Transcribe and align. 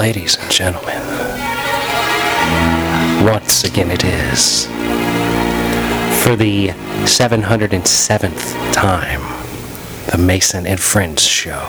Ladies 0.00 0.38
and 0.40 0.50
gentlemen, 0.50 0.98
once 3.22 3.64
again 3.64 3.90
it 3.90 4.02
is 4.02 4.64
for 6.24 6.36
the 6.36 6.68
707th 7.04 8.72
time 8.72 9.20
the 10.10 10.16
Mason 10.16 10.66
and 10.66 10.80
Friends 10.80 11.22
show 11.22 11.60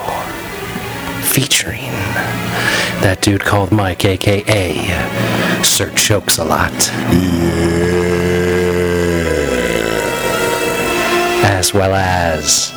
featuring 1.24 1.92
that 3.02 3.20
dude 3.22 3.42
called 3.42 3.70
Mike, 3.74 4.06
aka 4.06 4.76
Sir 5.62 5.92
Chokes 5.94 6.38
a 6.38 6.46
Lot, 6.46 6.72
as 11.44 11.74
well 11.74 11.94
as 11.94 12.72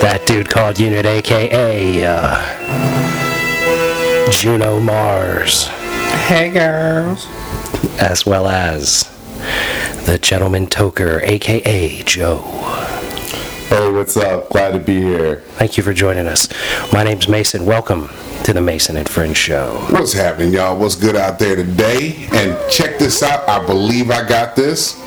that 0.00 0.22
dude 0.24 0.48
called 0.48 0.80
Unit, 0.80 1.04
aka 1.04 2.06
uh, 2.06 3.23
Juno 4.30 4.80
Mars, 4.80 5.66
Hey 6.26 6.50
girls. 6.50 7.26
as 8.00 8.24
well 8.26 8.46
as 8.48 9.04
the 10.06 10.18
Gentleman 10.18 10.66
Toker, 10.66 11.22
aka 11.22 12.02
Joe. 12.02 12.38
Hey, 13.68 13.90
what's 13.90 14.16
up? 14.16 14.50
Glad 14.50 14.72
to 14.72 14.78
be 14.78 15.00
here. 15.00 15.36
Thank 15.56 15.76
you 15.76 15.82
for 15.82 15.92
joining 15.92 16.26
us. 16.26 16.48
My 16.92 17.02
name's 17.04 17.28
Mason. 17.28 17.64
Welcome 17.66 18.08
to 18.44 18.52
the 18.52 18.60
Mason 18.60 18.96
and 18.96 19.08
Friends 19.08 19.36
show. 19.36 19.74
What's 19.90 20.12
happening, 20.12 20.52
y'all? 20.54 20.76
What's 20.78 20.96
good 20.96 21.16
out 21.16 21.38
there 21.38 21.56
today? 21.56 22.26
And 22.32 22.58
check 22.70 22.98
this 22.98 23.22
out. 23.22 23.48
I 23.48 23.64
believe 23.64 24.10
I 24.10 24.26
got 24.26 24.56
this. 24.56 25.00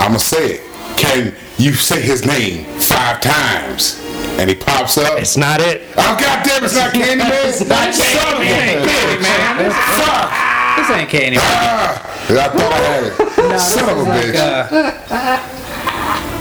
I'ma 0.00 0.18
say 0.18 0.54
it. 0.56 0.60
Can 0.96 1.34
you 1.58 1.72
say 1.74 2.00
his 2.00 2.24
name 2.26 2.64
five 2.80 3.20
times? 3.20 4.00
And 4.38 4.50
he 4.50 4.56
pops 4.56 4.98
up. 4.98 5.18
It's 5.18 5.36
not 5.36 5.60
it. 5.60 5.82
Oh 5.96 6.16
goddamn! 6.20 6.64
It's 6.64 6.74
not 6.74 6.92
Candy 6.92 7.16
Man. 7.22 7.30
not 7.68 7.94
Son 7.94 8.34
of 8.34 8.40
a 8.40 8.44
Candy 8.44 9.22
Man. 9.22 9.70
Fuck! 9.70 10.30
This 10.76 10.90
ain't 10.90 11.08
Candy. 11.08 11.38
Ah, 11.40 12.02
I 12.28 12.48
thought 12.48 12.72
I 12.72 12.76
had 12.76 13.04
it. 13.04 13.58
Son 13.60 13.88
of 13.88 13.98
a 13.98 14.10
bitch. 14.10 14.34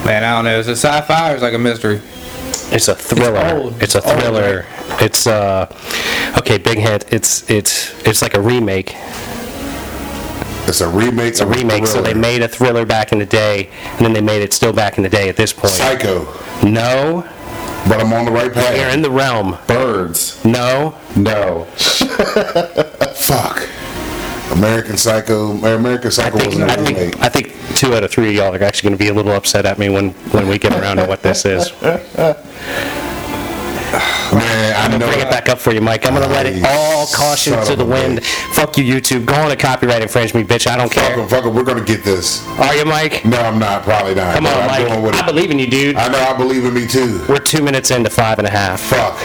Man, 0.06 0.24
I 0.24 0.32
don't 0.36 0.46
know. 0.46 0.60
Is 0.60 0.68
it 0.68 0.72
sci-fi 0.72 1.32
or 1.32 1.36
is 1.36 1.42
it 1.42 1.46
like 1.46 1.54
a 1.54 1.58
mystery? 1.60 2.02
It's 2.72 2.88
a 2.88 2.96
thriller. 2.96 3.56
old. 3.56 3.82
It's 3.82 3.94
a 3.96 4.00
It's 4.00 4.08
old, 4.08 4.20
thriller. 4.20 4.66
It's 5.00 5.28
uh 5.28 5.68
okay, 6.40 6.58
big 6.58 6.80
hint. 6.80 7.06
It's 7.12 7.48
it's 7.50 7.94
it's 8.08 8.22
like 8.24 8.34
a 8.34 8.42
remake. 8.42 8.96
It's 10.66 10.82
a 10.82 10.88
remake. 10.90 11.28
It's 11.30 11.42
a 11.42 11.46
remake. 11.48 11.86
So 11.86 12.02
they 12.02 12.14
made 12.14 12.42
a 12.42 12.48
thriller 12.48 12.86
back 12.86 13.12
in 13.12 13.20
the 13.20 13.26
day, 13.26 13.70
and 13.98 14.00
then 14.06 14.14
they 14.14 14.22
made 14.22 14.42
it 14.42 14.52
still 14.54 14.74
back 14.74 14.98
in 14.98 15.04
the 15.04 15.10
day 15.10 15.30
at 15.30 15.36
this 15.36 15.54
point. 15.54 15.74
Psycho, 15.74 16.26
No, 16.64 17.24
but 17.88 18.00
I'm 18.00 18.14
on 18.14 18.26
the 18.26 18.32
right 18.32 18.54
you're 18.76 18.90
in 18.90 19.02
the 19.02 19.12
realm. 19.12 19.58
Birds. 19.68 20.44
No, 20.46 20.96
No. 21.16 21.66
Fuck. 23.16 23.68
American 24.52 24.98
Psycho. 24.98 25.52
American 25.52 26.08
I 26.08 26.10
Psycho 26.10 26.38
think 26.38 26.54
wasn't 26.54 26.70
I 26.72 26.76
think 26.76 27.20
I 27.22 27.30
think 27.30 27.54
two 27.76 27.96
out 27.96 28.04
of 28.04 28.12
three 28.12 28.30
of 28.30 28.34
y'all 28.36 28.54
are 28.56 28.64
actually 28.64 28.90
going 28.90 28.98
to 28.98 29.04
be 29.04 29.10
a 29.10 29.14
little 29.14 29.32
upset 29.32 29.66
at 29.66 29.80
me 29.80 29.90
when 29.90 30.12
when 30.32 30.48
we 30.48 30.60
get 30.60 30.74
around 30.74 30.98
to 30.98 31.06
what 31.06 31.24
this 31.24 31.46
is. 31.46 31.72
Man, 34.90 34.94
I 34.94 34.98
know. 34.98 35.08
Bring 35.08 35.20
it 35.22 35.30
back 35.30 35.50
up 35.50 35.60
for 35.60 35.72
you, 35.72 35.82
Mike. 35.82 36.06
I'm 36.06 36.14
going 36.14 36.28
to 36.28 36.34
let 36.34 36.46
it 36.46 36.64
all 36.66 37.08
caution 37.08 37.54
Son 37.54 37.66
to 37.68 37.76
the 37.76 37.86
wind. 37.86 38.20
bitch. 38.20 38.54
Fuck 38.56 38.78
you, 38.78 38.84
YouTube. 38.84 39.26
Go 39.26 39.34
on 39.36 39.52
a 39.52 39.56
copyright 39.56 40.02
infringement, 40.02 40.48
bitch. 40.48 40.68
I 40.68 40.76
don't 40.78 40.92
Fuck 40.94 41.04
care. 41.04 41.20
him, 41.20 41.28
fuck 41.28 41.46
him. 41.46 41.54
We're 41.56 41.64
gonna 41.64 41.84
get 41.84 42.04
this. 42.04 42.46
Are 42.60 42.76
you, 42.76 42.86
Mike? 42.86 43.26
No, 43.26 43.38
I'm 43.40 43.60
not. 43.60 43.84
Probably 43.84 44.16
not. 44.16 44.36
Come 44.36 44.46
on, 44.48 44.54
I'm 44.54 44.68
Mike. 44.68 44.88
going 44.88 45.02
with 45.04 45.16
I 45.16 45.20
it. 45.22 45.26
believe 45.26 45.52
in 45.52 45.60
you, 45.60 45.68
dude. 45.68 45.96
I 45.96 46.08
know. 46.10 46.20
I 46.20 46.36
believe 46.38 46.66
in 46.66 46.74
me 46.74 46.88
too. 46.88 47.24
We're 47.28 47.40
two 47.40 47.62
minutes 47.64 47.92
into 47.92 48.10
five 48.10 48.40
and 48.40 48.48
a 48.48 48.52
half. 48.52 48.80
Fuck. 48.82 49.16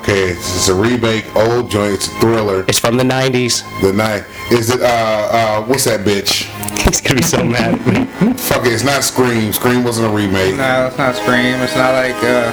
Okay, 0.00 0.30
it's, 0.30 0.56
it's 0.56 0.68
a 0.68 0.74
remake, 0.74 1.24
old 1.36 1.70
joint. 1.70 1.94
It's 1.94 2.06
a 2.08 2.10
thriller. 2.20 2.64
It's 2.68 2.78
from 2.78 2.96
the 2.96 3.04
90s. 3.04 3.62
The 3.80 3.92
night 3.92 4.24
is 4.50 4.70
it? 4.70 4.80
Uh, 4.80 4.84
uh, 4.84 5.62
what's 5.64 5.84
that 5.84 6.00
bitch? 6.00 6.44
He's 6.88 7.00
gonna 7.00 7.16
be 7.16 7.22
so 7.22 7.44
mad 7.44 7.74
at 7.74 7.86
me. 7.86 8.32
Fuck 8.34 8.66
it. 8.66 8.72
It's 8.72 8.84
not 8.84 9.04
Scream. 9.04 9.52
Scream 9.52 9.84
wasn't 9.84 10.08
a 10.10 10.14
remake. 10.14 10.56
No, 10.56 10.86
it's 10.86 10.98
not 10.98 11.14
Scream. 11.16 11.56
It's 11.60 11.76
not 11.76 11.92
like 11.94 12.16
uh, 12.24 12.52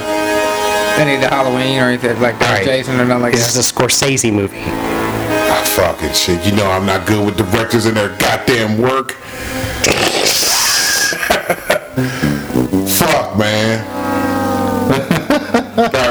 any 0.98 1.14
of 1.14 1.20
the 1.20 1.28
Halloween 1.28 1.78
or 1.78 1.88
anything 1.88 2.20
like 2.20 2.34
All 2.40 2.48
right. 2.48 2.64
Jason 2.64 2.98
or 3.00 3.04
nothing 3.04 3.22
like 3.22 3.32
This 3.32 3.54
that. 3.54 3.60
is 3.60 3.70
a 3.70 3.74
Scorsese 3.74 4.32
movie. 4.32 4.56
Ah, 4.58 5.62
fucking 5.76 6.14
shit. 6.14 6.44
You 6.46 6.52
know 6.56 6.70
I'm 6.70 6.86
not 6.86 7.06
good 7.06 7.24
with 7.24 7.36
directors 7.36 7.86
and 7.86 7.96
their 7.96 8.16
goddamn 8.18 8.78
work. 8.78 9.16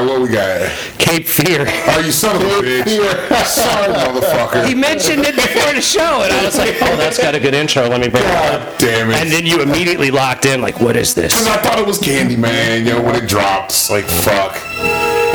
right, 0.06 0.20
what 0.20 0.22
we 0.22 0.30
got? 0.30 0.70
Cape 0.98 1.28
Fear. 1.28 1.66
Oh, 1.68 2.00
you 2.06 2.12
son 2.12 2.36
of 2.36 2.42
a 2.42 2.46
bitch. 2.46 3.46
Sorry, 3.46 3.94
motherfucker. 3.94 4.68
He 4.68 4.76
mentioned 4.76 5.26
it 5.26 5.36
before 5.36 5.74
the 5.74 5.82
show, 5.82 6.24
and 6.24 6.34
I 6.34 6.46
was 6.46 6.58
like, 6.58 6.76
"Oh, 6.82 6.96
that's 6.98 7.18
got 7.18 7.36
a 7.36 7.40
good 7.40 7.54
intro. 7.54 7.88
Let 7.88 8.02
me 8.02 8.08
bring 8.08 8.24
it 8.24 8.30
up." 8.30 8.62
God 8.62 8.78
damn 8.80 9.12
it. 9.12 9.18
And 9.18 9.32
then 9.32 9.46
you 9.46 9.62
immediately 9.62 10.12
locked 10.12 10.46
in, 10.46 10.62
like, 10.62 10.80
"What 10.80 10.96
is 10.96 11.14
this? 11.14 11.34
Cause 11.34 11.46
this?" 11.46 11.54
I 11.54 11.58
thought 11.62 11.80
it 11.80 11.86
was 11.86 12.00
Candyman, 12.00 12.86
yo, 12.86 13.02
when 13.02 13.16
it 13.16 13.28
drops. 13.28 13.90
Like, 13.90 14.06
fuck. 14.06 14.56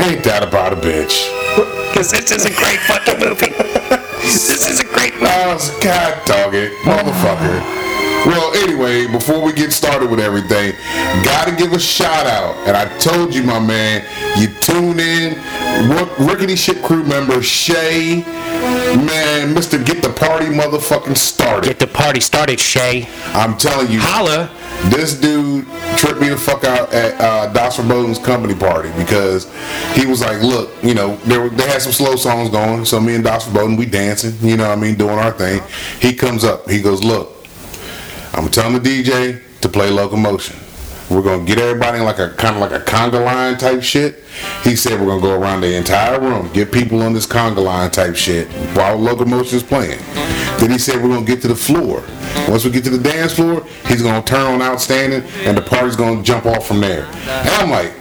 Ain't 0.01 0.23
that 0.23 0.43
about 0.43 0.73
a 0.73 0.75
bitch? 0.75 1.29
Because 1.91 2.11
this 2.11 2.31
is 2.31 2.45
a 2.45 2.53
great 2.55 2.79
fucking 2.79 3.19
movie. 3.19 3.53
This 4.21 4.69
is 4.69 4.79
a 4.79 4.83
great 4.83 5.15
movie. 5.15 5.25
Was, 5.25 5.71
God 5.79 6.23
dog 6.25 6.53
it, 6.53 6.71
motherfucker. 6.83 7.90
Well, 8.25 8.53
anyway, 8.53 9.07
before 9.07 9.41
we 9.41 9.51
get 9.51 9.71
started 9.71 10.09
with 10.11 10.19
everything, 10.19 10.73
gotta 11.23 11.55
give 11.55 11.73
a 11.73 11.79
shout 11.79 12.27
out. 12.27 12.55
And 12.67 12.77
I 12.77 12.85
told 12.99 13.33
you, 13.33 13.41
my 13.41 13.59
man, 13.59 14.05
you 14.39 14.47
tune 14.59 14.99
in. 14.99 15.41
Rickety 16.19 16.55
Shit 16.55 16.83
crew 16.83 17.03
member 17.03 17.41
Shay, 17.41 18.17
man, 18.95 19.55
Mr. 19.55 19.83
Get 19.83 20.03
the 20.03 20.09
Party 20.09 20.45
motherfucking 20.45 21.17
started. 21.17 21.67
Get 21.67 21.79
the 21.79 21.87
party 21.87 22.19
started, 22.19 22.59
Shay. 22.59 23.07
I'm 23.33 23.57
telling 23.57 23.91
you, 23.91 23.99
Holla. 23.99 24.51
this 24.91 25.19
dude 25.19 25.65
tripped 25.97 26.21
me 26.21 26.29
the 26.29 26.37
fuck 26.37 26.63
out 26.63 26.93
at 26.93 27.19
uh, 27.19 27.87
Bowden's 27.87 28.19
company 28.19 28.53
party 28.53 28.91
because 28.97 29.51
he 29.95 30.05
was 30.05 30.21
like, 30.21 30.41
look, 30.43 30.71
you 30.83 30.93
know, 30.93 31.15
they, 31.25 31.39
were, 31.39 31.49
they 31.49 31.67
had 31.67 31.81
some 31.81 31.91
slow 31.91 32.15
songs 32.15 32.49
going, 32.49 32.85
so 32.85 32.99
me 32.99 33.15
and 33.15 33.23
Das 33.23 33.51
Bowden, 33.51 33.77
we 33.77 33.87
dancing, 33.87 34.33
you 34.47 34.57
know 34.57 34.69
what 34.69 34.77
I 34.77 34.81
mean, 34.81 34.95
doing 34.95 35.17
our 35.17 35.31
thing. 35.31 35.63
He 35.99 36.13
comes 36.13 36.43
up, 36.43 36.69
he 36.69 36.81
goes, 36.81 37.03
look, 37.03 37.40
I'm 38.33 38.49
telling 38.49 38.73
the 38.73 38.79
DJ 38.79 39.41
to 39.61 39.69
play 39.69 39.89
Locomotion. 39.89 40.57
We're 41.09 41.21
gonna 41.21 41.43
get 41.43 41.59
everybody 41.59 41.97
in 41.97 42.05
like 42.05 42.19
a 42.19 42.29
kind 42.29 42.55
of 42.55 42.61
like 42.61 42.71
a 42.71 42.83
conga 42.83 43.23
line 43.23 43.57
type 43.57 43.83
shit. 43.83 44.23
He 44.63 44.77
said 44.77 44.99
we're 44.99 45.07
gonna 45.07 45.21
go 45.21 45.37
around 45.37 45.59
the 45.59 45.75
entire 45.75 46.19
room, 46.19 46.49
get 46.53 46.71
people 46.71 47.01
on 47.01 47.13
this 47.13 47.27
conga 47.27 47.61
line 47.61 47.91
type 47.91 48.15
shit 48.15 48.47
while 48.75 48.97
Locomotion 48.97 49.57
is 49.57 49.63
playing. 49.63 49.99
Then 50.59 50.71
he 50.71 50.77
said 50.77 51.03
we're 51.03 51.09
gonna 51.09 51.25
get 51.25 51.41
to 51.41 51.49
the 51.49 51.55
floor. 51.55 52.01
Once 52.47 52.63
we 52.63 52.71
get 52.71 52.85
to 52.85 52.89
the 52.89 52.97
dance 52.97 53.33
floor, 53.33 53.65
he's 53.87 54.01
gonna 54.01 54.23
turn 54.23 54.53
on 54.53 54.61
outstanding, 54.61 55.23
and 55.43 55.57
the 55.57 55.61
party's 55.61 55.97
gonna 55.97 56.23
jump 56.23 56.45
off 56.45 56.65
from 56.65 56.79
there. 56.79 57.05
And 57.27 57.49
I'm 57.49 57.69
like, 57.69 57.93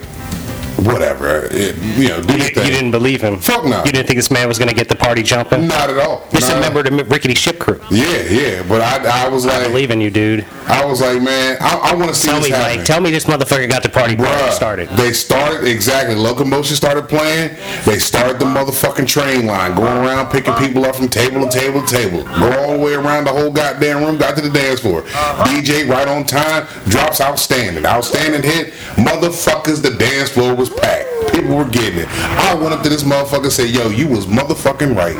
whatever, 0.78 1.48
it, 1.50 1.76
you 1.98 2.08
know, 2.08 2.22
do 2.22 2.34
You, 2.34 2.44
your 2.54 2.64
you 2.64 2.70
didn't 2.70 2.90
believe 2.90 3.20
him. 3.22 3.38
Fuck 3.38 3.64
no. 3.64 3.78
You 3.84 3.92
didn't 3.92 4.06
think 4.06 4.18
this 4.18 4.30
man 4.30 4.48
was 4.48 4.58
gonna 4.58 4.74
get 4.74 4.88
the 4.88 4.96
party 4.96 5.22
jumping. 5.22 5.66
Not 5.66 5.90
at 5.90 5.98
all. 5.98 6.26
This 6.30 6.44
is 6.44 6.50
a 6.50 6.60
member 6.60 6.80
of 6.80 6.86
the 6.86 7.04
Rickety 7.04 7.34
Ship 7.34 7.58
Crew. 7.58 7.80
Yeah, 7.90 8.22
yeah, 8.28 8.62
but 8.68 8.80
I, 8.80 9.26
I 9.26 9.28
was 9.28 9.44
like, 9.44 9.54
I 9.54 9.58
like, 9.62 9.68
believe 9.68 9.90
in 9.90 10.00
you, 10.00 10.10
dude. 10.10 10.46
I 10.66 10.84
was 10.84 11.00
like, 11.00 11.20
man, 11.22 11.56
I, 11.60 11.90
I 11.92 11.94
want 11.94 12.08
to 12.08 12.14
see 12.14 12.28
Tell 12.28 12.38
this 12.40 12.50
me, 12.50 12.56
happen. 12.56 12.76
Mike. 12.78 12.86
Tell 12.86 13.00
me 13.00 13.10
this 13.10 13.24
motherfucker 13.24 13.68
got 13.68 13.82
the 13.82 13.88
party 13.88 14.16
Bruh, 14.16 14.50
started. 14.52 14.88
They 14.90 15.12
started 15.12 15.66
exactly. 15.66 16.14
Locomotion 16.14 16.76
started 16.76 17.08
playing. 17.08 17.56
They 17.84 17.98
started 17.98 18.38
the 18.38 18.44
motherfucking 18.44 19.08
train 19.08 19.46
line, 19.46 19.74
going 19.74 19.96
around 19.96 20.30
picking 20.30 20.54
people 20.54 20.84
up 20.84 20.96
from 20.96 21.08
table 21.08 21.48
to 21.48 21.50
table 21.50 21.84
to 21.84 21.86
table. 21.86 22.22
Go 22.24 22.52
all 22.60 22.72
the 22.74 22.78
way 22.78 22.94
around 22.94 23.24
the 23.24 23.32
whole 23.32 23.50
goddamn 23.50 24.04
room. 24.04 24.16
Got 24.18 24.36
to 24.36 24.42
the 24.42 24.50
dance 24.50 24.80
floor. 24.80 25.00
Uh-huh. 25.00 25.44
DJ 25.48 25.88
right 25.88 26.06
on 26.08 26.24
time. 26.24 26.66
Drops 26.88 27.20
outstanding. 27.20 27.84
Outstanding 27.84 28.42
hit. 28.42 28.72
Motherfuckers, 28.96 29.82
the 29.82 29.90
dance 29.96 30.30
floor 30.30 30.54
was 30.60 30.70
packed. 30.70 31.08
People 31.32 31.56
were 31.56 31.64
getting 31.64 32.00
it. 32.00 32.08
I 32.10 32.54
went 32.54 32.74
up 32.74 32.82
to 32.82 32.88
this 32.88 33.02
motherfucker 33.02 33.44
and 33.44 33.52
said, 33.52 33.70
"Yo, 33.70 33.88
you 33.88 34.06
was 34.08 34.26
motherfucking 34.26 34.94
right. 34.94 35.16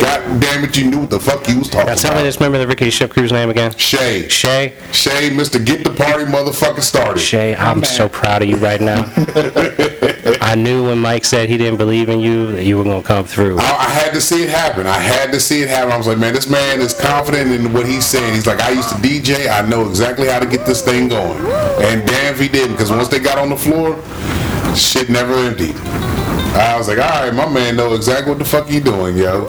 God 0.00 0.40
damn 0.40 0.64
it, 0.64 0.76
you 0.76 0.90
knew 0.90 1.00
what 1.00 1.10
the 1.10 1.20
fuck 1.20 1.46
you 1.48 1.58
was 1.58 1.68
talking 1.68 1.88
Now 1.88 1.94
tell 1.94 2.12
me 2.12 2.18
about." 2.18 2.24
this 2.24 2.40
member 2.40 2.56
of 2.56 2.62
the 2.62 2.68
Rickety 2.68 2.90
Ship 2.90 3.10
Crew's 3.10 3.32
name 3.32 3.50
again. 3.50 3.72
Shay, 3.76 4.28
Shay. 4.28 4.72
Shay, 4.92 5.30
Mister, 5.30 5.58
get 5.58 5.84
the 5.84 5.90
party 5.90 6.24
motherfucking 6.24 6.82
started. 6.82 7.20
Shay, 7.20 7.54
I'm 7.54 7.84
so 7.84 8.08
proud 8.08 8.42
of 8.42 8.48
you 8.48 8.56
right 8.56 8.80
now. 8.80 9.04
I 10.40 10.54
knew 10.54 10.86
when 10.88 10.98
Mike 10.98 11.24
said 11.24 11.48
he 11.48 11.58
didn't 11.58 11.78
believe 11.78 12.08
in 12.08 12.20
you 12.20 12.52
that 12.52 12.64
you 12.64 12.78
were 12.78 12.84
gonna 12.84 13.02
come 13.02 13.24
through. 13.24 13.58
I, 13.58 13.62
I 13.62 13.90
had 13.90 14.12
to 14.12 14.20
see 14.20 14.42
it 14.44 14.48
happen. 14.48 14.86
I 14.86 14.98
had 14.98 15.32
to 15.32 15.40
see 15.40 15.62
it 15.62 15.68
happen. 15.68 15.92
I 15.92 15.96
was 15.98 16.06
like, 16.06 16.18
man, 16.18 16.32
this 16.32 16.48
man 16.48 16.80
is 16.80 16.94
confident 16.94 17.50
in 17.50 17.72
what 17.72 17.86
he's 17.86 18.06
saying. 18.06 18.32
He's 18.34 18.46
like, 18.46 18.60
I 18.60 18.70
used 18.70 18.88
to 18.90 18.94
DJ. 18.96 19.48
I 19.50 19.66
know 19.68 19.88
exactly 19.88 20.28
how 20.28 20.38
to 20.38 20.46
get 20.46 20.64
this 20.66 20.82
thing 20.82 21.08
going. 21.08 21.38
And 21.82 22.06
damn 22.06 22.34
if 22.34 22.40
he 22.40 22.48
didn't, 22.48 22.72
because 22.72 22.90
once 22.90 23.08
they 23.08 23.18
got 23.18 23.38
on 23.38 23.48
the 23.50 23.56
floor, 23.56 23.96
shit 24.76 25.08
never 25.10 25.34
emptied. 25.34 25.76
I 26.56 26.76
was 26.76 26.88
like, 26.88 26.98
all 26.98 27.08
right, 27.24 27.32
my 27.32 27.48
man 27.48 27.76
know 27.76 27.94
exactly 27.94 28.30
what 28.30 28.38
the 28.38 28.44
fuck 28.44 28.68
he 28.68 28.80
doing, 28.80 29.16
yo. 29.16 29.46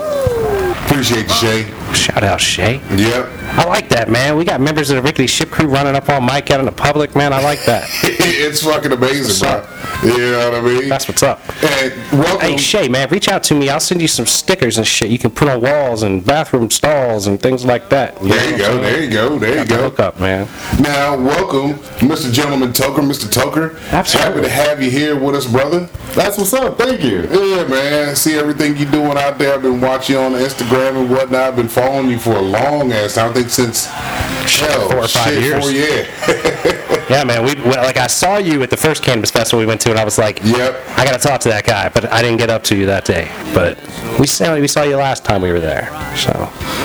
Appreciate 0.86 1.24
you, 1.24 1.30
Shay. 1.30 1.94
Shout 1.94 2.24
out 2.24 2.42
Shay. 2.42 2.82
Yep. 2.96 3.26
I 3.52 3.66
like 3.66 3.90
that, 3.90 4.10
man. 4.10 4.38
We 4.38 4.46
got 4.46 4.62
members 4.62 4.90
of 4.90 4.98
the 4.98 5.02
Rickety 5.02 5.28
Ship 5.28 5.50
Crew 5.50 5.68
running 5.68 5.96
up 5.96 6.08
on 6.10 6.24
Mike 6.24 6.52
out 6.52 6.60
in 6.60 6.66
the 6.66 6.72
public, 6.72 7.16
man. 7.16 7.34
I 7.34 7.42
like 7.42 7.64
that. 7.66 7.90
it's 8.04 8.64
fucking 8.64 8.92
amazing, 8.92 9.40
bro. 9.40 9.66
You 10.04 10.32
know 10.32 10.52
what 10.52 10.60
I 10.60 10.62
mean? 10.62 10.90
That's 10.90 11.08
what's 11.08 11.24
up. 11.24 11.42
And 11.64 11.94
welcome. 12.12 12.50
Hey 12.50 12.58
Shay, 12.58 12.88
man, 12.88 13.10
reach 13.10 13.28
out 13.28 13.44
to 13.44 13.56
me. 13.56 13.70
I'll 13.70 13.80
send 13.80 14.02
you 14.02 14.08
some 14.08 14.26
stickers 14.26 14.78
and 14.78 14.88
shit. 14.88 15.10
You 15.10 15.20
can 15.20 15.32
put 15.32 15.50
on 15.50 15.62
walls 15.62 16.04
and 16.04 16.26
bathroom 16.26 16.70
stalls 16.70 17.28
and 17.28 17.42
things 17.42 17.66
like 17.66 17.90
that. 17.90 18.20
there 18.22 18.52
you 18.52 18.58
go. 18.58 18.82
There 18.82 19.04
you 19.04 19.10
go. 19.10 19.40
There 19.40 19.60
you 19.60 19.66
go. 19.66 19.90
Hook 19.90 20.00
up, 20.00 20.20
man. 20.20 20.48
Now, 20.80 21.18
welcome, 21.18 21.80
Mr. 22.00 22.32
Gentleman 22.32 22.72
Toker, 22.72 23.00
Mr. 23.00 23.28
Toker. 23.28 23.80
Absolutely. 23.92 24.42
Happy 24.42 24.42
to 24.42 24.50
have 24.50 24.84
you 24.84 24.92
here 24.92 25.20
with 25.20 25.36
us, 25.36 25.48
brother. 25.48 25.90
That's 26.14 26.38
what's 26.38 26.54
up. 26.54 26.78
Thank 26.78 27.04
you. 27.04 27.28
Yeah, 27.30 27.68
man. 27.68 28.16
See 28.16 28.36
everything 28.38 28.78
you're 28.78 28.92
doing 28.92 29.18
out 29.18 29.38
there. 29.38 29.56
I've 29.56 29.62
been 29.62 29.82
watching 29.82 30.16
you 30.16 30.22
on 30.22 30.32
Instagram 30.34 31.02
and 31.02 31.10
whatnot. 31.10 31.42
I've 31.42 31.56
been 31.56 31.68
following 31.68 32.10
you 32.10 32.20
for 32.20 32.34
a 32.36 32.42
long 32.42 32.92
ass 32.92 33.16
time. 33.16 33.34
Since 33.48 33.86
hell, 33.86 34.90
four 34.90 35.00
or 35.00 35.08
five 35.08 35.34
shit, 35.34 35.44
years. 35.44 35.64
Four, 35.64 35.72
yeah. 35.72 36.86
Yeah, 37.10 37.24
man. 37.24 37.44
We 37.44 37.56
well, 37.68 37.84
like 37.84 37.98
I 37.98 38.06
saw 38.06 38.38
you 38.38 38.62
at 38.62 38.70
the 38.70 38.78
first 38.78 39.02
cannabis 39.02 39.32
festival 39.32 39.60
we 39.60 39.66
went 39.66 39.82
to, 39.82 39.90
and 39.90 39.98
I 39.98 40.04
was 40.06 40.20
like, 40.20 40.42
Yep. 40.44 40.76
I 40.96 41.04
gotta 41.06 41.18
talk 41.18 41.40
to 41.42 41.50
that 41.50 41.66
guy, 41.66 41.90
but 41.90 42.06
I 42.14 42.22
didn't 42.22 42.38
get 42.38 42.52
up 42.52 42.62
to 42.66 42.76
you 42.76 42.86
that 42.86 43.04
day. 43.04 43.32
But 43.52 43.80
we 44.20 44.28
saw 44.28 44.54
we 44.60 44.68
saw 44.68 44.84
you 44.84 44.96
last 44.96 45.26
time 45.26 45.42
we 45.42 45.52
were 45.52 45.60
there, 45.60 45.86
so 46.16 46.30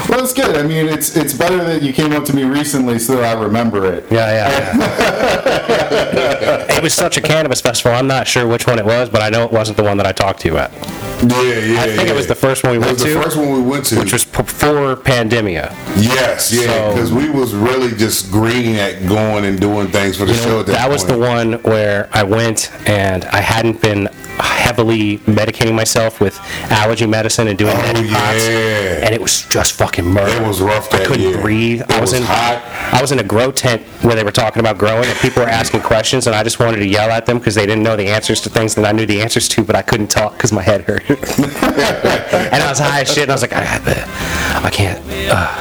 Well, 0.08 0.24
it's 0.24 0.32
good. 0.32 0.56
I 0.56 0.62
mean, 0.62 0.88
it's 0.88 1.14
it's 1.14 1.34
better 1.34 1.58
that 1.64 1.82
you 1.82 1.92
came 1.92 2.12
up 2.14 2.24
to 2.24 2.34
me 2.34 2.44
recently 2.44 2.98
so 2.98 3.16
that 3.16 3.36
I 3.36 3.38
remember 3.42 3.84
it. 3.92 4.06
yeah, 4.10 4.32
yeah. 4.32 4.78
yeah. 4.78 6.66
it 6.70 6.82
was 6.82 6.94
such 6.94 7.18
a 7.18 7.20
cannabis 7.20 7.60
festival. 7.60 7.94
I'm 7.94 8.06
not 8.06 8.26
sure 8.26 8.46
which 8.46 8.66
one 8.66 8.78
it 8.78 8.84
was, 8.86 9.10
but 9.10 9.20
I 9.20 9.28
know 9.28 9.44
it 9.44 9.52
wasn't 9.52 9.76
the 9.76 9.84
one 9.84 9.98
that 9.98 10.06
I 10.06 10.12
talked 10.12 10.40
to 10.40 10.48
you 10.48 10.56
at, 10.56 10.72
Yeah, 10.72 11.42
yeah. 11.42 11.82
I 11.82 11.88
think 11.94 12.08
it 12.08 12.14
was 12.16 12.26
the 12.28 12.34
first 12.34 12.64
one 12.64 12.72
we 12.72 12.78
It 12.78 12.80
went 12.80 12.92
was 12.94 13.02
the 13.02 13.14
to, 13.14 13.22
first 13.22 13.36
one 13.36 13.52
we 13.52 13.60
went 13.60 13.84
to. 13.86 13.98
which 13.98 14.12
was 14.14 14.24
before 14.24 14.96
pandemia. 14.96 15.70
yes, 15.96 16.43
yeah, 16.52 16.66
So- 16.66 16.94
because 16.94 17.12
we 17.12 17.28
was 17.30 17.54
really 17.54 17.92
just 17.96 18.30
green 18.30 18.76
at 18.76 19.06
going 19.06 19.44
and 19.44 19.58
doing 19.60 19.88
things 19.88 20.16
for 20.16 20.24
the 20.26 20.32
You 20.32 20.38
know, 20.40 20.44
show. 20.44 20.60
At 20.60 20.66
that, 20.66 20.72
that 20.72 20.90
was 20.90 21.04
the 21.04 21.18
one 21.18 21.54
where 21.62 22.08
I 22.12 22.22
went 22.22 22.70
and 22.86 23.24
I 23.26 23.40
hadn't 23.40 23.80
been 23.80 24.08
heavily 24.38 25.18
medicating 25.18 25.74
myself 25.74 26.20
with 26.20 26.38
allergy 26.70 27.06
medicine 27.06 27.48
and 27.48 27.58
doing 27.58 27.74
Oh, 27.76 27.80
neti 27.80 28.10
pots, 28.10 28.46
yeah. 28.48 29.04
and 29.04 29.14
it 29.14 29.20
was 29.20 29.46
just 29.48 29.72
fucking 29.72 30.04
murder. 30.04 30.42
It 30.42 30.46
was 30.46 30.60
rough 30.60 30.92
I 30.92 31.04
couldn't 31.04 31.22
year. 31.22 31.40
breathe. 31.40 31.82
I 31.88 32.00
was, 32.00 32.12
was 32.12 32.20
in 32.20 32.26
hot. 32.26 32.62
I 32.92 33.00
was 33.00 33.12
in 33.12 33.18
a 33.18 33.22
grow 33.24 33.50
tent 33.52 33.82
where 34.02 34.14
they 34.14 34.24
were 34.24 34.32
talking 34.32 34.60
about 34.60 34.78
growing, 34.78 35.04
and 35.04 35.18
people 35.18 35.42
were 35.42 35.48
asking 35.48 35.80
questions, 35.82 36.26
and 36.26 36.34
I 36.36 36.42
just 36.42 36.58
wanted 36.60 36.78
to 36.78 36.86
yell 36.86 37.10
at 37.10 37.26
them 37.26 37.38
because 37.38 37.54
they 37.54 37.66
didn't 37.66 37.82
know 37.82 37.96
the 37.96 38.08
answers 38.08 38.40
to 38.42 38.50
things 38.50 38.74
that 38.74 38.84
I 38.84 38.92
knew 38.92 39.06
the 39.06 39.20
answers 39.22 39.48
to, 39.50 39.64
but 39.64 39.76
I 39.76 39.82
couldn't 39.82 40.08
talk 40.08 40.32
because 40.32 40.52
my 40.52 40.62
head 40.62 40.82
hurt. 40.82 41.08
and 41.10 42.62
I 42.62 42.66
was 42.68 42.78
high 42.78 43.00
as 43.02 43.12
shit, 43.12 43.24
and 43.24 43.32
I 43.32 43.34
was 43.34 43.42
like, 43.42 43.52
I, 43.54 44.60
I 44.64 44.70
can't. 44.70 45.00
Uh. 45.30 45.60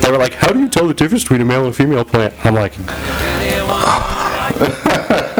They 0.00 0.10
were 0.10 0.18
like, 0.18 0.34
How 0.34 0.52
do 0.52 0.60
you 0.60 0.68
tell 0.68 0.86
the 0.86 0.94
difference 0.94 1.24
between 1.24 1.40
a 1.40 1.44
male 1.44 1.60
and 1.64 1.70
a 1.70 1.72
female 1.72 2.04
plant? 2.04 2.34
I'm 2.44 2.54
like, 2.54 2.72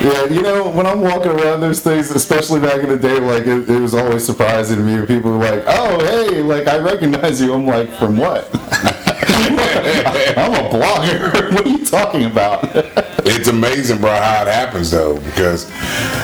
Yeah, 0.00 0.24
you 0.26 0.42
know, 0.42 0.68
when 0.68 0.86
I'm 0.86 1.00
walking 1.00 1.32
around 1.32 1.60
those 1.60 1.80
things, 1.80 2.10
especially 2.10 2.60
back 2.60 2.80
in 2.80 2.88
the 2.88 2.98
day, 2.98 3.18
like 3.18 3.46
it, 3.46 3.68
it 3.68 3.80
was 3.80 3.94
always 3.94 4.24
surprising 4.24 4.76
to 4.76 4.82
me 4.82 4.94
when 4.94 5.06
people 5.06 5.32
were 5.32 5.38
like, 5.38 5.64
"Oh, 5.66 5.98
hey, 6.04 6.42
like 6.42 6.68
I 6.68 6.78
recognize 6.78 7.40
you." 7.40 7.54
I'm 7.54 7.66
like, 7.66 7.90
"From 7.98 8.16
what?" 8.16 8.48
I'm 10.36 10.54
a 10.54 10.68
blogger. 10.68 11.32
what 11.52 11.66
are 11.66 11.68
you 11.68 11.84
talking 11.84 12.24
about? 12.24 12.64
It's 13.26 13.48
amazing, 13.48 14.00
bro, 14.00 14.10
how 14.10 14.42
it 14.42 14.48
happens 14.48 14.90
though, 14.90 15.18
because 15.20 15.70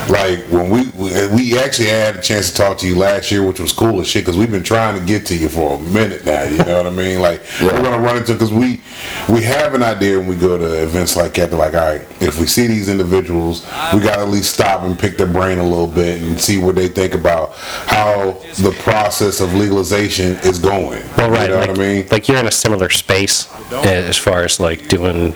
like 0.08 0.40
when 0.50 0.70
we 0.70 0.88
we- 0.90 1.58
actually 1.58 1.88
had 1.88 2.16
a 2.16 2.20
chance 2.22 2.50
to 2.50 2.56
talk 2.56 2.78
to 2.78 2.86
you 2.86 2.96
last 2.96 3.30
year, 3.30 3.46
which 3.46 3.60
was 3.60 3.72
cool 3.72 4.00
as 4.00 4.08
shit, 4.08 4.24
because 4.24 4.36
we've 4.36 4.50
been 4.50 4.62
trying 4.62 4.98
to 4.98 5.04
get 5.04 5.26
to 5.26 5.36
you 5.36 5.48
for 5.48 5.76
a 5.76 5.80
minute 5.80 6.24
now. 6.24 6.42
You 6.42 6.58
know 6.58 6.82
what 6.82 6.86
I 6.86 6.90
mean? 6.90 7.20
Like 7.20 7.42
we're 7.60 7.70
gonna 7.70 7.98
run 7.98 8.16
into 8.16 8.32
because 8.32 8.52
we 8.52 8.80
we 9.28 9.42
have 9.42 9.74
an 9.74 9.82
idea 9.82 10.18
when 10.18 10.28
we 10.28 10.36
go 10.36 10.58
to 10.58 10.82
events 10.82 11.16
like 11.16 11.34
that. 11.34 11.52
Like, 11.52 11.74
all 11.74 11.80
right, 11.80 12.00
if 12.20 12.40
we 12.40 12.46
see 12.46 12.66
these 12.66 12.88
individuals, 12.88 13.64
we 13.92 14.00
gotta 14.00 14.22
at 14.22 14.28
least 14.28 14.54
stop 14.54 14.82
and 14.82 14.98
pick 14.98 15.16
their 15.16 15.26
brain 15.26 15.58
a 15.58 15.64
little 15.64 15.86
bit 15.86 16.22
and 16.22 16.40
see 16.40 16.58
what 16.58 16.74
they 16.74 16.88
think 16.88 17.14
about 17.14 17.52
how 17.86 18.32
the 18.58 18.74
process 18.80 19.40
of 19.40 19.54
legalization 19.54 20.36
is 20.44 20.58
going. 20.58 21.02
Well, 21.16 21.30
right. 21.30 21.42
You 21.42 21.48
know 21.48 21.60
like, 21.60 21.68
what 21.68 21.78
I 21.78 21.82
mean? 21.82 22.08
Like 22.10 22.28
you're 22.28 22.38
in 22.38 22.46
a 22.46 22.52
similar 22.52 22.88
space 22.90 23.52
uh, 23.72 23.82
as 23.82 24.16
far 24.16 24.42
as 24.42 24.58
like 24.58 24.88
doing 24.88 25.34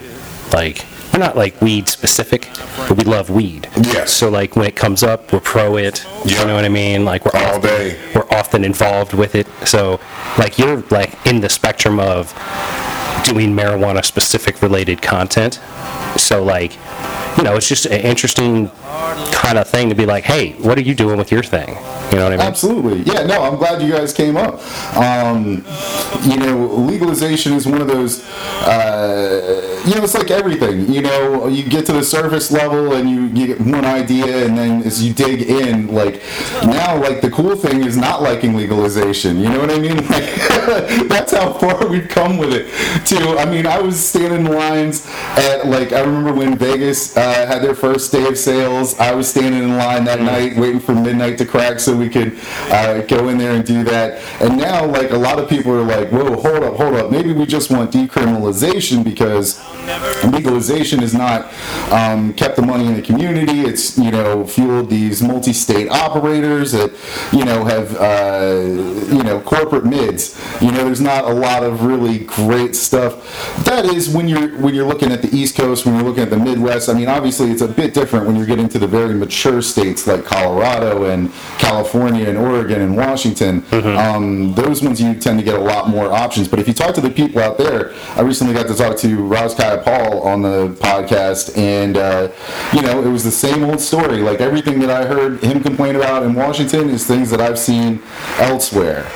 like 0.52 0.84
we're 1.16 1.24
not 1.24 1.34
like 1.36 1.58
weed 1.62 1.88
specific, 1.88 2.46
but 2.88 2.98
we 2.98 3.04
love 3.04 3.30
weed. 3.30 3.70
Yes. 3.74 4.12
So 4.12 4.28
like 4.28 4.54
when 4.54 4.66
it 4.66 4.76
comes 4.76 5.02
up, 5.02 5.32
we're 5.32 5.40
pro 5.40 5.78
it. 5.78 6.04
Yeah. 6.26 6.40
You 6.40 6.46
know 6.46 6.54
what 6.54 6.66
I 6.66 6.68
mean? 6.68 7.06
Like 7.06 7.24
we're 7.24 7.40
All 7.40 7.56
often, 7.56 7.62
day. 7.62 8.12
We're 8.14 8.28
often 8.30 8.64
involved 8.64 9.14
with 9.14 9.34
it. 9.34 9.46
So 9.64 9.98
like 10.36 10.58
you're 10.58 10.82
like 10.90 11.14
in 11.26 11.40
the 11.40 11.48
spectrum 11.48 11.98
of 11.98 12.34
doing 13.24 13.54
marijuana 13.56 14.04
specific 14.04 14.60
related 14.60 15.00
content. 15.00 15.54
So 16.18 16.44
like 16.44 16.72
you 17.37 17.44
know, 17.44 17.56
it's 17.56 17.69
just 17.69 17.87
an 17.87 18.00
interesting 18.00 18.71
kind 19.33 19.59
of 19.59 19.69
thing 19.69 19.88
to 19.88 19.94
be 19.94 20.06
like, 20.06 20.25
hey, 20.25 20.53
what 20.55 20.79
are 20.79 20.83
you 20.83 20.94
doing 20.94 21.19
with 21.19 21.31
your 21.31 21.43
thing? 21.43 21.69
You 22.11 22.19
know 22.19 22.25
what 22.25 22.33
I 22.33 22.37
mean? 22.37 22.41
Absolutely. 22.41 23.03
Yeah, 23.03 23.25
no, 23.27 23.43
I'm 23.43 23.56
glad 23.56 23.83
you 23.83 23.93
guys 23.93 24.12
came 24.12 24.37
up. 24.37 24.61
Um, 24.97 25.65
you 26.23 26.37
know, 26.37 26.67
legalization 26.77 27.53
is 27.53 27.67
one 27.67 27.81
of 27.81 27.88
those, 27.88 28.25
uh, 28.62 29.83
you 29.87 29.94
know, 29.94 30.05
it's 30.05 30.15
like 30.15 30.31
everything. 30.31 30.91
You 30.91 31.03
know, 31.03 31.47
you 31.49 31.62
get 31.69 31.85
to 31.87 31.93
the 31.93 32.03
surface 32.03 32.50
level 32.50 32.94
and 32.94 33.11
you, 33.11 33.23
you 33.27 33.47
get 33.49 33.61
one 33.61 33.85
idea, 33.85 34.47
and 34.47 34.56
then 34.56 34.83
as 34.83 35.03
you 35.03 35.12
dig 35.12 35.43
in, 35.43 35.88
like, 35.88 36.23
now, 36.65 37.00
like, 37.00 37.21
the 37.21 37.31
cool 37.31 37.55
thing 37.55 37.85
is 37.85 37.97
not 37.97 38.23
liking 38.23 38.56
legalization. 38.56 39.38
You 39.38 39.49
know 39.50 39.61
what 39.61 39.71
I 39.71 39.79
mean? 39.79 39.97
Like, 40.67 41.09
that's 41.09 41.33
how 41.33 41.53
far 41.53 41.87
we've 41.87 42.09
come 42.09 42.38
with 42.38 42.53
it, 42.53 42.67
too. 43.06 43.38
I 43.38 43.44
mean, 43.44 43.67
I 43.67 43.81
was 43.81 44.03
standing 44.03 44.47
in 44.47 44.53
lines 44.53 45.06
at, 45.37 45.67
like, 45.67 45.93
I 45.93 46.00
remember 46.00 46.33
when 46.33 46.59
Vegas 46.59 47.17
uh, 47.17 47.25
had 47.34 47.62
their 47.62 47.75
first 47.75 48.12
day 48.12 48.26
of 48.26 48.38
sales, 48.38 48.99
I 48.99 49.14
was 49.14 49.28
standing 49.28 49.62
in 49.62 49.76
line 49.76 50.05
that 50.05 50.20
night 50.20 50.56
waiting 50.56 50.81
for 50.81 50.94
midnight 50.94 51.38
to 51.38 51.46
crack 51.46 51.81
so 51.81 51.96
we 51.96 52.08
could 52.08 52.38
uh, 52.70 53.02
go 53.02 53.28
in 53.28 53.38
there 53.38 53.52
and 53.52 53.64
do 53.64 53.84
that. 53.84 54.23
And 54.40 54.56
now, 54.56 54.87
like, 54.87 55.11
a 55.11 55.17
lot 55.17 55.38
of 55.38 55.49
people 55.49 55.73
are 55.73 55.84
like, 55.84 56.11
whoa, 56.11 56.37
hold 56.37 56.62
up, 56.62 56.76
hold 56.76 56.94
up. 56.94 57.11
Maybe 57.11 57.32
we 57.32 57.46
just 57.46 57.70
want 57.70 57.90
decriminalization 57.93 59.05
because 59.05 59.61
legalization 60.31 61.00
has 61.00 61.15
not 61.15 61.53
um, 61.93 62.35
kept 62.35 62.56
the 62.56 62.62
money 62.62 62.87
in 62.87 62.94
the 62.94 63.03
community. 63.03 63.61
It's, 63.61 63.99
you 63.99 64.11
know, 64.11 64.47
fueled 64.47 64.91
these 64.91 65.23
multi-state 65.23 65.88
operators 65.91 66.73
that, 66.73 66.93
you 67.33 67.44
know, 67.44 67.65
have, 67.65 67.97
uh, 67.97 69.15
you 69.15 69.23
know, 69.23 69.41
corporate 69.41 69.85
mids. 69.85 70.41
You 70.61 70.73
know, 70.73 70.85
there's 70.85 71.00
not 71.00 71.25
a 71.25 71.33
lot 71.33 71.62
of 71.62 71.85
really 71.85 72.19
great 72.21 72.77
stuff. 72.77 73.65
That 73.65 73.85
is 73.85 74.09
when 74.09 74.29
you're 74.29 74.56
when 74.59 74.75
you're 74.75 74.87
looking 74.87 75.12
at 75.12 75.23
the 75.23 75.35
East 75.37 75.56
Coast, 75.56 75.87
when 75.87 75.94
you're 75.94 76.05
looking 76.05 76.23
at 76.23 76.31
the 76.31 76.37
Midwest. 76.37 76.88
I 76.88 76.94
mean, 76.94 77.09
obviously, 77.09 77.50
it's 77.50 77.62
a 77.62 77.69
bit 77.69 77.94
different 77.94 78.27
when 78.27 78.37
you're 78.37 78.47
getting 78.47 78.69
to 78.69 78.79
the 78.79 78.87
very 78.87 79.15
mature 79.15 79.62
states 79.62 80.06
like 80.06 80.25
Colorado 80.25 81.05
and 81.05 81.33
California 81.59 82.28
and 82.28 82.38
Oregon 82.38 82.81
and 82.81 82.97
Washington. 82.97 83.64
Um, 83.97 84.55
those 84.55 84.83
ones 84.83 85.00
you 85.00 85.14
tend 85.14 85.38
to 85.38 85.45
get 85.45 85.55
a 85.55 85.62
lot 85.62 85.88
more 85.88 86.11
options. 86.12 86.49
But 86.49 86.59
if 86.59 86.69
you 86.69 86.75
talk 86.75 86.95
to 86.95 87.00
the 87.00 87.11
people 87.11 87.40
out 87.40 87.59
there, 87.59 87.95
I 88.16 88.23
recently 88.23 88.55
got 88.55 88.66
to 88.69 88.75
talk 88.75 88.97
to 88.99 89.16
Roz 89.25 89.55
Kaya 89.76 90.09
Paul 90.09 90.23
on 90.23 90.42
the 90.42 90.68
podcast, 90.80 91.56
and 91.56 91.97
uh, 91.97 92.30
you 92.73 92.83
know, 92.83 93.02
it 93.02 93.11
was 93.11 93.25
the 93.25 93.30
same 93.30 93.64
old 93.64 93.80
story. 93.80 94.18
Like 94.18 94.40
everything 94.40 94.78
that 94.80 94.90
I 94.90 95.06
heard 95.06 95.42
him 95.42 95.62
complain 95.62 95.97
about 95.97 96.23
in 96.23 96.35
Washington 96.35 96.90
is 96.90 97.06
things 97.06 97.30
that 97.30 97.40
I've 97.40 97.59
seen 97.59 98.02
elsewhere. 98.38 99.09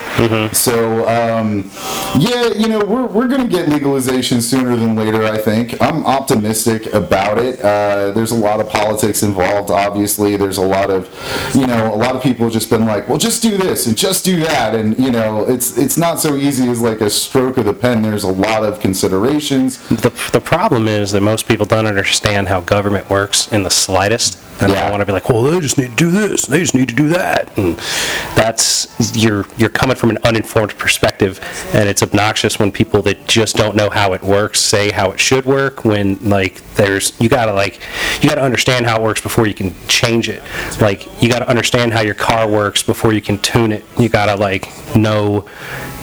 So 0.53 1.09
um, 1.09 1.71
yeah, 2.19 2.49
you 2.49 2.69
know, 2.69 2.85
we're 2.85 3.07
we're 3.07 3.29
gonna 3.29 3.49
get 3.49 3.69
legalization 3.69 4.41
sooner 4.41 4.77
than 4.77 4.97
later. 4.97 5.25
I 5.25 5.39
think 5.39 5.81
I'm 5.81 6.05
optimistic 6.07 6.93
about 6.93 7.39
it. 7.39 7.61
Uh, 7.61 8.13
there's 8.13 8.33
a 8.33 8.37
lot 8.37 8.61
of 8.61 8.69
politics 8.69 9.23
involved. 9.23 9.71
Obviously, 9.71 10.37
there's 10.37 10.59
a 10.59 10.67
lot 10.67 10.91
of, 10.91 11.09
you 11.55 11.67
know, 11.67 11.95
a 11.95 11.97
lot 11.97 12.17
of 12.17 12.23
people 12.23 12.47
have 12.47 12.53
just 12.53 12.71
been 12.71 12.87
like, 12.87 13.09
well, 13.09 13.19
just 13.19 13.43
do 13.43 13.57
this 13.57 13.87
and 13.87 13.97
just 13.97 14.25
do 14.25 14.41
that, 14.41 14.75
and 14.75 14.99
you 14.99 15.11
know, 15.11 15.45
it's 15.49 15.77
it's 15.79 15.97
not 15.97 16.21
so 16.21 16.37
easy 16.37 16.69
as 16.69 16.81
like 16.81 17.01
a 17.01 17.11
stroke 17.11 17.57
of 17.59 17.65
the 17.65 17.75
pen. 17.75 18.03
There's 18.03 18.25
a 18.25 18.33
lot 18.33 18.65
of 18.65 18.81
considerations. 18.81 19.79
The, 19.89 20.11
the 20.33 20.41
problem 20.51 20.89
is 20.89 21.13
that 21.13 21.21
most 21.21 21.47
people 21.47 21.65
don't 21.65 21.87
understand 21.87 22.49
how 22.49 22.61
government 22.61 23.09
works 23.09 23.53
in 23.53 23.63
the 23.63 23.71
slightest. 23.71 24.37
And 24.61 24.73
Yeah. 24.73 24.85
they 24.85 24.91
want 24.91 25.01
to 25.01 25.07
be 25.07 25.13
like, 25.13 25.29
well, 25.31 25.43
they 25.45 25.61
just 25.61 25.79
need 25.79 25.91
to 25.91 25.97
do 25.97 26.11
this, 26.11 26.43
they 26.47 26.59
just 26.59 26.75
need 26.75 26.89
to 26.89 26.95
do 26.95 27.09
that. 27.11 27.57
And 27.57 27.77
that's, 28.35 29.17
you're, 29.17 29.47
you're 29.57 29.71
coming 29.71 29.95
from 29.95 30.11
an 30.11 30.19
uninformed 30.25 30.77
perspective, 30.77 31.39
and 31.73 31.89
it's 31.89 32.03
obnoxious 32.03 32.59
when 32.59 32.73
people 32.73 33.01
that 33.03 33.29
just 33.29 33.55
don't 33.55 33.77
know 33.77 33.91
how 33.91 34.13
it 34.13 34.23
works 34.25 34.59
say 34.59 34.91
how 34.91 35.13
it 35.13 35.21
should 35.21 35.47
work, 35.47 35.85
when, 35.85 36.19
like, 36.29 36.61
there's, 36.75 37.19
you 37.21 37.29
gotta, 37.29 37.53
like, 37.53 37.81
you 38.21 38.29
gotta 38.29 38.43
understand 38.43 38.87
how 38.87 38.97
it 38.97 39.03
works 39.03 39.21
before 39.21 39.47
you 39.47 39.55
can 39.55 39.73
change 39.87 40.29
it. 40.29 40.43
Like, 40.81 41.23
you 41.23 41.29
gotta 41.31 41.49
understand 41.49 41.93
how 41.93 42.01
your 42.01 42.15
car 42.15 42.49
works 42.49 42.83
before 42.83 43.13
you 43.13 43.23
can 43.23 43.39
tune 43.39 43.71
it. 43.71 43.85
You 44.01 44.09
gotta, 44.09 44.35
like, 44.35 44.69
know 44.97 45.47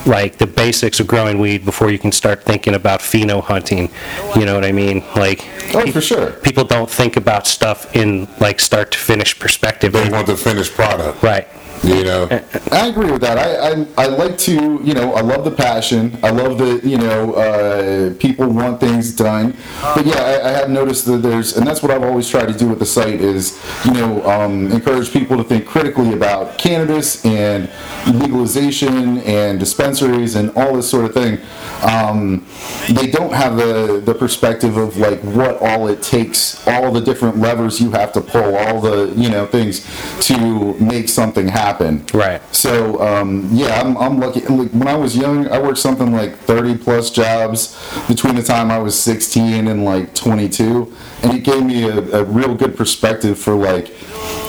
like 0.08 0.38
the 0.38 0.48
basics 0.48 1.00
of 1.00 1.08
growing 1.08 1.38
weed 1.40 1.66
before 1.66 1.92
you 1.92 2.00
can 2.00 2.12
start 2.12 2.44
thinking 2.44 2.74
about 2.74 3.02
pheno 3.02 3.44
hunting. 3.44 3.90
You 4.36 4.46
know 4.46 4.56
what 4.56 4.66
I 4.66 4.72
mean? 4.72 5.04
Like, 5.16 5.46
Oh, 5.76 5.84
pe- 5.84 5.92
for 5.92 6.02
sure. 6.02 6.32
People 6.32 6.64
don't 6.64 6.90
think 6.90 7.18
about 7.18 7.46
stuff 7.46 7.94
in 7.96 8.28
like 8.40 8.60
start 8.60 8.92
to 8.92 8.98
finish 8.98 9.38
perspective. 9.38 9.92
They 9.94 10.10
want 10.10 10.28
the 10.28 10.38
finished 10.38 10.74
product. 10.74 11.22
Right. 11.22 11.48
You 11.84 12.04
know, 12.04 12.28
I 12.72 12.88
agree 12.88 13.12
with 13.12 13.22
that. 13.22 13.38
I, 13.38 13.70
I 13.72 14.06
I 14.06 14.08
like 14.08 14.38
to, 14.40 14.82
you 14.84 14.94
know, 14.94 15.14
I 15.14 15.22
love 15.22 15.46
the 15.46 15.52
passion. 15.52 16.18
I 16.24 16.32
love 16.32 16.58
that, 16.58 16.84
you 16.84 16.98
know, 16.98 17.34
uh, 17.34 18.14
people 18.16 18.48
want 18.50 18.80
things 18.80 19.16
done. 19.16 19.56
But 19.82 20.06
yeah, 20.06 20.18
I, 20.18 20.50
I 20.50 20.52
have 20.52 20.70
noticed 20.70 21.06
that 21.06 21.18
there's, 21.18 21.56
and 21.56 21.66
that's 21.66 21.82
what 21.82 21.92
I've 21.92 22.04
always 22.04 22.28
tried 22.30 22.48
to 22.48 22.58
do 22.58 22.68
with 22.68 22.80
the 22.80 22.86
site 22.86 23.22
is, 23.22 23.64
you 23.86 23.92
know, 23.92 24.26
um, 24.30 24.72
encourage 24.72 25.14
people 25.14 25.38
to 25.38 25.44
think 25.44 25.66
critically 25.66 26.14
about 26.14 26.58
cannabis 26.58 27.24
and 27.26 27.70
legalization 28.08 29.20
and 29.20 29.60
dispensaries 29.60 30.36
and 30.36 30.52
all 30.58 30.76
this 30.76 30.90
sort 30.90 31.06
of 31.06 31.14
thing. 31.14 31.40
Um, 31.84 32.46
they 32.90 33.10
don't 33.12 33.34
have 33.34 33.56
the 33.56 34.02
the 34.04 34.16
perspective 34.16 34.78
of 34.78 34.98
like 34.98 35.20
what 35.22 35.62
all 35.62 35.88
it 35.88 36.02
takes, 36.02 36.68
all 36.68 36.92
the 36.92 37.02
different 37.02 37.38
levers 37.38 37.80
you 37.80 37.92
have 37.92 38.12
to 38.14 38.22
pull, 38.22 38.56
all 38.56 38.82
the 38.82 39.14
you 39.16 39.30
know 39.30 39.46
things 39.46 39.86
to 40.28 40.74
make 40.80 41.08
something 41.08 41.48
happen. 41.48 41.67
Right. 42.14 42.42
So 42.56 43.02
um, 43.02 43.50
yeah, 43.52 43.82
I'm, 43.82 43.98
I'm 43.98 44.20
lucky. 44.20 44.42
Like, 44.42 44.72
when 44.72 44.88
I 44.88 44.96
was 44.96 45.16
young, 45.16 45.48
I 45.48 45.60
worked 45.60 45.80
something 45.80 46.12
like 46.12 46.38
30 46.40 46.78
plus 46.78 47.10
jobs 47.10 47.78
between 48.08 48.36
the 48.36 48.44
time 48.44 48.72
I 48.72 48.80
was 48.80 49.00
16 49.00 49.68
and 49.68 49.86
like 49.86 50.14
22, 50.16 50.94
and 51.24 51.34
it 51.34 51.44
gave 51.44 51.64
me 51.64 51.84
a, 51.84 52.22
a 52.22 52.24
real 52.24 52.56
good 52.56 52.76
perspective 52.78 53.38
for 53.38 53.56
like 53.56 53.94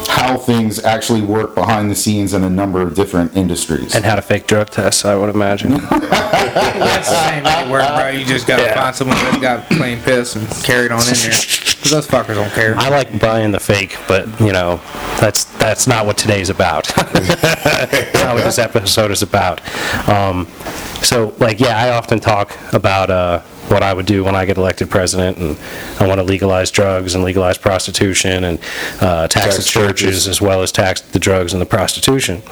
how 0.06 0.36
things 0.36 0.82
actually 0.84 1.22
work 1.22 1.54
behind 1.54 1.90
the 1.90 1.94
scenes 1.94 2.34
in 2.34 2.44
a 2.44 2.50
number 2.50 2.80
of 2.82 2.94
different 2.94 3.36
industries. 3.36 3.94
And 3.94 4.04
how 4.04 4.14
to 4.16 4.22
fake 4.22 4.46
drug 4.46 4.70
tests, 4.70 5.04
I 5.04 5.14
would 5.14 5.30
imagine. 5.34 5.72
That's 5.90 7.08
the 7.08 7.28
same 7.28 7.46
anywhere, 7.46 7.86
bro. 7.86 8.08
You 8.08 8.24
just 8.24 8.46
gotta 8.46 8.62
Yeah. 8.62 8.74
find 8.74 8.94
someone 8.96 9.16
that's 9.16 9.38
got 9.38 9.68
plain 9.70 10.00
piss 10.02 10.36
and 10.36 10.48
carry 10.64 10.86
it 10.86 10.92
on 10.92 11.00
in 11.06 11.14
there. 11.14 11.30
Cause 11.78 11.90
those 11.92 12.06
fuckers 12.08 12.34
don't 12.34 12.50
care. 12.52 12.76
I 12.76 12.88
like 12.88 13.20
buying 13.20 13.52
the 13.52 13.60
fake, 13.60 13.96
but 14.08 14.26
you 14.40 14.52
know, 14.52 14.80
that's 15.20 15.44
that's 15.58 15.86
not 15.86 16.06
what 16.06 16.18
today's 16.18 16.50
about. 16.50 16.84
that's 16.96 18.14
not 18.14 18.34
what 18.34 18.44
this 18.44 18.58
episode 18.58 19.10
is 19.10 19.22
about. 19.22 19.60
Um, 20.08 20.46
so, 21.02 21.34
like, 21.38 21.60
yeah, 21.60 21.78
I 21.78 21.90
often 21.90 22.18
talk 22.18 22.56
about 22.72 23.10
uh, 23.10 23.42
what 23.68 23.82
I 23.82 23.92
would 23.92 24.06
do 24.06 24.24
when 24.24 24.34
I 24.34 24.44
get 24.44 24.56
elected 24.56 24.90
president, 24.90 25.38
and 25.38 25.56
I 26.00 26.06
want 26.06 26.18
to 26.18 26.24
legalize 26.24 26.70
drugs 26.70 27.14
and 27.14 27.24
legalize 27.24 27.58
prostitution 27.58 28.44
and 28.44 28.58
uh, 29.00 29.28
tax, 29.28 29.56
the 29.56 29.62
churches 29.62 30.26
as 30.26 30.40
well 30.40 30.62
as 30.62 30.72
tax 30.72 31.00
the 31.00 31.18
drugs 31.18 31.52
and 31.52 31.60
the 31.60 31.66
prostitution, 31.66 32.42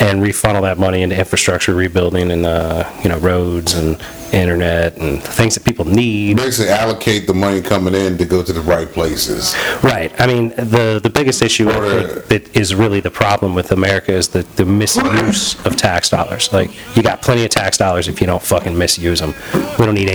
and 0.00 0.22
refunnel 0.22 0.62
that 0.62 0.78
money 0.78 1.02
into 1.02 1.18
infrastructure 1.18 1.74
rebuilding 1.74 2.30
and 2.30 2.46
uh, 2.46 2.90
you 3.02 3.08
know 3.08 3.18
roads 3.18 3.74
and 3.74 4.00
internet 4.32 4.96
and 4.96 5.22
things 5.22 5.54
that 5.54 5.64
people 5.64 5.84
need. 5.84 6.36
basically 6.36 6.72
allocate 6.72 7.26
the 7.28 7.34
money 7.34 7.60
coming 7.62 7.94
in 7.94 8.18
to 8.18 8.24
go 8.24 8.42
to 8.42 8.52
the 8.52 8.60
right 8.62 8.88
places. 8.88 9.54
Right. 9.82 10.12
I 10.20 10.26
mean, 10.26 10.48
the, 10.50 10.98
the 11.00 11.10
biggest 11.10 11.40
issue 11.40 11.68
I 11.70 11.76
Or- 11.78 12.08
think 12.08 12.24
that 12.28 12.56
is 12.56 12.74
really 12.74 12.98
the 12.98 13.12
problem 13.12 13.54
with 13.54 13.70
America 13.70 14.12
is 14.12 14.28
the, 14.28 14.42
the 14.56 14.64
misuse 14.64 15.54
of 15.64 15.76
tax 15.76 16.08
dollars. 16.10 16.52
Like, 16.52 16.70
you 16.96 17.02
got 17.02 17.22
plenty 17.22 17.44
of 17.44 17.50
tax 17.50 17.78
dollars 17.78 18.08
if 18.08 18.20
you 18.20 18.26
don't 18.26 18.42
fucking 18.42 18.76
misuse 18.76 19.20
them. 19.20 19.34
We 19.78 19.86
don't 19.86 19.94
need 19.94 20.08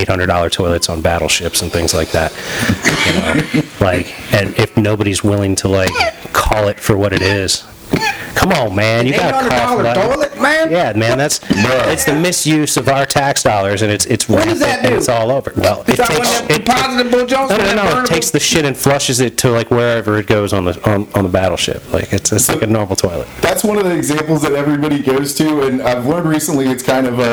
$800 0.47 0.51
toilets 0.51 0.89
on 0.89 1.01
battleships 1.01 1.61
and 1.61 1.71
things 1.71 1.93
like 1.93 2.11
that. 2.11 2.31
You 3.05 3.13
know? 3.13 3.63
Like, 3.79 4.33
and 4.33 4.57
if 4.57 4.75
nobody's 4.77 5.23
willing 5.23 5.55
to, 5.57 5.67
like, 5.67 5.91
call 6.33 6.67
it 6.67 6.79
for 6.79 6.97
what 6.97 7.13
it 7.13 7.21
is. 7.21 7.65
Come 8.35 8.51
on, 8.51 8.75
man, 8.75 9.05
you 9.05 9.13
got 9.13 9.43
to 9.43 9.49
call 9.49 9.77
for 9.77 9.83
$800 9.83 9.83
that. 9.83 9.95
toilet, 10.09 10.41
man? 10.41 10.71
Yeah, 10.71 10.93
man, 10.93 11.17
that's, 11.17 11.39
it's 11.49 12.05
the 12.05 12.15
misuse 12.15 12.77
of 12.77 12.87
our 12.87 13.05
tax 13.05 13.43
dollars, 13.43 13.81
and 13.81 13.91
it's, 13.91 14.05
it's 14.05 14.29
What 14.29 14.45
does 14.45 14.59
rampant, 14.59 14.59
that 14.61 14.79
and 14.85 14.89
do? 14.91 14.97
it's 14.97 15.09
all 15.09 15.31
over. 15.31 15.51
Well, 15.57 15.81
it 15.81 15.97
takes, 15.97 15.99
about 15.99 16.17
that 16.23 16.47
it, 16.51 16.65
depositable 16.65 17.25
Jones? 17.25 17.49
no, 17.51 17.57
no, 17.57 17.63
that 17.63 17.75
no. 17.95 18.01
It 18.03 18.07
takes 18.07 18.31
the 18.31 18.39
shit 18.39 18.65
and 18.65 18.77
flushes 18.77 19.19
it 19.19 19.37
to 19.39 19.51
like 19.51 19.71
wherever 19.71 20.17
it 20.17 20.27
goes 20.27 20.53
on 20.53 20.65
the 20.65 20.89
on, 20.89 21.07
on 21.15 21.23
the 21.23 21.29
battleship. 21.29 21.91
Like 21.91 22.13
it's 22.13 22.31
it's 22.31 22.47
like 22.49 22.61
a 22.61 22.67
normal 22.67 22.95
toilet. 22.95 23.27
That's 23.41 23.63
one 23.63 23.77
of 23.77 23.83
the 23.83 23.95
examples 23.95 24.41
that 24.43 24.53
everybody 24.53 25.01
goes 25.01 25.33
to, 25.35 25.61
and 25.63 25.81
I've 25.81 26.05
learned 26.05 26.27
recently 26.29 26.67
it's 26.67 26.83
kind 26.83 27.07
of 27.07 27.19
uh, 27.19 27.23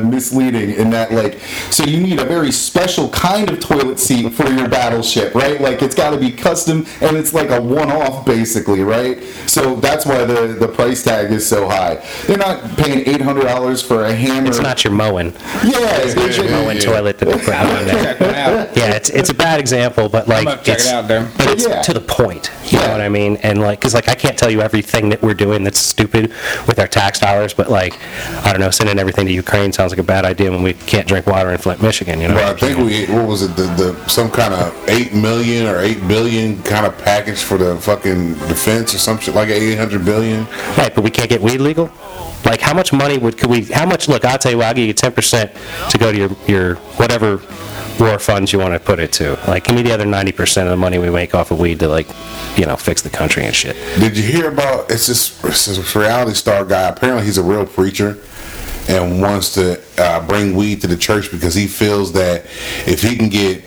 uh, 0.00 0.02
misleading 0.04 0.70
in 0.70 0.90
that, 0.90 1.12
like, 1.12 1.38
so 1.70 1.84
you 1.84 2.00
need 2.00 2.20
a 2.20 2.24
very 2.24 2.52
special 2.52 3.08
kind 3.10 3.50
of 3.50 3.60
toilet 3.60 3.98
seat 3.98 4.30
for 4.32 4.48
your 4.48 4.68
battleship, 4.68 5.34
right? 5.34 5.60
Like, 5.60 5.82
it's 5.82 5.94
got 5.94 6.10
to 6.10 6.18
be 6.18 6.30
custom, 6.32 6.86
and 7.00 7.16
it's 7.16 7.34
like 7.34 7.50
a 7.50 7.60
one-off, 7.60 8.24
basically, 8.24 8.82
right? 8.82 9.22
So 9.46 9.76
that's 9.76 10.06
why 10.06 10.24
the 10.24 10.35
the 10.44 10.68
price 10.68 11.02
tag 11.02 11.30
is 11.32 11.46
so 11.46 11.68
high. 11.68 12.04
They're 12.26 12.36
not 12.36 12.62
paying 12.76 13.06
eight 13.08 13.20
hundred 13.20 13.44
dollars 13.44 13.80
for 13.82 14.04
a 14.04 14.14
hammer. 14.14 14.48
It's 14.48 14.60
not 14.60 14.84
your 14.84 14.92
mowing 14.92 15.32
Yeah, 15.64 15.96
it's 16.02 16.14
yeah, 16.38 16.44
yeah. 16.44 16.50
mowing 16.62 16.78
toilet 16.78 17.18
that 17.18 17.26
they 17.26 17.38
put 17.38 17.54
out 17.54 17.80
in 17.80 17.86
there. 17.88 18.02
Check 18.04 18.18
that 18.18 18.68
out. 18.70 18.76
Yeah, 18.76 18.94
it's 18.94 19.10
it's 19.10 19.30
a 19.30 19.34
bad 19.34 19.60
example, 19.60 20.08
but 20.08 20.28
like 20.28 20.42
about 20.42 20.58
to 20.60 20.64
check 20.64 20.76
it's 20.78 20.86
it 20.88 20.92
out, 20.94 21.08
though. 21.08 21.28
but 21.38 21.48
it's 21.50 21.66
Yeah. 21.66 21.82
to 21.82 21.92
the 21.94 22.00
point. 22.00 22.50
You 22.66 22.78
know 22.80 22.90
what 22.90 23.00
I 23.00 23.08
mean? 23.08 23.36
And 23.38 23.60
like, 23.60 23.80
cause 23.80 23.94
like 23.94 24.08
I 24.08 24.14
can't 24.14 24.36
tell 24.36 24.50
you 24.50 24.60
everything 24.60 25.08
that 25.10 25.22
we're 25.22 25.34
doing 25.34 25.62
that's 25.64 25.78
stupid 25.78 26.32
with 26.66 26.78
our 26.78 26.88
tax 26.88 27.20
dollars, 27.20 27.54
but 27.54 27.70
like 27.70 27.98
I 28.44 28.50
don't 28.52 28.60
know, 28.60 28.70
sending 28.70 28.98
everything 28.98 29.26
to 29.26 29.32
Ukraine 29.32 29.72
sounds 29.72 29.92
like 29.92 29.98
a 30.00 30.02
bad 30.02 30.24
idea 30.24 30.50
when 30.50 30.62
we 30.62 30.74
can't 30.74 31.06
drink 31.06 31.26
water 31.26 31.50
in 31.50 31.58
Flint, 31.58 31.80
Michigan. 31.82 32.20
You 32.20 32.28
know? 32.28 32.34
Well, 32.34 32.54
I 32.54 32.58
think 32.58 32.78
we 32.78 33.06
what 33.14 33.26
was 33.26 33.42
it 33.42 33.54
the, 33.56 33.62
the 33.80 34.08
some 34.08 34.30
kind 34.30 34.52
of 34.54 34.88
eight 34.88 35.14
million 35.14 35.66
or 35.66 35.78
eight 35.80 36.06
billion 36.08 36.62
kind 36.64 36.84
of 36.86 36.96
package 36.98 37.38
for 37.42 37.56
the 37.56 37.76
fucking 37.76 38.34
defense 38.48 38.94
or 38.94 38.98
some 38.98 39.18
shit 39.18 39.34
like 39.34 39.48
eight 39.48 39.76
hundred 39.76 40.04
billion. 40.04 40.25
Right, 40.76 40.94
but 40.94 41.02
we 41.02 41.10
can't 41.10 41.28
get 41.28 41.40
weed 41.40 41.58
legal? 41.58 41.90
Like, 42.44 42.60
how 42.60 42.74
much 42.74 42.92
money 42.92 43.18
would, 43.18 43.38
could 43.38 43.50
we, 43.50 43.64
how 43.64 43.86
much, 43.86 44.08
look, 44.08 44.24
I'll 44.24 44.38
tell 44.38 44.52
you 44.52 44.58
what, 44.58 44.66
I'll 44.66 44.74
give 44.74 44.86
you 44.86 44.92
ten 44.92 45.12
percent 45.12 45.52
to 45.90 45.98
go 45.98 46.12
to 46.12 46.18
your, 46.18 46.30
your, 46.46 46.74
whatever 46.96 47.42
war 47.98 48.18
funds 48.18 48.52
you 48.52 48.58
want 48.58 48.74
to 48.74 48.78
put 48.78 48.98
it 48.98 49.10
to. 49.10 49.38
Like, 49.48 49.64
give 49.64 49.74
me 49.74 49.82
the 49.82 49.92
other 49.92 50.04
ninety 50.04 50.32
percent 50.32 50.68
of 50.68 50.70
the 50.70 50.76
money 50.76 50.98
we 50.98 51.10
make 51.10 51.34
off 51.34 51.50
of 51.50 51.58
weed 51.58 51.80
to 51.80 51.88
like, 51.88 52.06
you 52.56 52.66
know, 52.66 52.76
fix 52.76 53.02
the 53.02 53.10
country 53.10 53.44
and 53.44 53.54
shit. 53.54 53.74
Did 53.98 54.16
you 54.16 54.22
hear 54.22 54.50
about 54.50 54.90
it's 54.90 55.06
this, 55.06 55.42
it's 55.44 55.64
this 55.64 55.96
reality 55.96 56.34
star 56.34 56.64
guy? 56.64 56.88
Apparently, 56.88 57.24
he's 57.24 57.38
a 57.38 57.42
real 57.42 57.66
preacher 57.66 58.18
and 58.88 59.20
wants 59.20 59.54
to 59.54 59.82
uh, 59.98 60.24
bring 60.26 60.54
weed 60.54 60.80
to 60.82 60.86
the 60.86 60.96
church 60.96 61.32
because 61.32 61.54
he 61.54 61.66
feels 61.66 62.12
that 62.12 62.44
if 62.86 63.02
he 63.02 63.16
can 63.16 63.28
get 63.28 63.64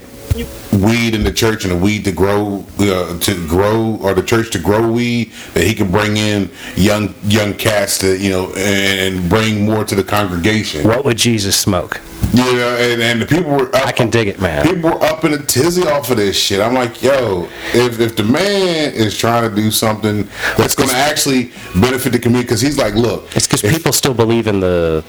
weed 0.73 1.15
in 1.15 1.23
the 1.23 1.31
church 1.31 1.65
and 1.65 1.73
the 1.73 1.77
weed 1.77 2.05
to 2.05 2.11
grow 2.11 2.65
uh, 2.79 3.19
to 3.19 3.47
grow 3.47 3.97
or 4.01 4.13
the 4.13 4.23
church 4.23 4.51
to 4.51 4.59
grow 4.59 4.91
weed 4.91 5.31
that 5.53 5.63
he 5.65 5.73
can 5.73 5.91
bring 5.91 6.17
in 6.17 6.49
young 6.75 7.13
young 7.23 7.53
cats 7.53 7.97
to 7.99 8.17
you 8.17 8.29
know 8.29 8.47
and, 8.55 9.15
and 9.17 9.29
bring 9.29 9.65
more 9.65 9.83
to 9.83 9.95
the 9.95 10.03
congregation 10.03 10.87
What 10.87 11.05
would 11.05 11.17
Jesus 11.17 11.59
smoke? 11.59 12.01
You 12.33 12.43
know 12.53 12.77
and, 12.79 13.01
and 13.01 13.21
the 13.21 13.25
people 13.25 13.51
were 13.51 13.73
up, 13.75 13.87
I 13.87 13.91
can 13.91 14.09
dig 14.09 14.27
it, 14.27 14.39
man. 14.39 14.65
people 14.65 14.91
were 14.91 15.03
up 15.03 15.23
in 15.25 15.33
a 15.33 15.37
tizzy 15.37 15.83
off 15.87 16.09
of 16.11 16.17
this 16.17 16.35
shit 16.37 16.59
i'm 16.61 16.73
like 16.73 17.01
yo 17.01 17.47
if, 17.73 17.99
if 17.99 18.15
the 18.15 18.23
man 18.23 18.93
is 18.93 19.17
trying 19.17 19.49
to 19.49 19.55
do 19.55 19.71
something 19.71 20.27
that's 20.57 20.75
going 20.75 20.89
to 20.89 20.95
actually 20.95 21.51
benefit 21.79 22.11
the 22.11 22.19
community 22.19 22.45
because 22.45 22.61
he's 22.61 22.77
like 22.77 22.93
look 22.95 23.23
It's 23.35 23.47
because 23.47 23.61
people 23.61 23.91
still 23.93 24.13
believe 24.13 24.47
in 24.47 24.59
the, 24.59 25.03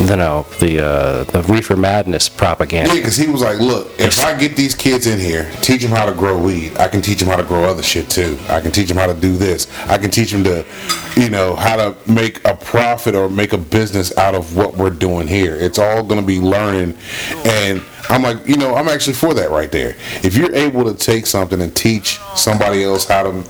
you 0.00 0.16
know, 0.16 0.46
the, 0.60 0.84
uh, 0.84 1.24
the 1.24 1.42
reefer 1.44 1.76
madness 1.76 2.28
propaganda. 2.28 2.90
Yeah, 2.90 2.96
because 3.00 3.16
he 3.16 3.28
was 3.28 3.40
like, 3.40 3.58
look, 3.58 3.88
if 3.98 4.18
I 4.24 4.36
get 4.38 4.56
these 4.56 4.74
kids 4.74 5.06
in 5.06 5.18
here, 5.18 5.50
teach 5.62 5.82
them 5.82 5.90
how 5.90 6.04
to 6.06 6.12
grow 6.12 6.40
weed, 6.40 6.76
I 6.76 6.88
can 6.88 7.00
teach 7.02 7.18
them 7.18 7.28
how 7.28 7.36
to 7.36 7.42
grow 7.42 7.64
other 7.64 7.82
shit 7.82 8.10
too. 8.10 8.38
I 8.48 8.60
can 8.60 8.72
teach 8.72 8.88
them 8.88 8.96
how 8.98 9.06
to 9.06 9.14
do 9.14 9.36
this. 9.36 9.66
I 9.88 9.96
can 9.98 10.10
teach 10.10 10.30
them 10.32 10.44
to, 10.44 10.64
you 11.16 11.30
know, 11.30 11.54
how 11.56 11.76
to 11.76 11.96
make 12.10 12.44
a 12.46 12.54
profit 12.54 13.14
or 13.14 13.28
make 13.30 13.52
a 13.52 13.58
business 13.58 14.16
out 14.18 14.34
of 14.34 14.54
what 14.56 14.76
we're 14.76 14.90
doing 14.90 15.26
here. 15.26 15.56
It's 15.56 15.78
all 15.78 16.02
going 16.02 16.20
to 16.20 16.26
be 16.26 16.38
learning. 16.46 16.96
And 17.44 17.82
I'm 18.08 18.22
like, 18.22 18.46
you 18.46 18.56
know, 18.56 18.74
I'm 18.74 18.88
actually 18.88 19.14
for 19.14 19.34
that 19.34 19.50
right 19.50 19.70
there. 19.70 19.96
If 20.22 20.36
you're 20.36 20.54
able 20.54 20.84
to 20.84 20.94
take 20.94 21.26
something 21.26 21.60
and 21.60 21.74
teach 21.74 22.18
somebody 22.34 22.84
else 22.84 23.06
how 23.06 23.24
to 23.24 23.44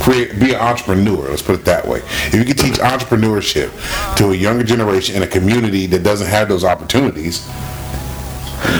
create 0.00 0.38
be 0.38 0.52
an 0.52 0.60
entrepreneur 0.60 1.28
let's 1.30 1.42
put 1.42 1.54
it 1.54 1.64
that 1.64 1.86
way 1.86 1.98
if 1.98 2.34
you 2.34 2.44
can 2.44 2.56
teach 2.56 2.78
entrepreneurship 2.78 3.70
to 4.16 4.30
a 4.30 4.34
younger 4.34 4.62
generation 4.62 5.16
in 5.16 5.22
a 5.22 5.26
community 5.26 5.86
that 5.86 6.04
doesn't 6.04 6.28
have 6.28 6.48
those 6.48 6.62
opportunities 6.62 7.48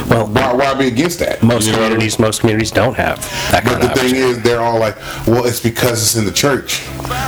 Well, 0.09 0.27
why, 0.27 0.53
why 0.53 0.75
be 0.75 0.87
against 0.89 1.19
that? 1.21 1.43
most 1.43 1.67
You 1.67 1.73
know 1.73 1.79
what 1.79 1.85
I 1.87 1.89
mean? 1.89 1.97
communities, 1.97 2.19
most 2.19 2.41
communities 2.41 2.71
don't 2.71 2.95
have 2.97 3.19
that 3.53 3.65
But 3.65 3.81
kind 3.81 3.83
the 3.83 3.93
of 3.93 3.99
thing 3.99 4.15
is, 4.17 4.43
they're 4.43 4.61
all 4.61 4.79
like, 4.79 4.97
well, 5.27 5.45
it's 5.47 5.61
because 5.61 6.03
it's 6.03 6.17
in 6.17 6.25
the 6.25 6.33
church. 6.33 6.87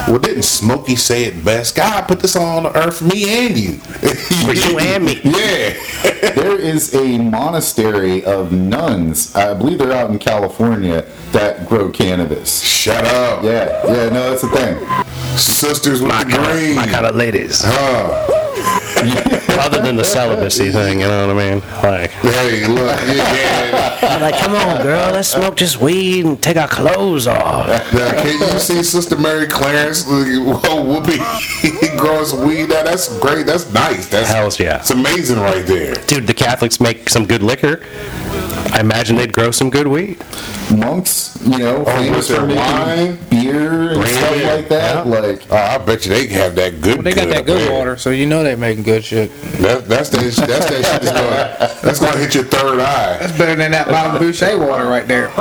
Well, 0.09 0.19
didn't 0.19 0.42
Smokey 0.42 0.97
say 0.97 1.25
it 1.25 1.45
best? 1.45 1.76
God 1.76 2.07
put 2.09 2.21
this 2.21 2.37
on 2.37 2.64
the 2.64 2.76
earth 2.76 2.99
for 2.99 3.04
me 3.04 3.47
and 3.47 3.57
you. 3.57 3.73
For 4.47 4.52
you 4.54 4.78
and 4.78 5.04
me. 5.04 5.21
Yeah. 5.25 5.75
there 6.35 6.59
is 6.59 6.95
a 6.95 7.19
monastery 7.19 8.25
of 8.25 8.52
nuns. 8.52 9.35
I 9.35 9.54
believe 9.54 9.78
they're 9.78 9.92
out 9.92 10.11
in 10.11 10.19
California 10.19 11.07
that 11.33 11.69
grow 11.69 11.90
cannabis. 11.90 12.61
Shut 12.62 13.04
up. 13.04 13.45
Yeah, 13.45 13.66
yeah, 13.87 14.09
no, 14.11 14.30
that's 14.30 14.42
the 14.42 14.49
thing. 14.49 15.37
Sisters 15.38 16.00
with 16.02 16.11
My 16.11 16.25
the 16.25 16.30
kind, 16.30 16.52
green. 16.52 16.71
of, 16.71 16.76
my 16.76 16.87
kind 16.88 17.07
of 17.07 17.14
ladies. 17.16 17.62
Huh. 17.64 18.39
Other 19.61 19.81
than 19.83 19.97
the 19.97 20.05
celibacy 20.05 20.71
thing, 20.71 21.00
you 21.00 21.07
know 21.07 21.26
what 21.26 21.37
I 21.37 21.50
mean? 21.50 21.61
Like, 21.83 22.11
Hey, 22.11 22.67
look. 22.67 22.99
Yeah, 23.00 23.14
yeah. 23.14 23.99
I'm 24.02 24.21
like, 24.23 24.37
come 24.37 24.55
on, 24.55 24.83
girl, 24.83 25.12
let's 25.12 25.29
smoke 25.29 25.57
just 25.57 25.81
weed 25.81 26.25
and 26.25 26.43
take 26.43 26.57
our 26.57 26.69
clothes 26.69 27.26
off. 27.26 27.67
Now, 27.93 28.11
can 28.23 28.40
you 28.40 28.59
see 28.59 28.83
Sister 28.83 29.17
Mary 29.17 29.47
Clarence? 29.47 30.05
Whoa, 30.07 30.12
Whoopi 30.21 31.97
growing 31.99 32.26
some 32.26 32.47
weed. 32.47 32.69
Now, 32.69 32.83
that's 32.83 33.19
great. 33.19 33.47
That's 33.47 33.71
nice. 33.73 34.09
That's 34.09 34.29
Hells 34.29 34.59
yeah. 34.59 34.79
It's 34.81 34.90
amazing 34.90 35.38
right 35.38 35.64
there. 35.67 35.95
Dude, 36.07 36.26
the 36.26 36.35
Catholics 36.35 36.81
make 36.81 37.09
some 37.09 37.26
good 37.26 37.43
liquor. 37.43 37.81
I 38.73 38.81
imagine 38.81 39.17
they'd 39.17 39.33
grow 39.33 39.50
some 39.50 39.69
good 39.71 39.87
weed. 39.88 40.19
Monks, 40.75 41.37
you 41.45 41.59
know, 41.59 41.83
oh, 41.87 41.97
famous 41.97 42.29
for 42.29 42.47
their 42.47 42.57
wine? 42.57 43.19
beer 43.29 43.93
and 43.93 44.05
stuff 44.07 44.21
Brandy. 44.31 44.45
like 44.45 44.57
like 44.57 44.69
that. 44.69 45.07
Yeah. 45.07 45.21
Like, 45.21 45.43
Oh, 45.50 45.57
I 45.57 45.79
bet 45.79 46.07
you 46.07 46.12
they 46.12 46.26
have 46.29 46.55
that 46.55 46.81
good. 46.81 46.97
Well, 46.97 47.02
they 47.02 47.12
got 47.12 47.29
that 47.29 47.47
good 47.47 47.61
there. 47.61 47.73
water, 47.73 47.97
so 47.97 48.11
you 48.11 48.26
know 48.26 48.45
they're 48.45 48.57
making 48.57 48.85
good 48.85 49.05
shit. 49.05 49.33
That, 49.59 49.87
that's 49.88 50.11
that. 50.11 50.21
That's 50.21 50.37
that 50.37 50.69
shit 50.71 51.02
that's 51.02 51.11
gonna, 51.11 51.81
that's 51.83 52.00
gonna 52.00 52.19
hit 52.19 52.35
your 52.35 52.45
third 52.45 52.79
eye. 52.81 53.19
That's 53.19 53.37
better 53.37 53.57
than 53.57 53.73
that 53.73 53.88
Mount 53.90 54.21
Boucher 54.21 54.59
water 54.59 54.87
right 54.87 55.07
there. 55.09 55.29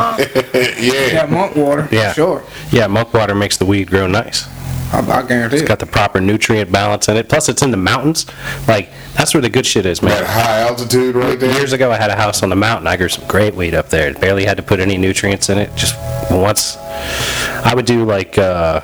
yeah. 0.79 1.13
That 1.13 1.27
monk 1.29 1.55
water, 1.55 1.87
Yeah. 1.91 2.13
sure. 2.13 2.43
Yeah, 2.71 2.87
monk 2.87 3.13
water 3.13 3.35
makes 3.35 3.57
the 3.57 3.65
weed 3.65 3.89
grow 3.89 4.07
nice. 4.07 4.47
I, 4.91 4.99
I 4.99 5.21
guarantee 5.27 5.55
It's 5.57 5.63
it. 5.63 5.67
got 5.67 5.79
the 5.79 5.85
proper 5.85 6.19
nutrient 6.19 6.71
balance 6.71 7.07
in 7.09 7.17
it. 7.17 7.29
Plus, 7.29 7.47
it's 7.49 7.61
in 7.61 7.71
the 7.71 7.77
mountains. 7.77 8.25
Like, 8.67 8.89
that's 9.13 9.33
where 9.33 9.41
the 9.41 9.49
good 9.49 9.65
shit 9.65 9.85
is, 9.85 9.99
That 9.99 10.07
man. 10.07 10.25
high 10.25 10.61
altitude 10.61 11.15
right 11.15 11.39
there. 11.39 11.51
Years 11.53 11.73
ago, 11.73 11.91
I 11.91 11.97
had 11.97 12.09
a 12.09 12.15
house 12.15 12.41
on 12.43 12.49
the 12.49 12.55
mountain. 12.55 12.87
I 12.87 12.97
grew 12.97 13.09
some 13.09 13.27
great 13.27 13.53
weed 13.53 13.75
up 13.75 13.89
there. 13.89 14.13
Barely 14.15 14.45
had 14.45 14.57
to 14.57 14.63
put 14.63 14.79
any 14.79 14.97
nutrients 14.97 15.49
in 15.49 15.57
it. 15.59 15.69
Just 15.75 15.95
once, 16.31 16.77
I 16.77 17.73
would 17.75 17.85
do 17.85 18.03
like, 18.05 18.37
uh, 18.37 18.81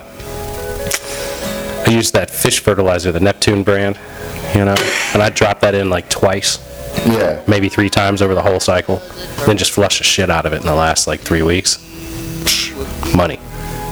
I 1.87 1.89
used 1.91 2.13
that 2.13 2.29
fish 2.31 2.59
fertilizer, 2.59 3.11
the 3.11 3.19
Neptune 3.19 3.63
brand, 3.63 3.97
you 4.55 4.65
know, 4.65 4.75
and 5.13 5.21
I'd 5.21 5.33
drop 5.35 5.59
that 5.61 5.75
in 5.75 5.89
like 5.89 6.09
twice, 6.09 6.57
yeah. 7.07 7.41
maybe 7.47 7.69
three 7.69 7.89
times 7.89 8.21
over 8.21 8.33
the 8.33 8.41
whole 8.41 8.59
cycle, 8.59 8.97
then 9.45 9.57
just 9.57 9.71
flush 9.71 9.99
the 9.99 10.03
shit 10.03 10.29
out 10.29 10.45
of 10.45 10.53
it 10.53 10.61
in 10.61 10.65
the 10.65 10.73
last 10.75 11.05
like 11.07 11.19
three 11.19 11.43
weeks. 11.43 11.79
Money. 13.15 13.39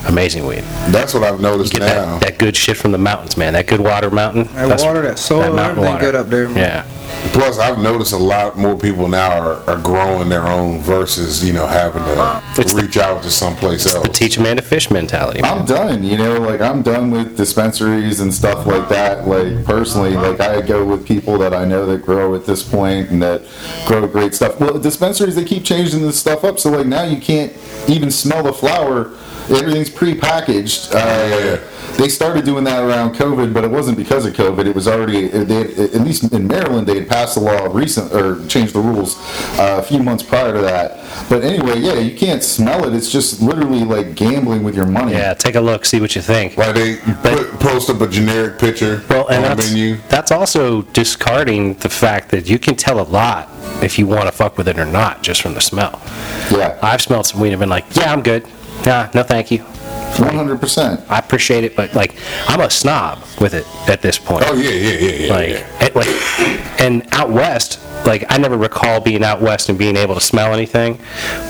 Amazing 0.08 0.46
weed. 0.46 0.64
That's 0.90 1.14
what 1.14 1.24
I've 1.24 1.40
noticed 1.40 1.72
Get 1.74 1.80
now. 1.80 1.88
that, 2.18 2.22
that 2.22 2.38
good 2.38 2.56
shit 2.58 2.76
from 2.78 2.92
the 2.92 2.98
mountains, 2.98 3.38
man. 3.38 3.54
That 3.54 3.68
good 3.68 3.80
water 3.80 4.10
mountain. 4.12 4.44
That 4.46 4.54
that's- 4.68 4.84
water, 4.84 5.02
that 5.02 5.18
soil, 5.18 5.54
mountain 5.54 5.62
everything 5.86 5.94
water. 5.94 6.06
good 6.06 6.16
up 6.16 6.28
there, 6.28 6.48
man. 6.50 6.58
Yeah. 6.58 6.86
Plus, 7.32 7.58
I've 7.58 7.80
noticed 7.80 8.12
a 8.12 8.18
lot 8.18 8.58
more 8.58 8.78
people 8.78 9.08
now 9.08 9.40
are, 9.40 9.70
are 9.70 9.78
growing 9.82 10.28
their 10.30 10.46
own 10.46 10.80
versus 10.82 11.46
you 11.46 11.54
know 11.54 11.66
having 11.66 12.04
to 12.04 12.42
It's 12.58 12.74
the- 12.74 12.82
reach 12.82 12.98
out 12.98 13.24
to 13.24 13.32
someplace 13.32 13.86
else. 13.86 14.06
The 14.06 14.12
teach 14.14 14.36
a 14.38 14.42
man 14.42 14.58
to 14.58 14.62
fish 14.62 14.92
mentality. 14.92 15.42
man. 15.42 15.60
I'm 15.60 15.66
done, 15.66 16.04
you 16.04 16.18
know, 16.18 16.40
like 16.40 16.60
I'm 16.60 16.82
done 16.82 17.12
with 17.12 17.38
dispensaries 17.38 18.20
and 18.20 18.34
stuff 18.34 18.66
like 18.66 18.90
that. 18.90 19.26
Like 19.28 19.64
personally, 19.64 20.16
like 20.16 20.42
I 20.42 20.62
go 20.62 20.84
with 20.86 21.08
people 21.08 21.38
that 21.38 21.54
I 21.54 21.64
know 21.66 21.86
that 21.86 22.02
grow 22.02 22.36
at 22.36 22.46
this 22.46 22.62
point 22.62 23.10
and 23.10 23.22
that 23.22 23.44
grow 23.88 24.06
great 24.08 24.34
stuff. 24.36 24.60
Well, 24.60 24.78
dispensaries 24.80 25.36
they 25.36 25.46
keep 25.46 25.64
changing 25.64 26.02
this 26.02 26.20
stuff 26.20 26.44
up, 26.44 26.60
so 26.60 26.72
like 26.72 26.88
now 26.88 27.04
you 27.04 27.22
can't 27.22 27.54
even 27.88 28.12
smell 28.12 28.44
the 28.44 28.54
flower. 28.54 29.12
Everything's 29.50 29.90
pre-packaged. 29.90 30.94
Uh, 30.94 31.58
They 31.98 32.10
started 32.10 32.44
doing 32.44 32.64
that 32.64 32.82
around 32.84 33.14
COVID, 33.16 33.54
but 33.54 33.64
it 33.64 33.70
wasn't 33.70 33.98
because 33.98 34.26
of 34.26 34.34
COVID. 34.34 34.66
It 34.66 34.74
was 34.74 34.88
already, 34.88 35.28
they 35.28 35.54
had, 35.54 35.70
at 35.94 36.02
least 36.02 36.24
in 36.34 36.48
Maryland, 36.48 36.88
they 36.88 36.96
had 36.96 37.08
passed 37.08 37.38
a 37.38 37.40
law 37.40 37.68
recent 37.72 38.12
or 38.12 38.44
changed 38.48 38.74
the 38.74 38.80
rules 38.80 39.18
uh, 39.60 39.78
a 39.80 39.84
few 39.84 40.02
months 40.02 40.24
prior 40.24 40.54
to 40.54 40.62
that. 40.62 40.98
But 41.30 41.44
anyway, 41.44 41.78
yeah, 41.80 42.00
you 42.00 42.18
can't 42.18 42.42
smell 42.42 42.88
it. 42.88 42.96
It's 42.96 43.12
just 43.12 43.42
literally 43.44 43.84
like 43.84 44.16
gambling 44.16 44.64
with 44.64 44.76
your 44.76 44.88
money. 44.88 45.12
Yeah, 45.12 45.36
take 45.36 45.54
a 45.54 45.62
look, 45.62 45.86
see 45.86 46.02
what 46.02 46.16
you 46.16 46.22
think. 46.24 46.58
Like 46.58 46.74
they 46.74 46.96
put, 47.22 47.60
post 47.60 47.92
up 47.92 48.02
a 48.02 48.08
generic 48.08 48.58
picture 48.58 49.04
Well, 49.08 49.28
and 49.28 49.46
on 49.46 49.58
the 49.58 49.64
menu. 49.64 49.98
that's 50.10 50.32
also 50.32 50.82
discarding 50.94 51.76
the 51.76 51.90
fact 51.90 52.32
that 52.32 52.50
you 52.50 52.58
can 52.58 52.76
tell 52.76 53.00
a 53.00 53.06
lot 53.08 53.50
if 53.84 54.00
you 54.00 54.08
want 54.08 54.26
to 54.26 54.32
fuck 54.32 54.58
with 54.58 54.68
it 54.68 54.80
or 54.80 54.86
not 54.86 55.22
just 55.22 55.44
from 55.44 55.54
the 55.54 55.62
smell. 55.62 56.02
Yeah, 56.50 56.80
I've 56.82 57.04
smelled 57.04 57.28
some 57.28 57.40
weed 57.40 57.52
and 57.54 57.60
been 57.60 57.70
like, 57.70 57.86
yeah, 57.96 58.12
I'm 58.12 58.24
good. 58.24 58.48
Nah, 58.86 59.10
no 59.14 59.24
thank 59.24 59.50
you. 59.50 59.60
one 59.60 60.36
hundred 60.36 60.60
percent. 60.60 61.00
I 61.10 61.20
appreciate 61.20 61.64
it, 61.64 61.76
but 61.76 61.94
like, 61.96 62.16
I'm 62.48 62.60
a 62.60 62.70
snob 62.70 63.20
with 63.40 63.54
it 63.54 63.66
at 63.90 64.02
this 64.02 64.20
point. 64.20 64.44
Oh 64.48 64.56
yeah, 64.56 64.70
yeah, 64.72 65.00
yeah, 65.00 65.26
yeah. 65.26 65.34
like, 65.34 65.50
yeah. 65.50 65.90
like, 65.96 66.82
and 66.82 67.08
out 67.14 67.30
west, 67.30 67.80
like 68.06 68.26
I 68.30 68.38
never 68.38 68.58
recall 68.58 69.00
being 69.00 69.24
out 69.24 69.42
west 69.42 69.70
and 69.70 69.78
being 69.78 69.96
able 69.98 70.16
to 70.16 70.22
smell 70.22 70.54
anything, 70.54 71.00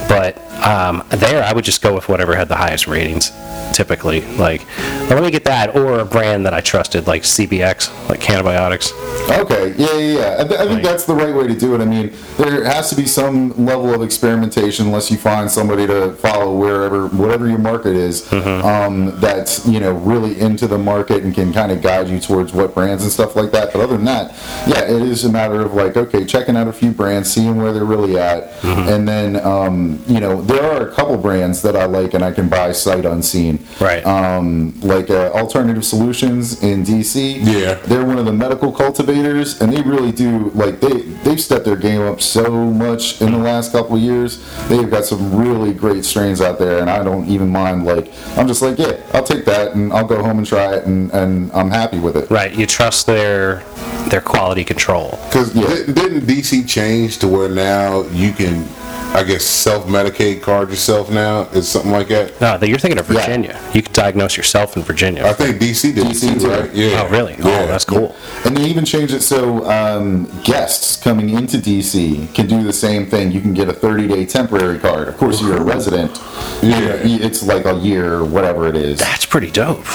but 0.08 0.38
um, 0.64 1.02
there 1.10 1.42
I 1.42 1.52
would 1.52 1.64
just 1.64 1.82
go 1.82 1.94
with 1.94 2.08
whatever 2.08 2.34
had 2.36 2.48
the 2.48 2.56
highest 2.56 2.86
ratings. 2.86 3.32
Typically, 3.72 4.20
like, 4.36 4.64
well, 4.78 5.08
let 5.16 5.22
me 5.24 5.32
get 5.32 5.42
that 5.46 5.74
or 5.74 5.98
a 5.98 6.04
brand 6.04 6.46
that 6.46 6.54
I 6.54 6.60
trusted, 6.60 7.08
like 7.08 7.22
CBX, 7.22 8.08
like 8.08 8.20
Cannabiotix. 8.20 8.92
Okay, 9.40 9.74
yeah, 9.76 9.92
yeah, 9.98 10.18
yeah. 10.20 10.36
I, 10.38 10.44
th- 10.46 10.60
I 10.60 10.64
think 10.64 10.74
Like- 10.74 10.82
that's 10.84 11.06
the 11.06 11.14
right 11.14 11.34
way 11.34 11.48
to 11.48 11.56
do 11.58 11.74
it. 11.74 11.80
I 11.80 11.84
mean, 11.84 12.12
there 12.36 12.62
has 12.62 12.88
to 12.90 12.94
be 12.96 13.04
some 13.04 13.50
level 13.66 13.92
of 13.92 14.00
experimentation 14.02 14.86
unless 14.86 15.10
you 15.10 15.16
find 15.16 15.50
somebody 15.50 15.88
to 15.88 16.12
follow 16.14 16.56
wherever, 16.56 17.08
whatever 17.08 17.48
your 17.48 17.58
market 17.58 17.96
is, 17.96 18.22
Mm-hmm. 18.28 18.64
um, 18.64 19.18
that's 19.20 19.66
you 19.66 19.80
know 19.80 19.92
really 19.92 20.38
into 20.40 20.68
the 20.68 20.78
market 20.78 21.24
and 21.24 21.34
can 21.34 21.52
kind 21.52 21.72
of 21.72 21.82
guide 21.82 22.08
you 22.08 22.20
towards 22.20 22.52
what 22.52 22.74
brands 22.74 23.02
and 23.02 23.10
stuff 23.10 23.34
like 23.34 23.50
that. 23.50 23.72
But 23.72 23.80
other 23.82 23.96
than 23.96 24.04
that, 24.04 24.30
yeah, 24.68 24.82
it 24.84 25.02
is 25.02 25.24
a 25.24 25.28
matter 25.32 25.60
of 25.62 25.74
like, 25.74 25.96
okay, 25.96 26.24
checking 26.44 26.56
out 26.58 26.68
a 26.68 26.72
few 26.72 26.90
brands, 26.90 27.32
seeing 27.32 27.56
where 27.56 27.72
they're 27.72 27.84
really 27.84 28.18
at, 28.18 28.52
Mm-hmm. 28.64 28.88
and 28.88 29.08
then 29.08 29.36
um, 29.44 30.02
you 30.06 30.20
know 30.20 30.40
there 30.42 30.62
are 30.64 30.88
a 30.88 30.92
couple 30.94 31.16
brands 31.16 31.60
that 31.62 31.76
I 31.76 31.84
like 31.86 32.14
and 32.14 32.24
I 32.24 32.32
can 32.32 32.48
buy 32.48 32.72
sight 32.72 33.04
unseen. 33.04 33.64
Right. 33.80 34.04
Um, 34.06 34.78
like 34.80 35.10
uh, 35.10 35.30
Alternative 35.32 35.84
Solutions 35.84 36.62
in 36.62 36.82
DC. 36.82 37.40
Yeah. 37.42 37.74
They're 37.74 38.04
one 38.04 38.18
of 38.18 38.24
the 38.26 38.32
medical 38.32 38.72
cultivators, 38.72 39.60
and 39.60 39.72
they 39.72 39.82
really 39.82 40.12
do 40.12 40.50
like 40.54 40.80
they 40.80 41.02
they've 41.24 41.40
stepped 41.40 41.64
their 41.64 41.76
game 41.76 42.00
up 42.02 42.20
so 42.20 42.50
much 42.50 43.20
in 43.20 43.32
the 43.32 43.38
last 43.38 43.72
couple 43.72 43.98
years. 43.98 44.38
They've 44.68 44.90
got 44.90 45.04
some 45.04 45.36
really 45.36 45.72
great 45.74 46.04
strains 46.04 46.40
out 46.40 46.58
there, 46.58 46.80
and 46.80 46.88
I 46.90 47.02
don't 47.04 47.26
even 47.28 47.48
mind. 47.50 47.84
Like 47.84 48.10
I'm 48.36 48.46
just 48.48 48.62
like, 48.62 48.78
yeah, 48.78 48.96
I'll 49.12 49.24
take 49.24 49.44
that, 49.46 49.74
and 49.74 49.92
I'll 49.92 50.06
go 50.06 50.22
home 50.22 50.38
and 50.38 50.46
try 50.46 50.74
it, 50.76 50.84
and 50.86 51.10
and 51.12 51.52
I'm 51.52 51.70
happy 51.70 51.98
with 51.98 52.16
it. 52.16 52.30
Right, 52.30 52.52
you 52.54 52.66
trust 52.66 53.06
their 53.06 53.62
their 54.10 54.20
quality 54.20 54.64
control. 54.64 55.18
Because 55.28 55.54
Yeah. 55.54 55.92
didn't 55.92 56.26
DC 56.26 56.62
change 56.66 57.18
to 57.18 57.28
where 57.28 57.48
now 57.48 58.04
you 58.12 58.32
can, 58.32 58.68
I 59.14 59.22
guess, 59.24 59.44
self-medicate, 59.44 60.42
card 60.42 60.70
yourself 60.70 61.10
now? 61.10 61.48
Is 61.52 61.68
something 61.68 61.90
like 61.92 62.08
that? 62.08 62.38
No, 62.40 62.58
you're 62.66 62.78
thinking 62.78 62.98
of 62.98 63.08
Yeah. 63.08 63.20
Virginia. 63.20 63.58
You 63.72 63.82
can 63.82 63.92
diagnose 63.92 64.36
yourself 64.36 64.76
in 64.76 64.82
Virginia. 64.82 65.24
I 65.26 65.32
think 65.32 65.58
DC 65.58 65.92
did 65.92 66.06
DC 66.06 66.34
too, 66.34 66.40
too. 66.40 66.48
right? 66.50 66.70
Yeah. 66.74 67.02
Oh, 67.06 67.08
really? 67.10 67.32
Yeah. 67.38 67.62
Oh, 67.62 67.66
that's 67.66 67.84
cool. 67.84 68.14
And 68.44 68.56
they 68.56 68.64
even 68.64 68.84
changed 68.84 69.14
it 69.14 69.22
so 69.22 69.64
um, 69.70 70.28
guests 70.44 70.96
coming 71.02 71.30
into 71.30 71.56
DC 71.58 72.32
can 72.34 72.46
do 72.46 72.62
the 72.62 72.72
same 72.72 73.06
thing. 73.06 73.32
You 73.32 73.40
can 73.40 73.54
get 73.54 73.68
a 73.68 73.72
30 73.72 74.06
day 74.08 74.24
temporary 74.26 74.78
card. 74.78 75.08
Of 75.08 75.16
course, 75.16 75.40
you're 75.40 75.56
a 75.56 75.62
resident. 75.62 76.20
Yeah. 76.62 76.98
It's 77.02 77.42
like 77.42 77.64
a 77.64 77.74
year 77.74 78.14
or 78.14 78.24
whatever 78.24 78.66
it 78.68 78.76
is. 78.76 78.98
That's 78.98 79.24
pretty 79.26 79.50
dope. 79.50 79.86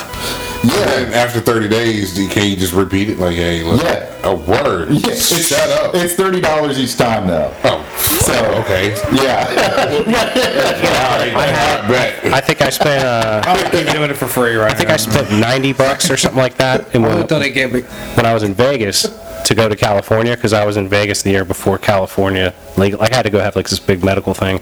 And 0.62 0.72
Yeah. 0.72 1.18
after 1.18 1.40
30 1.40 1.70
days, 1.70 2.18
you- 2.20 2.28
can 2.28 2.46
you 2.46 2.56
just 2.58 2.74
repeat 2.74 3.10
it? 3.10 3.18
Like, 3.20 3.36
hey, 3.36 3.64
look, 3.64 3.82
Yeah. 3.82 4.04
a 4.24 4.36
word. 4.36 4.90
Yeah, 4.92 4.98
it's- 5.12 5.48
Shut 5.48 5.70
up. 5.72 5.96
It's 5.96 6.14
thirty 6.16 6.42
dollars 6.42 6.78
each 6.78 6.98
time 6.98 7.28
though. 7.28 7.50
oh, 7.64 7.82
So 8.22 8.34
okay. 8.66 8.94
yeah, 9.14 9.48
I 10.10 11.86
bet. 11.88 12.34
I 12.34 12.42
think 12.42 12.62
I 12.62 12.70
spent 12.70 13.04
uh, 13.04 13.42
I 13.48 13.54
would 13.56 13.72
keep 13.72 13.90
doing 13.92 14.10
it 14.12 14.18
for 14.18 14.26
free 14.28 14.56
right 14.56 14.72
I 14.72 14.76
think 14.76 14.90
I 14.90 14.98
spent 14.98 15.32
90 15.32 15.74
bucks 15.74 16.10
or 16.12 16.18
something 16.18 16.40
like 16.42 16.58
that. 16.58 16.86
And 16.94 17.04
when, 17.04 17.18
would 17.18 17.30
thought 17.30 17.42
gave 17.54 17.72
me. 17.74 17.82
when 18.16 18.26
I 18.26 18.34
was 18.34 18.44
in 18.44 18.54
Vegas 18.54 19.08
to 19.46 19.56
go 19.56 19.70
to 19.70 19.76
California, 19.76 20.36
because 20.36 20.52
I 20.54 20.66
was 20.66 20.76
in 20.78 20.90
Vegas 20.90 21.22
the 21.22 21.32
year 21.32 21.46
before 21.46 21.78
California 21.78 22.54
legal. 22.78 23.02
I 23.02 23.08
had 23.12 23.24
to 23.24 23.30
go 23.30 23.40
have 23.40 23.56
like 23.56 23.70
this 23.70 23.80
big 23.80 24.04
medical 24.04 24.34
thing, 24.34 24.60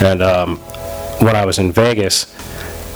and 0.00 0.22
um, 0.22 0.56
when 1.20 1.36
I 1.36 1.44
was 1.44 1.58
in 1.58 1.70
Vegas, 1.72 2.26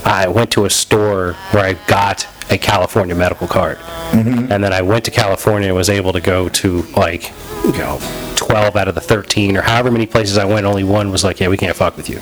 I 0.04 0.28
went 0.28 0.50
to 0.52 0.64
a 0.64 0.70
store 0.70 1.32
where 1.50 1.64
I 1.64 1.74
got 1.86 2.28
a 2.50 2.58
California 2.58 3.14
medical 3.14 3.46
card, 3.46 3.78
mm-hmm. 3.78 4.52
and 4.52 4.62
then 4.62 4.72
I 4.72 4.82
went 4.82 5.04
to 5.06 5.10
California 5.10 5.68
and 5.68 5.76
was 5.76 5.88
able 5.88 6.12
to 6.12 6.20
go 6.20 6.48
to 6.48 6.82
like, 6.96 7.32
you 7.64 7.72
know. 7.72 8.00
12 8.36 8.76
out 8.76 8.88
of 8.88 8.94
the 8.94 9.00
13 9.00 9.56
or 9.56 9.62
however 9.62 9.90
many 9.90 10.06
places 10.06 10.36
I 10.36 10.44
went, 10.44 10.66
only 10.66 10.84
one 10.84 11.10
was 11.10 11.24
like, 11.24 11.40
yeah, 11.40 11.48
we 11.48 11.56
can't 11.56 11.74
fuck 11.74 11.96
with 11.96 12.10
you. 12.10 12.18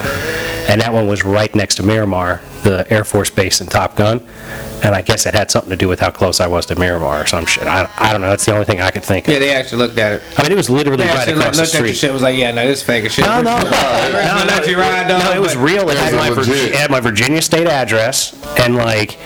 And 0.68 0.80
that 0.80 0.92
one 0.92 1.08
was 1.08 1.24
right 1.24 1.52
next 1.54 1.76
to 1.76 1.82
Miramar, 1.82 2.40
the 2.62 2.86
Air 2.92 3.02
Force 3.02 3.30
Base 3.30 3.60
in 3.60 3.66
Top 3.66 3.96
Gun. 3.96 4.20
And 4.82 4.94
I 4.94 5.02
guess 5.02 5.26
it 5.26 5.34
had 5.34 5.50
something 5.50 5.70
to 5.70 5.76
do 5.76 5.88
with 5.88 6.00
how 6.00 6.10
close 6.10 6.40
I 6.40 6.46
was 6.48 6.66
to 6.66 6.74
Miramar 6.78 7.22
or 7.22 7.26
some 7.26 7.46
shit. 7.46 7.64
I, 7.66 7.88
I 7.98 8.12
don't 8.12 8.20
know. 8.20 8.30
That's 8.30 8.44
the 8.44 8.52
only 8.52 8.64
thing 8.64 8.80
I 8.80 8.90
could 8.90 9.04
think 9.04 9.28
of. 9.28 9.32
Yeah, 9.32 9.38
they 9.38 9.54
actually 9.54 9.78
looked 9.78 9.98
at 9.98 10.12
it. 10.12 10.22
I 10.38 10.42
mean, 10.42 10.52
it 10.52 10.56
was 10.56 10.68
literally 10.68 11.04
They 11.04 11.08
right 11.08 11.18
actually 11.18 11.34
across 11.34 11.56
looked 11.58 11.72
the 11.72 11.78
at 11.78 11.84
your 11.84 11.94
street. 11.94 11.96
shit. 12.08 12.12
Was 12.12 12.22
like, 12.22 12.36
yeah, 12.36 12.50
no, 12.50 12.66
this 12.66 12.82
fake 12.82 13.04
as 13.04 13.12
shit. 13.12 13.24
No, 13.24 13.40
no, 13.40 13.56
no, 13.62 13.62
no, 13.62 13.68
no, 13.70 14.44
let 14.48 14.66
you 14.66 14.76
ride, 14.76 15.06
dog, 15.08 15.22
no, 15.22 15.32
it 15.32 15.40
was 15.40 15.54
but- 15.54 15.62
real. 15.62 15.88
It 15.88 15.96
had 15.98 16.12
It 16.12 16.16
was 16.36 16.48
my, 16.48 16.54
Virgi- 16.54 16.66
it 16.68 16.74
had 16.74 16.90
my 16.90 17.00
Virginia 17.00 17.40
state 17.42 17.66
address, 17.68 18.32
and 18.58 18.74
like, 18.76 19.16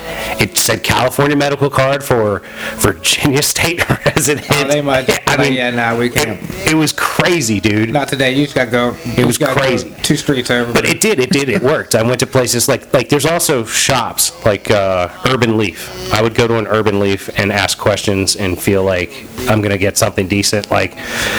it 0.40 0.58
said 0.58 0.82
California 0.82 1.36
medical 1.36 1.70
card 1.70 2.04
for 2.04 2.40
Virginia 2.76 3.42
state 3.54 3.88
resident. 4.06 4.46
Oh, 4.50 4.64
they 4.68 4.82
might. 4.82 5.08
I 5.28 5.36
mean, 5.38 5.54
yeah, 5.54 5.70
nah, 5.70 5.96
we 5.96 6.10
can't. 6.10 6.38
it, 6.42 6.72
it 6.72 6.74
was 6.74 6.92
crazy, 6.92 7.60
dude. 7.60 7.90
Not 7.92 8.08
today. 8.08 8.32
You 8.34 8.44
just 8.44 8.54
gotta 8.54 8.70
go. 8.70 8.96
It 9.16 9.24
was 9.24 9.40
you 9.40 9.46
go 9.46 9.52
crazy. 9.54 9.94
Two 10.02 10.16
streets 10.16 10.50
over. 10.50 10.72
But 10.72 10.84
it 10.84 11.00
did, 11.00 11.18
it 11.18 11.30
did, 11.30 11.48
it 11.48 11.62
worked. 11.62 11.94
I 11.94 12.02
went 12.02 12.20
to 12.20 12.26
places 12.26 12.68
like, 12.68 12.92
like 12.92 13.08
there's 13.08 13.26
also 13.26 13.64
shops 13.64 14.44
like 14.44 14.70
uh, 14.70 15.08
Urban 15.26 15.45
Leaf. 15.54 16.12
I 16.12 16.22
would 16.22 16.34
go 16.34 16.46
to 16.46 16.58
an 16.58 16.66
Urban 16.66 16.98
Leaf 16.98 17.28
and 17.38 17.52
ask 17.52 17.78
questions 17.78 18.36
and 18.36 18.60
feel 18.60 18.82
like 18.82 19.26
I'm 19.48 19.62
gonna 19.62 19.78
get 19.78 19.96
something 19.96 20.28
decent, 20.28 20.70
like, 20.70 20.96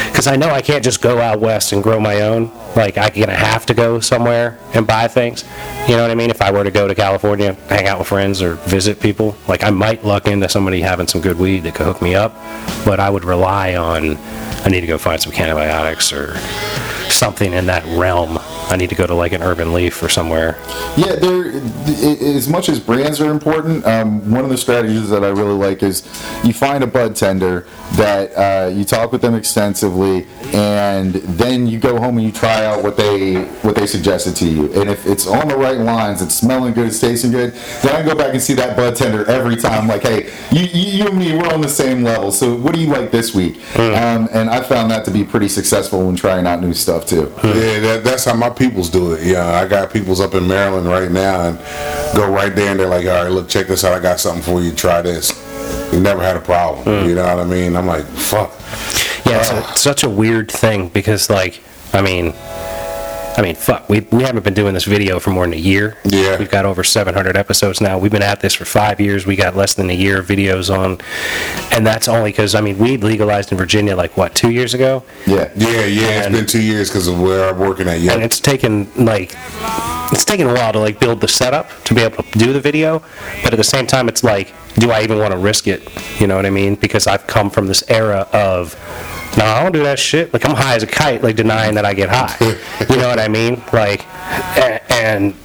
because 0.07 0.27
I 0.27 0.35
know 0.35 0.49
I 0.49 0.61
can't 0.61 0.83
just 0.83 1.01
go 1.01 1.19
out 1.19 1.39
west 1.39 1.73
and 1.73 1.83
grow 1.83 1.99
my 1.99 2.21
own. 2.21 2.51
Like 2.75 2.97
I'm 2.97 3.13
gonna 3.13 3.33
have 3.33 3.65
to 3.67 3.73
go 3.73 3.99
somewhere 3.99 4.59
and 4.73 4.85
buy 4.85 5.07
things. 5.07 5.43
You 5.87 5.95
know 5.95 6.03
what 6.03 6.11
I 6.11 6.15
mean? 6.15 6.29
If 6.29 6.41
I 6.41 6.51
were 6.51 6.63
to 6.63 6.71
go 6.71 6.87
to 6.87 6.95
California, 6.95 7.53
hang 7.69 7.87
out 7.87 7.99
with 7.99 8.07
friends 8.07 8.41
or 8.41 8.55
visit 8.55 8.99
people, 8.99 9.35
like 9.47 9.63
I 9.63 9.71
might 9.71 10.05
luck 10.05 10.27
into 10.27 10.47
somebody 10.47 10.81
having 10.81 11.07
some 11.07 11.21
good 11.21 11.39
weed 11.39 11.63
that 11.63 11.75
could 11.75 11.85
hook 11.85 12.01
me 12.01 12.15
up, 12.15 12.33
but 12.85 12.99
I 12.99 13.09
would 13.09 13.25
rely 13.25 13.75
on 13.75 14.17
I 14.63 14.69
need 14.69 14.81
to 14.81 14.87
go 14.87 14.97
find 14.97 15.21
some 15.21 15.31
antibiotics 15.33 16.11
or 16.11 16.33
something 17.11 17.53
in 17.53 17.65
that 17.67 17.85
realm. 17.97 18.37
I 18.69 18.75
need 18.75 18.89
to 18.89 18.95
go 18.95 19.07
to 19.07 19.13
like 19.13 19.31
an 19.31 19.41
Urban 19.41 19.73
Leaf 19.73 20.01
or 20.03 20.09
somewhere. 20.09 20.57
Yeah, 20.97 21.15
there. 21.15 21.47
As 21.47 22.47
much 22.49 22.69
as 22.69 22.79
brands 22.79 23.21
are 23.21 23.31
important, 23.31 23.85
um, 23.85 24.29
one 24.29 24.43
of 24.43 24.49
the 24.49 24.57
strategies 24.57 25.09
that 25.09 25.23
I 25.23 25.29
really 25.29 25.53
like 25.53 25.83
is 25.83 26.03
you 26.43 26.53
find 26.53 26.83
a 26.83 26.87
bud 26.87 27.15
tender 27.15 27.65
that 27.93 28.31
uh, 28.35 28.69
you 28.69 28.83
talk 28.83 29.11
with 29.11 29.21
them 29.21 29.35
extensively, 29.35 30.27
and 30.53 31.13
then 31.13 31.67
you 31.67 31.79
go 31.79 31.97
home 31.97 32.17
and 32.17 32.25
you 32.25 32.31
try 32.31 32.65
out 32.65 32.83
what 32.83 32.97
they 32.97 33.43
what 33.61 33.75
they 33.75 33.87
suggested 33.87 34.35
to 34.37 34.47
you. 34.47 34.65
And 34.73 34.89
if 34.89 35.05
it's 35.05 35.27
on 35.27 35.47
the 35.47 35.57
right 35.57 35.77
lines, 35.77 36.21
it's 36.21 36.35
smelling 36.35 36.73
good, 36.73 36.87
it's 36.87 36.99
tasting 36.99 37.31
good, 37.31 37.53
then 37.81 37.95
I 37.95 38.03
go 38.03 38.15
back 38.15 38.33
and 38.33 38.41
see 38.41 38.53
that 38.55 38.75
bud 38.75 38.95
tender 38.95 39.25
every 39.25 39.55
time. 39.55 39.87
Like, 39.87 40.01
hey, 40.01 40.31
you, 40.51 40.65
you, 40.65 40.97
you 40.97 41.07
and 41.07 41.17
me, 41.17 41.33
we're 41.33 41.53
on 41.53 41.61
the 41.61 41.69
same 41.69 42.03
level. 42.03 42.31
So 42.31 42.55
what 42.55 42.73
do 42.73 42.81
you 42.81 42.87
like 42.87 43.11
this 43.11 43.33
week? 43.33 43.57
Um, 43.77 44.27
and 44.31 44.49
I 44.49 44.61
found 44.61 44.91
that 44.91 45.05
to 45.05 45.11
be 45.11 45.23
pretty 45.23 45.47
successful 45.47 46.05
when 46.05 46.15
trying 46.15 46.45
out 46.45 46.61
new 46.61 46.73
stuff 46.73 46.96
too. 47.05 47.31
Yeah, 47.43 47.79
that, 47.79 48.01
that's 48.03 48.25
how 48.25 48.35
my 48.35 48.49
peoples 48.49 48.89
do 48.89 49.13
it. 49.13 49.23
Yeah, 49.25 49.45
I 49.45 49.67
got 49.67 49.91
peoples 49.91 50.19
up 50.21 50.33
in 50.33 50.47
Maryland 50.47 50.87
right 50.87 51.11
now, 51.11 51.49
and 51.49 51.57
go 52.15 52.31
right 52.31 52.55
there, 52.55 52.71
and 52.71 52.79
they're 52.79 52.87
like, 52.87 53.05
"All 53.05 53.23
right, 53.23 53.31
look, 53.31 53.47
check 53.49 53.67
this 53.67 53.83
out. 53.83 53.93
I 53.93 53.99
got 53.99 54.19
something 54.19 54.41
for 54.43 54.61
you. 54.61 54.71
Try 54.71 55.01
this." 55.01 55.31
We 55.91 55.99
never 55.99 56.21
had 56.21 56.35
a 56.35 56.41
problem. 56.41 56.83
Hmm. 56.83 57.07
You 57.09 57.15
know 57.15 57.23
what 57.23 57.39
I 57.39 57.45
mean? 57.45 57.75
I'm 57.75 57.87
like, 57.87 58.05
"Fuck." 58.05 58.51
Yeah, 59.25 59.39
it's, 59.39 59.51
a, 59.51 59.59
it's 59.71 59.81
such 59.81 60.03
a 60.03 60.09
weird 60.09 60.49
thing 60.49 60.87
because, 60.89 61.29
like, 61.29 61.61
I 61.93 62.01
mean, 62.01 62.33
I 63.37 63.43
mean, 63.43 63.53
fuck, 63.53 63.87
we, 63.87 63.99
we 64.11 64.23
haven't 64.23 64.43
been 64.43 64.55
doing 64.55 64.73
this 64.73 64.85
video 64.85 65.19
for 65.19 65.29
more 65.29 65.45
than 65.45 65.53
a 65.53 65.57
year. 65.57 65.95
Yeah. 66.03 66.39
We've 66.39 66.49
got 66.49 66.65
over 66.65 66.83
700 66.83 67.37
episodes 67.37 67.79
now. 67.79 67.99
We've 67.99 68.11
been 68.11 68.23
at 68.23 68.39
this 68.39 68.55
for 68.55 68.65
five 68.65 68.99
years. 68.99 69.27
We 69.27 69.35
got 69.35 69.55
less 69.55 69.75
than 69.75 69.91
a 69.91 69.93
year 69.93 70.19
of 70.21 70.27
videos 70.27 70.75
on, 70.75 70.97
and 71.71 71.85
that's 71.85 72.07
only 72.07 72.31
because, 72.31 72.55
I 72.55 72.61
mean, 72.61 72.79
weed 72.79 73.03
legalized 73.03 73.51
in 73.51 73.57
Virginia, 73.59 73.95
like, 73.95 74.17
what, 74.17 74.33
two 74.33 74.49
years 74.49 74.73
ago? 74.73 75.03
Yeah. 75.27 75.51
Yeah, 75.55 75.85
yeah. 75.85 76.23
It's 76.23 76.35
been 76.35 76.47
two 76.47 76.63
years 76.63 76.89
because 76.89 77.07
of 77.07 77.21
where 77.21 77.49
I'm 77.49 77.59
working 77.59 77.87
at. 77.87 77.99
Yeah. 77.99 78.13
And 78.13 78.23
it's 78.23 78.39
taken, 78.39 78.91
like, 78.95 79.35
it's 80.11 80.25
taken 80.25 80.47
a 80.47 80.53
while 80.55 80.73
to, 80.73 80.79
like, 80.79 80.99
build 80.99 81.21
the 81.21 81.27
setup 81.27 81.69
to 81.83 81.93
be 81.93 82.01
able 82.01 82.23
to 82.23 82.39
do 82.39 82.53
the 82.53 82.61
video, 82.61 83.03
but 83.43 83.53
at 83.53 83.57
the 83.57 83.63
same 83.63 83.85
time, 83.85 84.09
it's 84.09 84.23
like, 84.23 84.51
do 84.79 84.89
I 84.89 85.03
even 85.03 85.19
want 85.19 85.31
to 85.33 85.37
risk 85.37 85.67
it? 85.67 85.87
You 86.19 86.25
know 86.25 86.37
what 86.37 86.47
I 86.47 86.49
mean? 86.49 86.73
Because 86.73 87.05
I've 87.05 87.27
come 87.27 87.51
from 87.51 87.67
this 87.67 87.83
era 87.87 88.27
of, 88.33 88.75
no, 89.37 89.45
I 89.45 89.61
don't 89.61 89.71
do 89.71 89.83
that 89.83 89.99
shit. 89.99 90.33
Like, 90.33 90.45
I'm 90.45 90.55
high 90.55 90.75
as 90.75 90.83
a 90.83 90.87
kite, 90.87 91.21
like, 91.21 91.35
denying 91.35 91.75
that 91.75 91.85
I 91.85 91.93
get 91.93 92.09
high. 92.09 92.35
you 92.89 92.97
know 92.97 93.07
what 93.07 93.19
I 93.19 93.27
mean? 93.27 93.61
Like, 93.71 94.05
and 94.91 95.35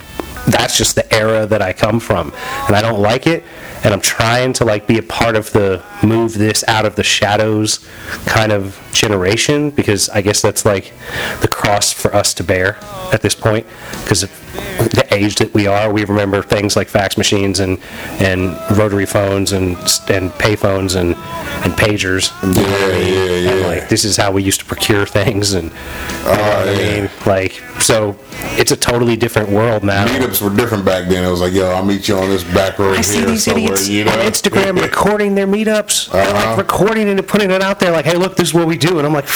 that's 0.47 0.77
just 0.77 0.95
the 0.95 1.15
era 1.15 1.47
that 1.47 1.61
I 1.61 1.73
come 1.73 2.01
from. 2.01 2.33
And 2.67 2.75
I 2.75 2.81
don't 2.81 3.01
like 3.01 3.27
it. 3.27 3.45
And 3.85 3.93
I'm 3.93 4.01
trying 4.01 4.53
to, 4.55 4.65
like, 4.65 4.87
be 4.87 4.99
a 4.99 5.03
part 5.03 5.37
of 5.37 5.53
the 5.53 5.83
move 6.03 6.39
this 6.39 6.65
out 6.69 6.87
of 6.87 6.95
the 6.97 7.03
shadows 7.03 7.87
kind 8.27 8.53
of 8.53 8.81
generation 8.93 9.71
because 9.71 10.09
I 10.09 10.23
guess 10.23 10.41
that's, 10.41 10.65
like, 10.65 10.93
the 11.41 11.49
cross 11.49 11.93
for 11.93 12.15
us 12.15 12.33
to 12.35 12.45
bear 12.45 12.79
at 13.13 13.21
this 13.21 13.35
point. 13.35 13.67
Because 14.05 14.25
age 15.13 15.37
that 15.37 15.53
we 15.55 15.67
are, 15.67 15.93
we 15.93 16.05
remember 16.05 16.43
things 16.43 16.75
like 16.77 16.89
fax 16.89 17.17
machines 17.19 17.61
and, 17.61 17.79
and 18.21 18.57
rotary 18.79 19.07
phones 19.07 19.53
and, 19.53 19.77
and 20.09 20.33
pay 20.35 20.57
phones 20.57 20.95
and, 20.95 21.15
and 21.65 21.73
pagers. 21.75 22.33
Know 22.43 22.61
Yeah, 22.63 22.97
yeah, 22.97 23.51
And 23.51 23.61
yeah. 23.61 23.67
like, 23.67 23.89
this 23.89 24.05
is 24.05 24.17
how 24.17 24.33
we 24.33 24.43
used 24.43 24.61
to 24.61 24.67
procure 24.67 25.07
things 25.07 25.53
and, 25.53 25.65
you 25.71 25.75
know 25.75 26.31
what 26.31 26.39
I 26.39 26.63
Oh, 26.63 26.73
yeah. 26.73 27.01
mean? 27.03 27.11
Like, 27.27 27.53
so 27.81 28.17
it's 28.59 28.71
a 28.73 28.77
totally 28.77 29.17
different 29.17 29.49
world 29.51 29.83
now. 29.85 30.07
meetups 30.07 30.41
were 30.41 30.55
different 30.57 30.85
back 30.85 31.09
then. 31.09 31.25
It 31.25 31.31
was 31.31 31.41
like, 31.41 31.53
"Yo, 31.53 31.67
I'll 31.71 31.85
meet 31.85 32.07
you 32.09 32.17
on 32.17 32.29
this 32.29 32.45
back 32.45 32.79
road 32.79 32.97
I 32.97 33.01
see 33.01 33.25
these 33.25 33.45
somewhere." 33.45 33.65
idiots 33.65 33.89
You 33.89 34.05
know, 34.05 34.13
on 34.13 34.19
Instagram 34.21 34.81
recording 34.91 35.35
their 35.35 35.47
meetups. 35.47 36.13
Uh-huh. 36.15 36.33
like 36.49 36.57
recording 36.59 37.09
it 37.09 37.19
and 37.19 37.27
putting 37.27 37.51
it 37.51 37.61
out 37.63 37.81
there, 37.81 37.91
like, 37.91 38.05
"Hey, 38.05 38.17
look, 38.17 38.37
this 38.37 38.49
is 38.49 38.55
what 38.55 38.67
we 38.69 38.77
do." 38.79 38.99
And 38.99 39.07
I'm 39.07 39.13
like, 39.13 39.29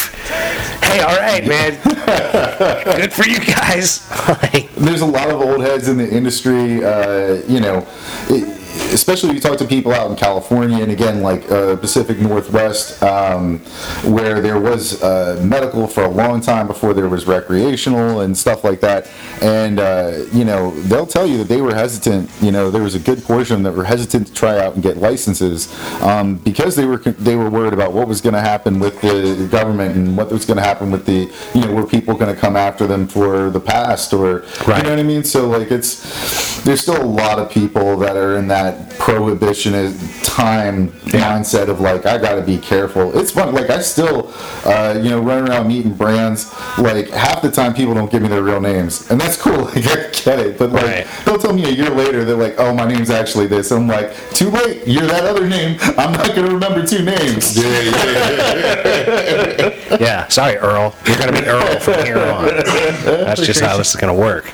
"Hey, 0.83 1.01
all 1.01 1.17
right, 1.17 1.45
man, 1.47 1.77
good 2.99 3.12
for 3.12 3.27
you 3.27 3.41
guys." 3.41 4.07
Like, 4.27 4.75
there's 4.75 5.03
a 5.03 5.07
lot 5.07 5.31
of 5.31 5.41
old 5.41 5.61
heads 5.66 5.88
in 5.88 5.98
the 5.98 6.09
industry. 6.09 6.85
Uh, 6.85 7.42
you 7.48 7.61
know, 7.61 7.87
it, 8.29 8.56
especially 8.93 9.31
if 9.31 9.35
you 9.37 9.41
talk 9.41 9.59
to 9.59 9.65
people 9.65 9.93
out 9.93 10.11
in 10.11 10.17
California 10.17 10.83
and 10.83 10.91
again 10.93 11.23
like 11.23 11.51
uh, 11.51 11.77
Pacific 11.77 12.19
Northwest, 12.19 13.03
um, 13.03 13.59
where 14.05 14.41
there 14.41 14.59
was 14.61 15.03
uh, 15.03 15.41
medical 15.45 15.87
for 15.87 16.05
a 16.05 16.11
long 16.11 16.41
time 16.41 16.67
before 16.67 16.95
there 16.95 17.09
was 17.09 17.27
recreational 17.27 18.21
and 18.21 18.37
stuff 18.37 18.65
like 18.65 18.81
that. 18.81 19.09
And 19.43 19.79
uh, 19.81 20.25
you 20.33 20.45
know, 20.45 20.71
they'll 20.83 21.07
tell 21.07 21.27
you 21.27 21.39
that 21.39 21.49
they 21.49 21.61
were 21.61 21.75
hesitant. 21.75 22.31
You 22.41 22.53
know, 22.53 22.71
there 22.71 22.83
was 22.83 22.95
a 22.95 23.01
good 23.01 23.23
portion 23.25 23.62
that 23.65 23.73
were 23.73 23.85
hesitant 23.85 24.29
to 24.29 24.33
try 24.35 24.59
out 24.59 24.75
and 24.75 24.83
get 24.83 24.97
licenses 24.97 25.73
um, 26.03 26.37
because 26.37 26.77
they 26.77 26.85
were 26.85 26.99
they 26.99 27.37
were 27.37 27.51
worried 27.51 27.73
about 27.73 27.93
what 27.93 28.09
was 28.09 28.21
going 28.21 28.35
to 28.35 28.41
happen 28.41 28.79
with 28.79 29.01
the 29.01 29.49
government 29.51 29.97
and 29.97 30.17
what 30.17 30.31
was 30.31 30.45
going 30.45 30.57
to 30.59 30.62
happen 30.62 30.91
with 30.91 31.07
the 31.07 31.33
you 31.55 31.61
know 31.65 31.73
were 31.75 31.87
people 31.87 32.15
going 32.15 32.35
to 32.35 32.41
come 32.41 32.57
after 32.57 32.87
them 32.87 33.07
for 33.07 33.51
the 33.51 33.61
past 33.61 34.12
or 34.12 34.45
Right. 34.67 34.79
you 34.79 34.83
know 34.85 34.91
what 34.91 34.99
I 34.99 35.03
mean. 35.03 35.23
So 35.25 35.49
like 35.49 35.71
it's 35.71 36.62
there's 36.65 36.81
still 36.83 37.01
a 37.01 37.05
lot 37.05 37.39
of 37.39 37.51
people 37.51 37.97
that 37.99 38.17
are 38.17 38.37
in 38.37 38.49
that 38.49 38.65
prohibitionist 38.98 40.24
time 40.37 40.88
mindset 41.12 41.68
of 41.68 41.81
like 41.81 42.05
I 42.07 42.18
got 42.18 42.35
to 42.37 42.42
be 42.42 42.59
careful. 42.59 43.16
It's 43.18 43.31
fun. 43.31 43.55
Like 43.55 43.70
I 43.70 43.81
still 43.81 44.33
uh, 44.64 44.94
you 45.02 45.11
know 45.11 45.20
run 45.20 45.48
around 45.48 45.68
meeting 45.68 45.94
brands. 45.94 46.52
Like 46.79 47.09
half 47.11 47.42
the 47.42 47.50
time 47.50 47.72
people 47.74 47.94
don't 47.94 48.11
give 48.11 48.22
me 48.22 48.29
their 48.29 48.42
real 48.42 48.61
names, 48.61 49.11
and 49.11 49.20
that's 49.20 49.37
cool. 49.40 49.57
Like 49.76 49.87
I 49.87 50.11
get 50.11 50.38
it, 50.40 50.59
but 50.59 50.70
like 50.72 50.85
Right. 50.85 51.07
they'll 51.24 51.38
tell 51.38 51.52
me 51.52 51.64
a 51.64 51.70
year 51.70 51.90
later 51.90 52.24
they're 52.24 52.37
like, 52.37 52.55
oh 52.59 52.72
my 52.74 52.87
name's 52.87 53.11
actually 53.11 53.46
this. 53.46 53.70
I'm 53.70 53.87
like, 53.88 54.12
too 54.31 54.50
late. 54.50 54.87
You're 54.87 55.07
that 55.07 55.24
other 55.24 55.46
name. 55.48 55.79
I'm 55.98 56.12
not 56.12 56.35
gonna 56.35 56.52
remember 56.52 56.85
two 56.87 57.02
names. 57.05 57.57
yeah, 57.62 57.81
yeah, 57.83 58.83
yeah. 58.87 59.96
yeah, 60.00 60.29
sorry, 60.29 60.57
Earl. 60.57 60.94
You're 61.07 61.16
gonna 61.18 61.33
be 61.33 61.44
Earl 61.46 61.79
from 61.81 62.05
here 62.05 62.18
on. 62.18 62.44
That's 63.05 63.40
just 63.44 63.61
how 63.61 63.76
this 63.76 63.90
is 63.94 63.96
gonna 64.00 64.14
work. 64.14 64.50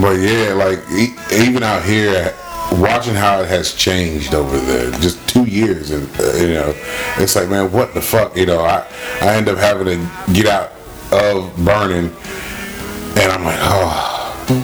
But 0.00 0.18
yeah, 0.20 0.52
like 0.54 0.78
e- 0.90 1.14
even 1.32 1.62
out 1.62 1.82
here, 1.84 2.34
watching 2.72 3.14
how 3.14 3.40
it 3.40 3.48
has 3.48 3.74
changed 3.74 4.34
over 4.34 4.58
the 4.58 4.96
just 5.00 5.28
two 5.28 5.44
years, 5.44 5.90
and 5.90 6.08
uh, 6.18 6.36
you 6.36 6.54
know, 6.54 6.74
it's 7.18 7.36
like, 7.36 7.48
man, 7.48 7.70
what 7.72 7.94
the 7.94 8.00
fuck? 8.00 8.36
You 8.36 8.46
know, 8.46 8.60
I 8.60 8.86
I 9.20 9.34
end 9.34 9.48
up 9.48 9.58
having 9.58 9.86
to 9.86 10.32
get 10.32 10.46
out 10.46 10.72
of 11.12 11.54
burning, 11.64 12.14
and 13.16 13.32
I'm 13.32 13.44
like, 13.44 13.58
oh. 13.60 14.16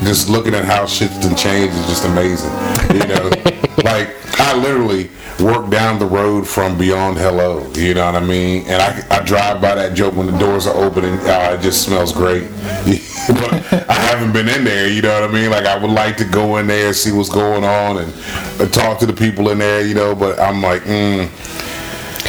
Just 0.02 0.28
looking 0.28 0.52
at 0.52 0.64
how 0.64 0.84
shit's 0.84 1.16
done 1.20 1.36
changed 1.36 1.76
is 1.76 1.86
just 1.86 2.04
amazing. 2.04 2.50
You 2.92 3.06
know, 3.06 3.30
like 3.84 4.16
I 4.40 4.56
literally 4.56 5.10
work 5.40 5.70
down 5.70 5.99
the 5.99 6.07
road 6.07 6.46
from 6.46 6.79
Beyond 6.79 7.18
Hello. 7.18 7.70
You 7.75 7.94
know 7.94 8.07
what 8.07 8.22
I 8.22 8.25
mean? 8.25 8.66
And 8.66 8.81
I, 8.81 9.18
I 9.18 9.22
drive 9.22 9.61
by 9.61 9.75
that 9.75 9.94
joke 9.94 10.14
when 10.14 10.27
the 10.27 10.38
doors 10.38 10.66
are 10.66 10.75
opening. 10.75 11.14
Uh, 11.20 11.57
it 11.59 11.62
just 11.62 11.83
smells 11.83 12.12
great. 12.12 12.49
but 13.29 13.72
I 13.90 13.94
haven't 13.94 14.33
been 14.33 14.49
in 14.49 14.64
there. 14.64 14.88
You 14.88 15.03
know 15.03 15.20
what 15.20 15.31
I 15.31 15.33
mean? 15.33 15.51
Like 15.51 15.66
I 15.66 15.77
would 15.77 15.90
like 15.90 16.16
to 16.18 16.25
go 16.25 16.57
in 16.57 16.66
there, 16.66 16.88
and 16.88 16.96
see 16.96 17.12
what's 17.12 17.29
going 17.29 17.64
on, 17.64 17.99
and 17.99 18.12
uh, 18.61 18.68
talk 18.68 18.99
to 19.01 19.07
the 19.07 19.12
people 19.12 19.51
in 19.51 19.59
there. 19.59 19.85
You 19.85 19.94
know, 19.94 20.14
but 20.14 20.38
I'm 20.38 20.62
like, 20.62 20.83
mm, 20.83 21.25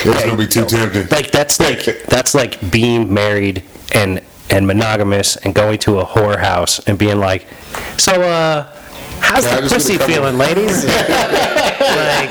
it's 0.05 0.23
gonna 0.23 0.37
be 0.37 0.47
too 0.47 0.65
tempting. 0.65 1.07
Like 1.09 1.31
that's 1.31 1.59
like 1.59 1.85
that's 2.05 2.33
like 2.35 2.71
being 2.71 3.13
married 3.13 3.63
and 3.93 4.21
and 4.49 4.65
monogamous 4.65 5.35
and 5.37 5.53
going 5.53 5.77
to 5.79 5.99
a 5.99 6.05
whorehouse 6.05 6.85
and 6.87 6.97
being 6.97 7.19
like, 7.19 7.47
so 7.97 8.13
uh, 8.13 8.71
how's 9.27 9.43
Yeah, 9.43 9.55
the 9.55 9.61
just 9.69 9.75
pussy 9.75 9.97
feeling, 9.97 10.37
ladies? 10.37 10.85
like, 10.85 12.29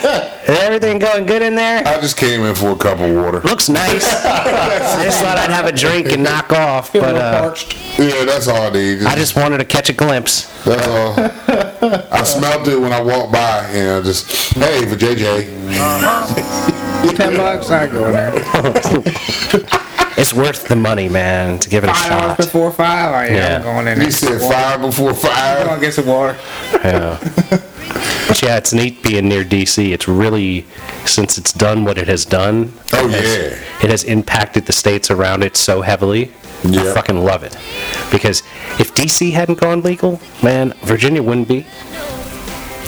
is 0.49 0.59
everything 0.61 0.99
going 0.99 1.27
good 1.27 1.43
in 1.43 1.55
there? 1.55 1.87
I 1.87 2.01
just 2.01 2.17
came 2.17 2.43
in 2.43 2.55
for 2.55 2.71
a 2.71 2.77
cup 2.77 2.99
of 3.01 3.15
water. 3.15 3.41
Looks 3.41 3.69
nice. 3.69 4.05
I 4.25 5.05
just 5.05 5.21
thought 5.23 5.39
I'd 5.39 5.51
have 5.51 5.67
a 5.67 5.73
drink 5.73 6.11
and 6.13 6.23
knock 6.23 6.53
off, 6.53 6.93
but 6.93 7.15
uh, 7.17 7.55
Yeah, 7.99 8.25
that's 8.25 8.49
all 8.49 8.63
I 8.63 8.71
need. 8.71 9.03
I 9.03 9.15
just 9.17 9.37
wanted 9.37 9.59
to 9.59 9.65
catch 9.65 9.89
a 9.91 9.93
glimpse. 9.93 10.47
That's 10.65 10.87
all. 10.89 11.15
I 12.13 12.23
smelled 12.25 12.67
it 12.69 12.81
when 12.81 12.93
I 12.93 13.01
walked 13.03 13.33
by, 13.33 13.65
and 13.71 13.91
I 13.91 14.03
just, 14.03 14.55
hey, 14.55 14.87
for 14.89 14.97
JJ. 14.97 15.47
Ten 17.17 17.37
bucks, 17.37 17.71
I 17.71 17.87
go 17.87 18.07
in 18.07 18.13
there. 18.13 19.83
It's 20.19 20.33
worth 20.33 20.67
the 20.69 20.77
money, 20.77 21.09
man, 21.11 21.59
to 21.59 21.69
give 21.69 21.85
it 21.85 21.91
a 21.91 21.95
Five 21.95 22.09
dollars 22.11 22.29
shot. 22.29 22.37
before 22.39 22.73
five. 22.73 23.15
Oh, 23.31 23.35
yeah, 23.35 23.37
Yeah. 23.37 23.57
I'm 23.57 23.63
going 23.63 23.87
in 23.89 23.95
He 24.01 24.07
there. 24.07 24.11
said 24.13 24.41
five 24.41 24.81
before 24.81 25.13
I'm 25.31 25.67
gonna 25.67 25.81
get 25.81 25.93
some 25.95 26.07
water. 26.07 26.37
Yeah. 26.85 27.19
But 28.29 28.43
yeah, 28.43 28.57
it's 28.57 28.73
neat 28.73 29.03
being 29.03 29.29
near 29.29 29.45
DC. 29.45 29.93
It's 29.93 30.09
really, 30.09 30.67
since 31.05 31.39
it's 31.39 31.53
done 31.53 31.85
what 31.85 31.97
it 31.99 32.09
has 32.09 32.25
done. 32.25 32.73
Oh, 32.93 33.07
it 33.09 33.13
has- 33.13 33.53
yeah. 33.53 33.85
It 33.85 33.91
has 33.91 34.05
impacted 34.05 34.67
the 34.67 34.73
states 34.73 35.11
around 35.11 35.45
it 35.45 35.57
so 35.57 35.83
heavily. 35.83 36.33
I 36.65 36.93
fucking 36.95 37.23
love 37.25 37.45
it. 37.45 37.57
Because 38.11 38.43
if 38.81 38.95
DC 38.95 39.33
hadn't 39.33 39.61
gone 39.61 39.83
legal, 39.83 40.21
man, 40.43 40.73
Virginia 40.83 41.23
wouldn't 41.23 41.47
be. 41.47 41.67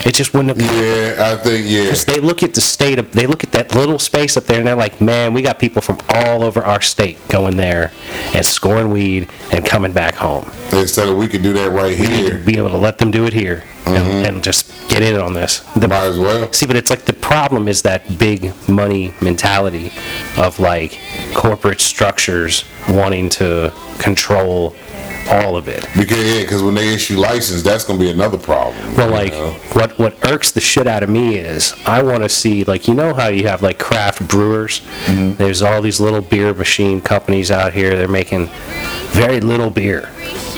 It 0.06 0.14
just 0.14 0.32
wouldn't 0.32 0.56
have. 0.56 0.60
Yeah, 0.60 1.32
I 1.32 1.36
think, 1.36 1.66
yeah. 1.68 1.92
They 2.06 2.20
look 2.20 2.42
at 2.42 2.54
the 2.54 2.60
state 2.60 2.98
of, 2.98 3.12
they 3.12 3.26
look 3.26 3.44
at 3.44 3.52
that 3.52 3.74
little 3.74 3.98
space 3.98 4.36
up 4.36 4.44
there 4.44 4.58
and 4.58 4.66
they're 4.66 4.76
like, 4.76 5.00
man, 5.00 5.34
we 5.34 5.42
got 5.42 5.58
people 5.58 5.82
from 5.82 5.98
all 6.08 6.42
over 6.42 6.62
our 6.62 6.80
state 6.80 7.18
going 7.28 7.56
there 7.56 7.92
and 8.34 8.44
scoring 8.44 8.90
weed 8.90 9.28
and 9.52 9.64
coming 9.66 9.92
back 9.92 10.14
home. 10.14 10.50
Instead 10.72 11.08
of 11.08 11.16
we 11.16 11.28
could 11.28 11.42
do 11.42 11.52
that 11.54 11.70
right 11.70 11.96
here. 11.96 12.38
Be 12.38 12.56
able 12.56 12.70
to 12.70 12.76
let 12.76 12.98
them 12.98 13.10
do 13.10 13.24
it 13.24 13.32
here 13.32 13.64
and, 13.86 13.96
mm-hmm. 13.96 14.26
and 14.26 14.44
just 14.44 14.72
get 14.88 15.02
in 15.02 15.18
on 15.18 15.34
this. 15.34 15.60
The- 15.76 15.88
Might 15.88 16.04
as 16.04 16.18
well. 16.18 16.52
See, 16.52 16.66
but 16.66 16.76
it's 16.76 16.90
like 16.90 17.04
the 17.04 17.12
problem 17.12 17.68
is 17.68 17.82
that 17.82 18.18
big 18.18 18.52
money 18.68 19.14
mentality 19.20 19.92
of 20.36 20.58
like 20.60 20.98
corporate 21.34 21.80
structures 21.80 22.64
wanting 22.88 23.28
to 23.30 23.72
control 23.98 24.74
all 25.28 25.56
of 25.56 25.68
it. 25.68 25.86
Because 25.96 26.18
yeah, 26.18 26.42
because 26.42 26.62
when 26.62 26.74
they 26.74 26.92
issue 26.92 27.18
license, 27.18 27.62
that's 27.62 27.84
gonna 27.84 27.98
be 27.98 28.10
another 28.10 28.38
problem. 28.38 28.94
Well, 28.96 29.10
like 29.10 29.32
know? 29.32 29.52
what 29.72 29.98
what 29.98 30.16
irks 30.24 30.52
the 30.52 30.60
shit 30.60 30.86
out 30.86 31.02
of 31.02 31.10
me 31.10 31.36
is 31.36 31.74
I 31.86 32.02
want 32.02 32.22
to 32.22 32.28
see 32.28 32.64
like 32.64 32.88
you 32.88 32.94
know 32.94 33.14
how 33.14 33.28
you 33.28 33.46
have 33.48 33.62
like 33.62 33.78
craft 33.78 34.26
brewers. 34.28 34.80
Mm-hmm. 35.06 35.34
There's 35.34 35.62
all 35.62 35.82
these 35.82 36.00
little 36.00 36.22
beer 36.22 36.54
machine 36.54 37.00
companies 37.00 37.50
out 37.50 37.72
here. 37.72 37.96
They're 37.96 38.08
making 38.08 38.48
very 39.10 39.40
little 39.40 39.70
beer, 39.70 40.10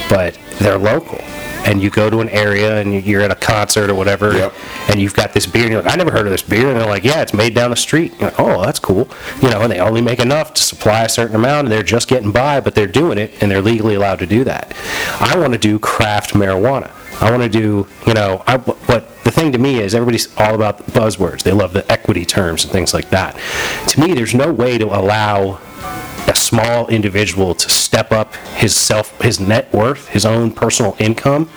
but 0.08 0.38
they're 0.58 0.78
local. 0.78 1.20
And 1.66 1.82
you 1.82 1.90
go 1.90 2.08
to 2.10 2.20
an 2.20 2.28
area 2.30 2.80
and 2.80 2.92
you- 2.94 3.00
you're 3.00 3.20
at 3.22 3.30
a 3.30 3.34
concert 3.34 3.90
or 3.90 3.94
whatever, 3.94 4.32
Yep. 4.32 4.52
and 4.88 5.00
you've 5.00 5.14
got 5.14 5.34
this 5.34 5.46
beer, 5.46 5.64
and 5.64 5.72
you're 5.72 5.82
like, 5.82 5.92
I 5.92 5.96
never 5.96 6.10
heard 6.10 6.26
of 6.26 6.32
this 6.32 6.42
beer. 6.42 6.68
And 6.68 6.76
they're 6.80 6.86
like, 6.86 7.04
Yeah, 7.04 7.20
it's 7.22 7.34
made 7.34 7.54
down 7.54 7.70
the 7.70 7.76
street. 7.76 8.20
Like, 8.20 8.38
oh, 8.38 8.62
that's 8.62 8.78
cool. 8.78 9.08
You 9.42 9.50
know, 9.50 9.60
and 9.60 9.70
they 9.72 9.78
only 9.78 10.00
make 10.00 10.18
enough 10.20 10.54
to 10.54 10.62
supply 10.62 11.02
a 11.04 11.08
certain 11.08 11.36
amount, 11.36 11.66
and 11.66 11.72
they're 11.72 11.82
just 11.82 12.08
getting 12.08 12.30
by, 12.32 12.60
but 12.60 12.74
they're 12.74 12.86
doing 12.86 13.18
it, 13.18 13.32
and 13.40 13.50
they're 13.50 13.62
legally 13.62 13.94
allowed 13.94 14.18
to 14.20 14.26
do 14.26 14.44
that. 14.44 14.72
I 15.20 15.36
want 15.36 15.52
to 15.52 15.58
do 15.58 15.78
craft 15.78 16.34
marijuana. 16.34 16.90
I 17.20 17.30
want 17.30 17.42
to 17.42 17.48
do, 17.50 17.86
you 18.06 18.14
know, 18.14 18.42
I, 18.46 18.56
what 18.56 19.22
the 19.24 19.30
thing 19.30 19.52
to 19.52 19.58
me 19.58 19.80
is 19.80 19.94
everybody's 19.94 20.28
all 20.38 20.54
about 20.54 20.78
the 20.78 20.90
buzzwords. 20.98 21.42
They 21.42 21.52
love 21.52 21.74
the 21.74 21.90
equity 21.92 22.24
terms 22.24 22.64
and 22.64 22.72
things 22.72 22.94
like 22.94 23.10
that. 23.10 23.36
To 23.88 24.00
me, 24.00 24.14
there's 24.14 24.34
no 24.34 24.50
way 24.50 24.78
to 24.78 24.86
allow 24.86 25.58
a 26.26 26.34
small 26.34 26.88
individual 26.88 27.54
to 27.54 27.68
step 27.68 28.12
up 28.12 28.34
his 28.56 28.74
self, 28.74 29.20
his 29.20 29.40
net 29.40 29.72
worth, 29.72 30.08
his 30.08 30.24
own 30.24 30.52
personal 30.52 30.96
income. 30.98 31.48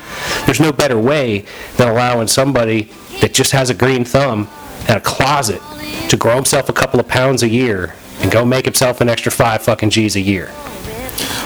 There's 0.46 0.60
no 0.60 0.72
better 0.72 1.00
way 1.00 1.46
than 1.78 1.88
allowing 1.88 2.28
somebody 2.28 2.90
that 3.22 3.34
just 3.34 3.52
has 3.52 3.70
a 3.70 3.74
green 3.74 4.06
thumb 4.06 4.50
and 4.88 4.98
a 4.98 5.02
closet 5.02 5.62
to 6.10 6.18
grow 6.18 6.36
himself 6.36 6.70
a 6.70 6.74
couple 6.74 7.00
of 7.00 7.08
pounds 7.08 7.44
a 7.44 7.50
year 7.50 7.96
and 8.20 8.32
go 8.32 8.46
make 8.46 8.66
himself 8.66 9.02
an 9.02 9.10
extra 9.10 9.32
five 9.32 9.62
fucking 9.64 9.90
G's 9.90 10.16
a 10.16 10.22
year. 10.22 10.52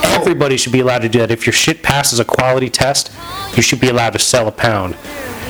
Everybody 0.03 0.57
should 0.57 0.71
be 0.71 0.79
allowed 0.79 1.01
to 1.01 1.09
do 1.09 1.19
that. 1.19 1.31
If 1.31 1.45
your 1.45 1.53
shit 1.53 1.83
passes 1.83 2.19
a 2.19 2.25
quality 2.25 2.69
test, 2.69 3.11
you 3.55 3.61
should 3.61 3.79
be 3.79 3.89
allowed 3.89 4.13
to 4.13 4.19
sell 4.19 4.47
a 4.47 4.51
pound 4.51 4.95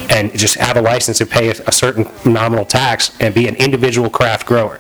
and 0.10 0.38
just 0.38 0.56
have 0.56 0.78
a 0.78 0.82
license 0.82 1.22
and 1.22 1.30
pay 1.30 1.50
a 1.50 1.56
a 1.68 1.72
certain 1.72 2.10
nominal 2.26 2.66
tax 2.66 3.16
and 3.20 3.34
be 3.34 3.48
an 3.48 3.56
individual 3.56 4.10
craft 4.10 4.46
grower. 4.46 4.80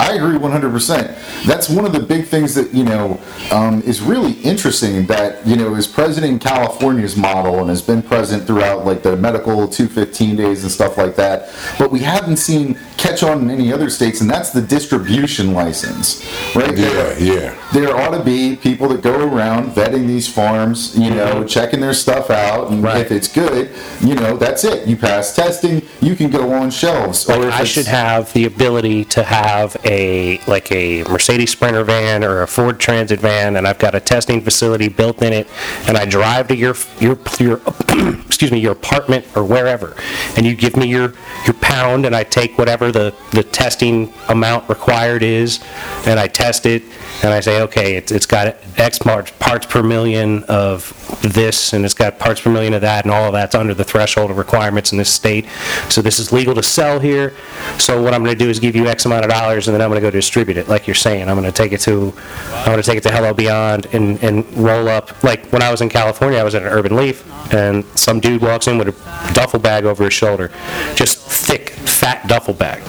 I 0.00 0.14
agree 0.14 0.38
100%. 0.38 1.44
That's 1.46 1.68
one 1.68 1.84
of 1.84 1.92
the 1.92 2.00
big 2.00 2.26
things 2.26 2.54
that, 2.54 2.72
you 2.72 2.84
know, 2.84 3.20
um, 3.52 3.82
is 3.82 4.00
really 4.00 4.32
interesting 4.40 5.06
that, 5.06 5.46
you 5.46 5.56
know, 5.56 5.74
is 5.74 5.86
present 5.86 6.24
in 6.26 6.38
California's 6.38 7.16
model 7.16 7.60
and 7.60 7.68
has 7.68 7.82
been 7.82 8.02
present 8.02 8.46
throughout, 8.46 8.86
like, 8.86 9.02
the 9.02 9.16
medical 9.16 9.68
215 9.68 10.36
days 10.36 10.62
and 10.62 10.72
stuff 10.72 10.96
like 10.96 11.16
that. 11.16 11.50
But 11.78 11.90
we 11.90 12.00
haven't 12.00 12.38
seen 12.38 12.78
catch 12.96 13.22
on 13.22 13.42
in 13.42 13.50
any 13.50 13.72
other 13.72 13.88
states, 13.90 14.20
and 14.20 14.28
that's 14.30 14.50
the 14.50 14.62
distribution 14.62 15.52
license, 15.54 16.26
right? 16.54 16.76
Yeah, 16.76 17.16
yeah. 17.18 17.54
There 17.72 17.94
ought 17.96 18.16
to 18.16 18.22
be 18.24 18.56
people 18.56 18.88
that 18.88 19.02
go 19.02 19.14
around 19.28 19.72
vetting 19.72 20.06
these 20.06 20.28
farms, 20.28 20.96
you 20.98 21.10
know, 21.10 21.44
checking 21.44 21.80
their 21.80 21.94
stuff 21.94 22.30
out, 22.30 22.70
and 22.70 22.82
Right. 22.82 22.98
if 22.98 23.12
it's 23.12 23.28
good, 23.28 23.70
you 24.02 24.14
know, 24.14 24.36
that's 24.36 24.64
it. 24.64 24.86
You 24.86 24.96
pass 24.96 25.34
testing, 25.34 25.82
you 26.00 26.16
can 26.16 26.30
go 26.30 26.52
on 26.52 26.70
shelves. 26.70 27.28
Or 27.28 27.50
I 27.50 27.64
should 27.64 27.86
have 27.86 28.32
the 28.32 28.44
ability 28.44 29.04
to 29.06 29.22
have 29.22 29.39
a, 29.84 30.38
like 30.46 30.70
a 30.70 31.02
Mercedes 31.04 31.50
Sprinter 31.50 31.84
van 31.84 32.22
or 32.22 32.42
a 32.42 32.46
Ford 32.46 32.78
Transit 32.78 33.20
van, 33.20 33.56
and 33.56 33.66
I've 33.66 33.78
got 33.78 33.94
a 33.94 34.00
testing 34.00 34.40
facility 34.42 34.88
built 34.88 35.22
in 35.22 35.32
it, 35.32 35.48
and 35.88 35.96
I 35.96 36.04
drive 36.04 36.48
to 36.48 36.56
your, 36.56 36.74
your, 36.98 37.18
your, 37.38 37.60
excuse 38.26 38.52
me, 38.52 38.58
your 38.58 38.72
apartment 38.72 39.26
or 39.34 39.44
wherever, 39.44 39.96
and 40.36 40.44
you 40.44 40.54
give 40.54 40.76
me 40.76 40.86
your, 40.86 41.14
your 41.44 41.54
pound, 41.60 42.06
and 42.06 42.14
I 42.14 42.24
take 42.24 42.58
whatever 42.58 42.92
the, 42.92 43.14
the 43.32 43.42
testing 43.42 44.12
amount 44.28 44.68
required 44.68 45.22
is, 45.22 45.60
and 46.06 46.20
I 46.20 46.26
test 46.26 46.66
it, 46.66 46.82
and 47.22 47.32
I 47.34 47.40
say, 47.40 47.60
okay, 47.62 47.96
it's, 47.96 48.10
it's 48.10 48.26
got 48.26 48.56
X 48.76 48.98
parts, 48.98 49.32
per 49.66 49.82
million 49.82 50.42
of 50.44 50.96
this, 51.22 51.72
and 51.72 51.84
it's 51.84 51.94
got 51.94 52.18
parts 52.18 52.40
per 52.40 52.50
million 52.50 52.72
of 52.72 52.80
that, 52.80 53.04
and 53.04 53.12
all 53.12 53.26
of 53.26 53.32
that's 53.32 53.54
under 53.54 53.74
the 53.74 53.84
threshold 53.84 54.30
of 54.30 54.38
requirements 54.38 54.92
in 54.92 54.98
this 54.98 55.12
state. 55.12 55.46
So 55.90 56.00
this 56.00 56.18
is 56.18 56.32
legal 56.32 56.54
to 56.54 56.62
sell 56.62 56.98
here. 56.98 57.34
So 57.78 58.02
what 58.02 58.14
I'm 58.14 58.24
gonna 58.24 58.36
do 58.36 58.48
is 58.48 58.58
give 58.58 58.74
you 58.74 58.86
X 58.86 59.04
amount 59.04 59.24
of 59.24 59.30
dollars, 59.30 59.68
and 59.68 59.74
then 59.74 59.82
I'm 59.82 59.90
gonna 59.90 60.00
go 60.00 60.10
distribute 60.10 60.56
it, 60.56 60.68
like 60.68 60.86
you're 60.86 60.94
saying. 60.94 61.28
I'm 61.28 61.36
gonna 61.36 61.52
take 61.52 61.72
it 61.72 61.80
to, 61.82 62.14
I'm 62.52 62.66
gonna 62.70 62.82
take 62.82 62.98
it 62.98 63.02
to 63.02 63.12
Hello 63.12 63.34
Beyond 63.34 63.86
and, 63.92 64.22
and 64.22 64.50
roll 64.56 64.88
up, 64.88 65.22
like, 65.22 65.46
when 65.48 65.62
I 65.62 65.70
was 65.70 65.82
in 65.82 65.88
California, 65.88 66.38
I 66.38 66.42
was 66.42 66.54
at 66.54 66.62
an 66.62 66.68
Urban 66.68 66.96
Leaf, 66.96 67.26
and 67.52 67.84
some 67.98 68.20
dude 68.20 68.40
walks 68.40 68.66
in 68.66 68.78
with 68.78 68.88
a 68.88 69.32
duffel 69.34 69.58
bag 69.60 69.84
over 69.84 70.04
his 70.04 70.14
shoulder, 70.14 70.50
just 70.94 71.18
thick, 71.18 71.70
fat 71.70 72.26
duffel 72.28 72.54
bag. 72.54 72.82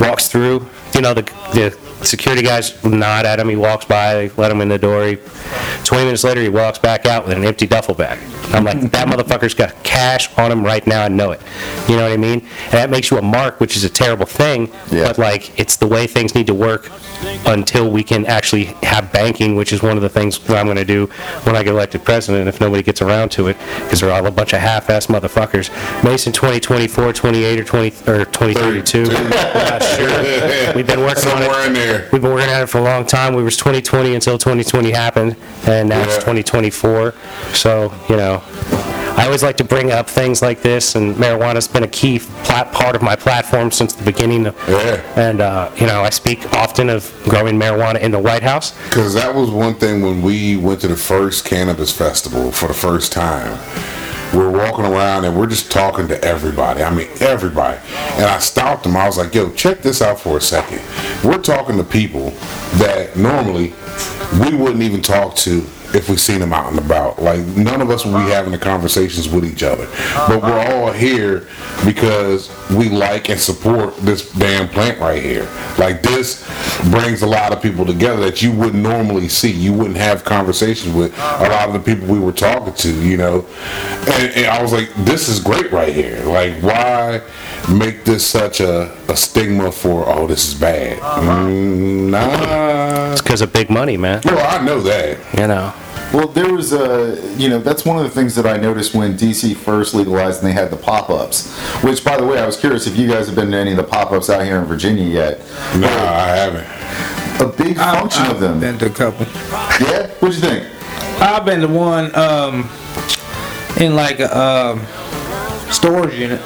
Walks 0.00 0.28
through, 0.28 0.66
you 0.94 1.00
know, 1.00 1.14
the, 1.14 1.22
the 1.54 1.85
security 2.02 2.42
guys 2.42 2.82
nod 2.84 3.26
at 3.26 3.38
him, 3.40 3.48
he 3.48 3.56
walks 3.56 3.84
by, 3.84 4.14
they 4.14 4.28
let 4.36 4.50
him 4.50 4.60
in 4.60 4.68
the 4.68 4.78
door, 4.78 5.06
he, 5.06 5.16
20 5.84 6.04
minutes 6.04 6.24
later, 6.24 6.40
he 6.42 6.48
walks 6.48 6.78
back 6.78 7.06
out 7.06 7.26
with 7.26 7.36
an 7.36 7.44
empty 7.44 7.66
duffel 7.66 7.94
bag. 7.94 8.18
I'm 8.54 8.64
like, 8.64 8.80
that 8.92 9.08
motherfucker's 9.08 9.54
got 9.54 9.82
cash 9.82 10.36
on 10.38 10.52
him 10.52 10.64
right 10.64 10.86
now, 10.86 11.04
I 11.04 11.08
know 11.08 11.30
it. 11.32 11.40
You 11.88 11.96
know 11.96 12.02
what 12.04 12.12
I 12.12 12.16
mean? 12.16 12.40
And 12.64 12.72
that 12.72 12.90
makes 12.90 13.10
you 13.10 13.18
a 13.18 13.22
mark, 13.22 13.60
which 13.60 13.76
is 13.76 13.84
a 13.84 13.88
terrible 13.90 14.26
thing, 14.26 14.70
Yeah. 14.90 15.08
but 15.08 15.18
like, 15.18 15.58
it's 15.58 15.76
the 15.76 15.86
way 15.86 16.06
things 16.06 16.34
need 16.34 16.46
to 16.48 16.54
work 16.54 16.90
until 17.46 17.90
we 17.90 18.02
can 18.02 18.26
actually 18.26 18.64
have 18.82 19.12
banking, 19.12 19.56
which 19.56 19.72
is 19.72 19.82
one 19.82 19.96
of 19.96 20.02
the 20.02 20.08
things 20.08 20.38
that 20.40 20.56
I'm 20.56 20.66
gonna 20.66 20.84
do 20.84 21.06
when 21.44 21.56
I 21.56 21.62
get 21.62 21.72
elected 21.72 22.04
president, 22.04 22.48
if 22.48 22.60
nobody 22.60 22.82
gets 22.82 23.00
around 23.02 23.30
to 23.32 23.48
it, 23.48 23.56
because 23.80 24.00
they're 24.00 24.12
all 24.12 24.26
a 24.26 24.30
bunch 24.30 24.52
of 24.52 24.60
half-ass 24.60 25.06
motherfuckers. 25.06 25.70
Mason 26.04 26.32
2024, 26.32 27.12
28, 27.12 27.60
or 27.60 27.64
20, 27.64 27.86
or 28.06 28.24
2032, 28.26 29.02
we're 29.04 29.28
not 29.30 29.82
sure. 29.82 30.74
We've 30.74 30.86
been 30.86 31.00
working 31.00 31.28
on 31.30 31.42
it. 31.42 31.48
There. 31.86 32.08
We've 32.12 32.22
been 32.22 32.32
working 32.32 32.50
at 32.50 32.62
it 32.62 32.66
for 32.68 32.78
a 32.78 32.82
long 32.82 33.06
time. 33.06 33.34
We 33.34 33.42
was 33.42 33.56
2020 33.56 34.14
until 34.14 34.38
2020 34.38 34.90
happened, 34.90 35.36
and 35.66 35.88
now 35.88 36.00
it's 36.02 36.14
Yeah. 36.14 36.20
2024. 36.20 37.14
So, 37.54 37.92
you 38.08 38.16
know, 38.16 38.42
I 39.18 39.24
always 39.24 39.42
like 39.42 39.56
to 39.58 39.64
bring 39.64 39.90
up 39.92 40.10
things 40.10 40.42
like 40.42 40.62
this, 40.62 40.94
and 40.94 41.16
marijuana's 41.16 41.66
been 41.68 41.82
a 41.84 41.88
key 41.88 42.20
plat- 42.44 42.72
part 42.72 42.94
of 42.96 43.02
my 43.02 43.16
platform 43.16 43.70
since 43.70 43.92
the 43.94 44.02
beginning. 44.04 44.46
of- 44.46 44.54
Yeah. 44.68 44.96
And, 45.16 45.40
uh, 45.40 45.68
you 45.76 45.86
know, 45.86 46.02
I 46.02 46.10
speak 46.10 46.44
often 46.52 46.90
of 46.90 47.10
growing 47.26 47.58
marijuana 47.58 47.98
in 48.00 48.10
the 48.10 48.18
White 48.18 48.42
House. 48.42 48.72
Because 48.90 49.14
that 49.14 49.34
was 49.34 49.48
one 49.50 49.74
thing 49.74 50.02
when 50.02 50.20
we 50.22 50.56
went 50.56 50.80
to 50.80 50.88
the 50.88 50.96
first 50.96 51.44
cannabis 51.44 51.92
festival 51.92 52.52
for 52.52 52.66
the 52.68 52.74
first 52.74 53.12
time. 53.12 53.58
We're 54.36 54.50
walking 54.50 54.84
around 54.84 55.24
and 55.24 55.34
we're 55.34 55.46
just 55.46 55.72
talking 55.72 56.08
to 56.08 56.22
everybody. 56.22 56.82
I 56.82 56.94
mean, 56.94 57.08
everybody. 57.20 57.80
And 58.16 58.26
I 58.26 58.38
stopped 58.38 58.82
them. 58.82 58.94
I 58.94 59.06
was 59.06 59.16
like, 59.16 59.34
yo, 59.34 59.50
check 59.52 59.80
this 59.80 60.02
out 60.02 60.20
for 60.20 60.36
a 60.36 60.42
second. 60.42 60.82
We're 61.24 61.40
talking 61.40 61.78
to 61.78 61.84
people 61.84 62.30
that 62.76 63.16
normally 63.16 63.72
we 64.38 64.54
wouldn't 64.54 64.82
even 64.82 65.00
talk 65.00 65.36
to 65.36 65.64
if 65.94 66.08
we 66.08 66.16
seen 66.16 66.40
them 66.40 66.52
out 66.52 66.70
and 66.70 66.78
about. 66.78 67.20
Like, 67.20 67.40
none 67.40 67.80
of 67.80 67.90
us 67.90 68.04
would 68.04 68.12
be 68.12 68.30
having 68.30 68.52
the 68.52 68.58
conversations 68.58 69.28
with 69.28 69.44
each 69.44 69.62
other. 69.62 69.86
But 70.28 70.42
we're 70.42 70.58
all 70.58 70.92
here 70.92 71.46
because 71.84 72.50
we 72.70 72.88
like 72.88 73.28
and 73.28 73.40
support 73.40 73.96
this 73.98 74.32
damn 74.32 74.68
plant 74.68 74.98
right 75.00 75.22
here. 75.22 75.48
Like, 75.78 76.02
this 76.02 76.46
brings 76.90 77.22
a 77.22 77.26
lot 77.26 77.52
of 77.52 77.62
people 77.62 77.84
together 77.86 78.22
that 78.24 78.42
you 78.42 78.52
wouldn't 78.52 78.82
normally 78.82 79.28
see. 79.28 79.50
You 79.50 79.72
wouldn't 79.72 79.96
have 79.96 80.24
conversations 80.24 80.94
with 80.94 81.16
a 81.18 81.48
lot 81.48 81.68
of 81.68 81.72
the 81.72 81.80
people 81.80 82.06
we 82.06 82.18
were 82.18 82.32
talking 82.32 82.74
to, 82.74 83.02
you 83.02 83.16
know. 83.16 83.46
And, 84.08 84.32
and 84.32 84.46
I 84.46 84.62
was 84.62 84.72
like, 84.72 84.92
this 85.04 85.28
is 85.28 85.40
great 85.40 85.70
right 85.72 85.94
here. 85.94 86.24
Like, 86.24 86.62
why 86.62 87.22
make 87.70 88.04
this 88.04 88.26
such 88.26 88.60
a, 88.60 88.92
a 89.08 89.16
stigma 89.16 89.72
for, 89.72 90.04
oh, 90.08 90.26
this 90.26 90.48
is 90.48 90.54
bad? 90.54 90.98
Mm, 90.98 92.10
nah. 92.10 93.12
It's 93.12 93.22
because 93.22 93.40
of 93.40 93.52
big 93.52 93.70
money, 93.70 93.96
man. 93.96 94.20
Well, 94.24 94.46
I 94.46 94.64
know 94.64 94.80
that. 94.80 95.18
You 95.38 95.46
know. 95.46 95.72
Well, 96.12 96.28
there 96.28 96.52
was 96.52 96.72
a, 96.72 97.20
you 97.36 97.48
know, 97.48 97.58
that's 97.58 97.84
one 97.84 97.98
of 97.98 98.04
the 98.04 98.10
things 98.10 98.34
that 98.36 98.46
I 98.46 98.56
noticed 98.56 98.94
when 98.94 99.16
DC 99.18 99.54
first 99.56 99.92
legalized 99.92 100.38
and 100.42 100.48
they 100.48 100.52
had 100.54 100.70
the 100.70 100.76
pop-ups. 100.76 101.52
Which, 101.82 102.04
by 102.04 102.16
the 102.16 102.24
way, 102.24 102.38
I 102.38 102.46
was 102.46 102.56
curious 102.58 102.86
if 102.86 102.96
you 102.96 103.08
guys 103.08 103.26
have 103.26 103.34
been 103.34 103.50
to 103.50 103.56
any 103.56 103.72
of 103.72 103.76
the 103.76 103.84
pop-ups 103.84 104.30
out 104.30 104.44
here 104.44 104.58
in 104.58 104.64
Virginia 104.64 105.04
yet. 105.04 105.40
Nah, 105.76 105.88
I 105.88 106.28
haven't. 106.28 106.66
A 107.42 107.52
big 107.52 107.76
I've- 107.78 107.98
function 108.00 108.22
I've 108.24 108.30
of 108.32 108.40
them. 108.40 108.60
Been 108.60 108.78
to 108.78 108.86
a 108.86 108.90
couple. 108.90 109.26
Yeah, 109.86 110.06
what'd 110.20 110.34
you 110.36 110.40
think? 110.48 110.66
I've 111.20 111.44
been 111.44 111.60
to 111.60 111.68
one 111.68 112.14
um, 112.14 112.70
in 113.78 113.94
like 113.94 114.20
a 114.20 114.38
um, 114.38 114.80
storage 115.70 116.14
unit. 116.18 116.40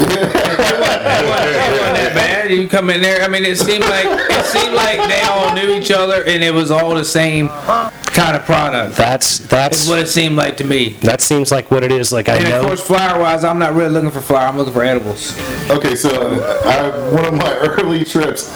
It 0.00 1.28
wasn't 1.28 1.94
that 1.96 2.12
bad, 2.14 2.50
you 2.50 2.68
come 2.68 2.90
in 2.90 3.00
there. 3.02 3.22
I 3.22 3.28
mean, 3.28 3.44
it 3.44 3.58
seemed 3.58 3.84
like 3.84 4.06
it 4.06 4.44
seemed 4.46 4.74
like 4.74 4.98
they 5.08 5.20
all 5.22 5.54
knew 5.54 5.74
each 5.74 5.90
other, 5.90 6.24
and 6.24 6.42
it 6.42 6.52
was 6.54 6.70
all 6.70 6.94
the 6.94 7.04
same 7.04 7.48
kind 7.48 8.36
of 8.36 8.44
product. 8.44 8.96
That's, 8.96 9.38
That's 9.38 9.48
that's, 9.48 9.88
what 9.88 9.98
it 10.00 10.08
seemed 10.08 10.36
like 10.36 10.56
to 10.58 10.64
me. 10.64 10.90
that 11.02 11.20
seems 11.20 11.50
like 11.52 11.70
what 11.70 11.84
it 11.84 11.92
is, 11.92 12.12
like 12.12 12.28
I 12.28 12.36
And 12.36 12.44
of 12.46 12.50
know. 12.50 12.62
course, 12.68 12.80
flower 12.80 13.20
wise, 13.20 13.44
I'm 13.44 13.58
not 13.58 13.74
really 13.74 13.90
looking 13.90 14.10
for 14.10 14.20
flower. 14.20 14.48
I'm 14.48 14.56
looking 14.56 14.72
for 14.72 14.82
edibles. 14.82 15.38
Okay, 15.70 15.94
so 15.94 16.10
I, 16.64 16.90
one 17.14 17.24
of 17.24 17.34
my 17.34 17.54
early 17.60 18.04
trips, 18.04 18.48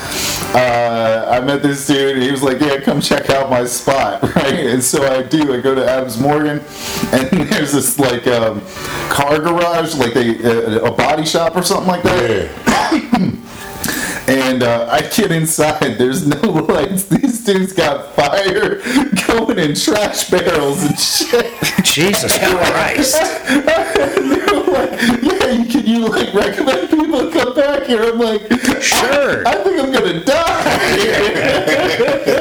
uh, 0.55 1.29
I 1.31 1.45
met 1.45 1.63
this 1.63 1.87
dude, 1.87 2.15
and 2.17 2.23
he 2.23 2.31
was 2.31 2.43
like, 2.43 2.61
"Yeah, 2.61 2.81
come 2.81 3.01
check 3.01 3.31
out 3.31 3.51
my 3.51 3.65
spot." 3.65 4.23
Right, 4.35 4.67
and 4.67 4.83
so 4.83 5.07
I 5.07 5.23
do. 5.23 5.55
I 5.55 5.61
go 5.61 5.75
to 5.77 5.89
Adams 5.89 6.19
Morgan, 6.19 6.59
and 7.13 7.31
there's 7.51 7.73
this 7.73 7.99
like 7.99 8.27
um, 8.27 8.61
car 9.09 9.39
garage, 9.39 9.95
like 9.95 10.13
they 10.13 10.37
a, 10.43 10.83
a 10.85 10.93
body 11.15 11.27
shop 11.27 11.55
or 11.55 11.63
something 11.63 11.87
like 11.87 12.03
that. 12.03 12.51
Yeah. 12.67 13.31
And 14.27 14.63
uh, 14.63 14.89
I 14.91 15.03
get 15.03 15.31
inside. 15.31 15.99
There's 15.99 16.27
no 16.27 16.41
lights. 16.69 17.05
These 17.05 17.45
dudes 17.45 17.75
got 17.75 18.15
fire 18.15 18.77
going 19.27 19.59
in 19.59 19.75
trash 19.75 20.31
barrels 20.31 20.83
and 20.83 20.99
shit. 20.99 21.53
Jesus 21.85 22.39
Christ. 22.43 23.13
They're 23.47 24.63
like, 24.63 25.23
yeah, 25.23 25.51
you, 25.51 25.67
can 25.67 25.87
you 25.87 26.09
like 26.09 26.33
recommend 26.33 26.94
people 27.15 27.31
to 27.31 27.39
come 27.39 27.55
back 27.55 27.85
here? 27.85 28.03
I'm 28.03 28.19
like, 28.19 28.43
Sure. 28.85 29.47
I 29.47 29.55
think 29.63 29.81
I'm 29.81 29.93
gonna 29.93 30.23
die. 30.25 31.45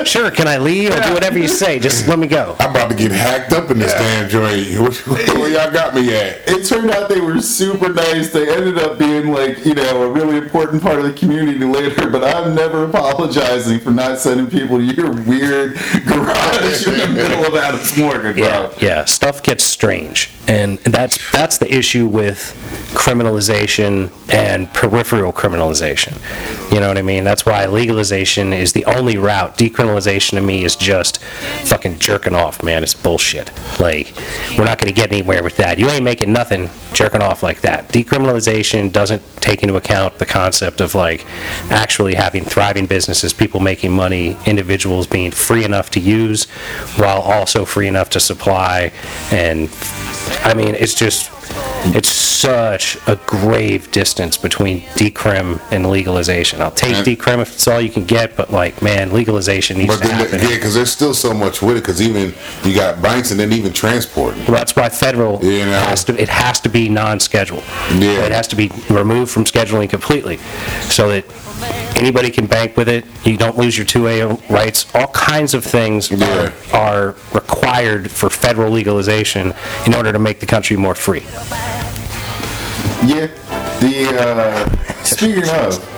Sure, 0.03 0.29
can 0.29 0.47
I 0.47 0.57
leave? 0.57 0.91
I'll 0.91 1.07
do 1.07 1.13
whatever 1.13 1.39
you 1.39 1.47
say. 1.47 1.79
Just 1.79 2.05
let 2.07 2.19
me 2.19 2.27
go. 2.27 2.57
I'm 2.59 2.71
about 2.71 2.89
to 2.89 2.95
get 2.95 3.11
hacked 3.11 3.53
up 3.53 3.71
in 3.71 3.79
this 3.79 3.93
damn 3.93 4.27
joint. 4.27 4.77
Where, 4.77 4.91
where 5.39 5.49
y'all 5.49 5.71
got 5.71 5.95
me 5.95 6.13
at? 6.13 6.41
It 6.49 6.65
turned 6.67 6.91
out 6.91 7.07
they 7.07 7.21
were 7.21 7.39
super 7.39 7.87
nice. 7.93 8.31
They 8.31 8.53
ended 8.53 8.77
up 8.77 8.99
being 8.99 9.31
like, 9.31 9.65
you 9.65 9.73
know, 9.73 10.03
a 10.03 10.11
really 10.11 10.35
important 10.37 10.83
part 10.83 10.99
of 10.99 11.05
the 11.05 11.13
community 11.13 11.63
later. 11.63 12.09
But 12.09 12.23
I'm 12.23 12.53
never 12.53 12.83
apologizing 12.83 13.79
for 13.79 13.91
not 13.91 14.19
sending 14.19 14.49
people 14.49 14.77
to 14.77 14.83
your 14.83 15.11
weird 15.11 15.75
garage 16.05 16.87
in 16.87 16.97
the 16.97 17.07
middle 17.13 17.45
of 17.45 17.55
Adams 17.55 17.97
Morgan, 17.97 18.33
bro. 18.35 18.43
Yeah, 18.43 18.73
yeah, 18.81 19.05
stuff 19.05 19.41
gets 19.41 19.63
strange, 19.63 20.31
and 20.47 20.79
that's 20.79 21.31
that's 21.31 21.57
the 21.57 21.73
issue 21.73 22.07
with 22.07 22.53
criminalization 22.93 24.11
and 24.31 24.62
peripheral 24.67 25.33
criminalization. 25.33 26.13
You 26.71 26.79
know 26.79 26.87
what 26.87 26.97
I 26.97 27.01
mean? 27.01 27.23
That's 27.23 27.45
why 27.45 27.65
legalization 27.65 28.53
is 28.53 28.73
the 28.73 28.85
only 28.85 29.17
route. 29.17 29.57
Decriminalization 29.57 30.31
to 30.31 30.41
me 30.41 30.63
is 30.63 30.75
just 30.75 31.19
fucking 31.63 31.99
jerking 31.99 32.35
off, 32.35 32.63
man. 32.63 32.83
It's 32.83 32.93
bullshit. 32.93 33.51
Like, 33.79 34.13
we're 34.57 34.65
not 34.65 34.79
going 34.79 34.93
to 34.93 34.93
get 34.93 35.11
anywhere 35.11 35.43
with 35.43 35.57
that. 35.57 35.77
You 35.77 35.89
ain't 35.89 36.03
making 36.03 36.31
nothing 36.33 36.69
jerking 36.93 37.21
off 37.21 37.43
like 37.43 37.61
that. 37.61 37.89
Decriminalization 37.89 38.91
doesn't 38.91 39.21
take 39.37 39.63
into 39.63 39.75
account 39.75 40.17
the 40.19 40.25
concept 40.25 40.81
of 40.81 40.95
like 40.95 41.25
actually 41.69 42.15
having 42.15 42.43
thriving 42.43 42.85
businesses, 42.85 43.33
people 43.33 43.59
making 43.59 43.91
money, 43.91 44.37
individuals 44.45 45.07
being 45.07 45.31
free 45.31 45.65
enough 45.65 45.89
to 45.91 45.99
use 45.99 46.45
while 46.97 47.21
also 47.21 47.65
free 47.65 47.87
enough 47.87 48.09
to 48.11 48.19
supply. 48.19 48.91
And 49.31 49.69
I 50.43 50.53
mean, 50.53 50.75
it's 50.75 50.93
just, 50.93 51.29
it's 51.95 52.09
such 52.09 52.97
a 53.07 53.15
grave 53.25 53.91
distance 53.91 54.37
between 54.37 54.81
decrim 54.95 55.61
and 55.71 55.89
legalization. 55.89 56.61
I'll 56.61 56.71
take 56.71 56.95
decrim 57.05 57.39
if 57.39 57.53
it's 57.53 57.67
all 57.67 57.81
you 57.81 57.89
can 57.89 58.05
get, 58.05 58.35
but 58.35 58.51
like, 58.51 58.81
man, 58.81 59.11
legalization 59.13 59.77
needs 59.77 59.93
But 59.95 60.01
to 60.01 60.07
then, 60.07 60.17
happen. 60.17 60.39
yeah, 60.41 60.55
because 60.55 60.73
there's 60.73 60.91
still 60.91 61.13
so 61.13 61.33
much 61.33 61.61
with 61.61 61.77
it. 61.77 61.81
Because 61.81 62.01
even 62.01 62.33
you 62.63 62.75
got 62.75 63.01
banks 63.01 63.31
and 63.31 63.39
then 63.39 63.51
even 63.53 63.73
transport. 63.73 64.35
Well, 64.35 64.51
That's 64.51 64.75
why 64.75 64.89
federal 64.89 65.43
You 65.43 65.65
know? 65.65 65.71
has 65.79 66.03
to, 66.05 66.21
it 66.21 66.29
has 66.29 66.59
to 66.61 66.69
be 66.69 66.89
non-scheduled. 66.89 67.63
Yeah. 67.95 68.25
It 68.25 68.31
has 68.31 68.47
to 68.49 68.55
be 68.55 68.71
removed 68.89 69.31
from 69.31 69.45
scheduling 69.45 69.89
completely, 69.89 70.37
so 70.89 71.09
that 71.09 71.25
anybody 71.97 72.29
can 72.29 72.45
bank 72.45 72.77
with 72.77 72.89
it, 72.89 73.05
you 73.23 73.37
don't 73.37 73.57
lose 73.57 73.77
your 73.77 73.85
2A 73.85 74.49
rights, 74.49 74.93
all 74.95 75.07
kinds 75.07 75.53
of 75.53 75.63
things 75.63 76.11
are, 76.11 76.53
are 76.73 77.15
required 77.33 78.11
for 78.11 78.29
federal 78.29 78.71
legalization 78.71 79.53
in 79.85 79.93
order 79.93 80.11
to 80.11 80.19
make 80.19 80.39
the 80.39 80.45
country 80.45 80.77
more 80.77 80.95
free. 80.95 81.23
Yeah. 83.05 83.27
The 83.79 84.07
uh, 84.17 85.03
speaking 85.03 85.43
of 85.49 85.92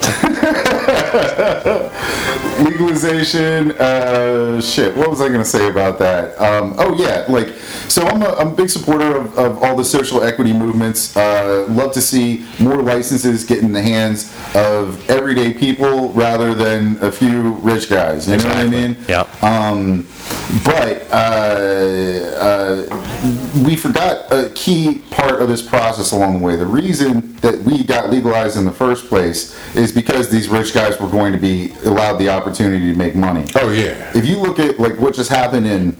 legalization, 2.59 3.71
uh, 3.73 4.59
shit. 4.61 4.95
What 4.95 5.09
was 5.09 5.21
I 5.21 5.29
gonna 5.29 5.45
say 5.45 5.69
about 5.69 5.97
that? 5.99 6.39
Um, 6.39 6.75
oh 6.77 6.95
yeah, 6.95 7.25
like 7.29 7.49
so. 7.87 8.03
I'm 8.03 8.21
a, 8.21 8.33
I'm 8.35 8.49
a 8.49 8.55
big 8.55 8.69
supporter 8.69 9.15
of, 9.15 9.37
of 9.37 9.63
all 9.63 9.75
the 9.75 9.85
social 9.85 10.23
equity 10.23 10.53
movements. 10.53 11.15
Uh, 11.15 11.65
love 11.69 11.93
to 11.93 12.01
see 12.01 12.45
more 12.59 12.81
licenses 12.81 13.45
get 13.45 13.59
in 13.59 13.71
the 13.71 13.81
hands 13.81 14.35
of 14.55 15.09
everyday 15.09 15.53
people 15.53 16.11
rather 16.13 16.53
than 16.53 17.01
a 17.01 17.11
few 17.11 17.53
rich 17.55 17.89
guys. 17.89 18.27
You 18.27 18.37
know 18.37 18.45
what 18.45 18.57
I 18.57 18.67
mean? 18.67 18.97
Yeah. 19.07 19.27
Um, 19.41 20.07
but 20.63 21.07
uh, 21.11 21.65
uh, 22.39 23.63
we 23.65 23.75
forgot 23.75 24.31
a 24.31 24.49
key 24.55 24.99
part 25.11 25.41
of 25.41 25.47
this 25.49 25.61
process 25.61 26.11
along 26.11 26.39
the 26.39 26.45
way. 26.45 26.55
The 26.55 26.65
reason 26.65 27.35
that 27.37 27.61
we 27.63 27.83
got 27.83 28.09
legalized 28.09 28.57
in 28.57 28.65
the 28.65 28.71
first 28.71 29.07
place 29.07 29.55
is 29.75 29.91
because 29.91 30.29
these 30.29 30.47
rich 30.47 30.73
guys 30.73 30.99
were 30.99 31.04
going 31.09 31.33
to 31.33 31.39
be 31.39 31.73
allowed 31.85 32.17
the 32.17 32.29
opportunity 32.29 32.91
to 32.91 32.97
make 32.97 33.15
money. 33.15 33.45
Oh 33.55 33.69
yeah. 33.71 34.11
If 34.15 34.25
you 34.25 34.37
look 34.37 34.59
at 34.59 34.79
like 34.79 34.97
what 34.99 35.13
just 35.13 35.29
happened 35.29 35.67
in, 35.67 35.97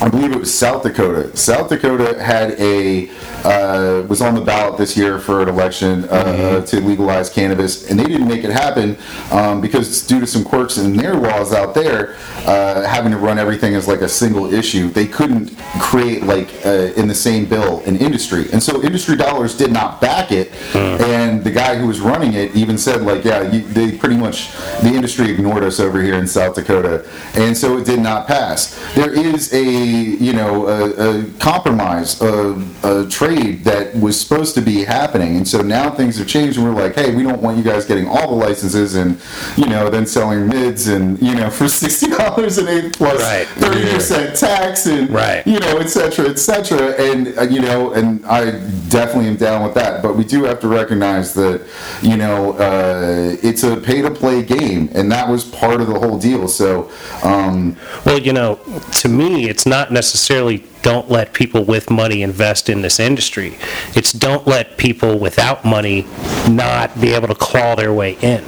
I 0.00 0.08
believe 0.08 0.32
it 0.32 0.38
was 0.38 0.52
South 0.52 0.82
Dakota. 0.82 1.36
South 1.36 1.68
Dakota 1.68 2.22
had 2.22 2.52
a 2.60 3.10
uh, 3.44 4.06
was 4.08 4.22
on 4.22 4.34
the 4.34 4.40
ballot 4.40 4.78
this 4.78 4.96
year 4.96 5.18
for 5.18 5.42
an 5.42 5.48
election 5.48 6.04
uh, 6.08 6.64
to 6.64 6.80
legalize 6.80 7.28
cannabis, 7.28 7.90
and 7.90 7.98
they 7.98 8.04
didn't 8.04 8.28
make 8.28 8.44
it 8.44 8.50
happen 8.50 8.96
um, 9.32 9.60
because 9.60 10.06
due 10.06 10.20
to 10.20 10.26
some 10.26 10.44
quirks 10.44 10.78
in 10.78 10.96
their 10.96 11.14
laws 11.14 11.52
out 11.52 11.74
there, 11.74 12.14
uh, 12.46 12.82
having 12.86 13.10
to 13.10 13.18
run 13.18 13.38
everything 13.38 13.74
as 13.74 13.88
like 13.88 14.00
a 14.00 14.08
single 14.08 14.52
issue, 14.52 14.88
they 14.90 15.06
couldn't 15.06 15.56
create 15.80 16.22
like 16.22 16.48
uh, 16.64 16.92
in 16.96 17.08
the 17.08 17.14
same 17.14 17.44
bill 17.44 17.80
an 17.80 17.96
industry, 17.96 18.46
and 18.52 18.62
so 18.62 18.82
industry 18.82 19.16
dollars 19.16 19.56
did 19.56 19.72
not 19.72 20.00
back 20.00 20.30
it. 20.30 20.52
And 20.74 21.42
the 21.42 21.50
guy 21.50 21.76
who 21.76 21.86
was 21.88 22.00
running 22.00 22.34
it 22.34 22.54
even 22.54 22.78
said 22.78 23.02
like, 23.02 23.24
yeah, 23.24 23.50
you, 23.50 23.62
they 23.62 23.96
pretty 23.96 24.16
much 24.16 24.52
the 24.82 24.92
industry 24.94 25.30
ignored 25.30 25.64
us 25.64 25.80
over 25.80 26.00
here 26.00 26.14
in 26.14 26.26
South 26.26 26.54
Dakota, 26.54 27.08
and 27.34 27.56
so 27.56 27.78
it 27.78 27.84
did 27.84 28.00
not 28.00 28.28
pass. 28.28 28.78
There 28.94 29.12
is 29.12 29.52
a 29.52 29.71
you 29.72 30.32
know 30.32 30.66
a, 30.68 31.20
a 31.20 31.24
compromise, 31.38 32.20
a, 32.22 32.54
a 32.84 33.08
trade 33.08 33.64
that 33.64 33.94
was 33.96 34.20
supposed 34.20 34.54
to 34.54 34.60
be 34.60 34.84
happening, 34.84 35.36
and 35.36 35.46
so 35.48 35.62
now 35.62 35.90
things 35.90 36.18
have 36.18 36.26
changed, 36.28 36.58
and 36.58 36.66
we're 36.66 36.80
like, 36.80 36.94
hey, 36.94 37.14
we 37.14 37.22
don't 37.22 37.40
want 37.42 37.56
you 37.56 37.62
guys 37.64 37.84
getting 37.84 38.06
all 38.08 38.28
the 38.28 38.34
licenses 38.46 38.94
and 38.94 39.20
you 39.56 39.66
know 39.66 39.88
then 39.90 40.06
selling 40.06 40.46
mids 40.48 40.88
and 40.88 41.20
you 41.20 41.34
know 41.34 41.50
for 41.58 41.68
sixty 41.68 42.08
dollars 42.08 42.58
an 42.58 42.68
eighth 42.68 42.96
plus 42.96 43.20
Right. 43.20 43.46
thirty 43.46 43.90
percent 43.92 44.36
tax 44.36 44.86
and 44.86 45.10
Right. 45.10 45.46
you 45.46 45.58
know, 45.60 45.78
et 45.78 45.88
cetera, 45.88 46.28
et 46.28 46.38
cetera. 46.38 46.92
And, 47.00 47.36
uh, 47.38 47.42
you 47.42 47.60
know, 47.60 47.92
and 47.92 48.24
I 48.26 48.50
definitely 48.88 49.28
am 49.28 49.36
down 49.36 49.62
with 49.62 49.74
that. 49.74 50.02
But 50.02 50.16
we 50.16 50.24
do 50.24 50.44
have 50.44 50.60
to 50.60 50.68
recognize 50.68 51.34
that, 51.34 51.66
you 52.02 52.16
know, 52.16 52.52
uh, 52.54 53.36
it's 53.42 53.62
a 53.62 53.76
pay 53.76 54.00
to 54.02 54.10
play 54.10 54.42
game. 54.42 54.88
And 54.94 55.10
that 55.12 55.28
was 55.28 55.44
part 55.44 55.80
of 55.80 55.86
the 55.88 55.98
whole 55.98 56.18
deal. 56.18 56.48
So, 56.48 56.90
um, 57.22 57.76
Well, 58.06 58.18
you 58.18 58.32
know, 58.32 58.58
to 59.00 59.08
me, 59.08 59.48
it's 59.48 59.61
not 59.66 59.92
necessarily 59.92 60.64
don't 60.82 61.10
let 61.10 61.32
people 61.32 61.64
with 61.64 61.90
money 61.90 62.22
invest 62.22 62.68
in 62.68 62.82
this 62.82 62.98
industry. 62.98 63.56
It's 63.94 64.12
don't 64.12 64.46
let 64.46 64.76
people 64.76 65.18
without 65.18 65.64
money 65.64 66.06
not 66.48 67.00
be 67.00 67.10
able 67.14 67.28
to 67.28 67.34
claw 67.34 67.74
their 67.74 67.92
way 67.92 68.16
in. 68.20 68.44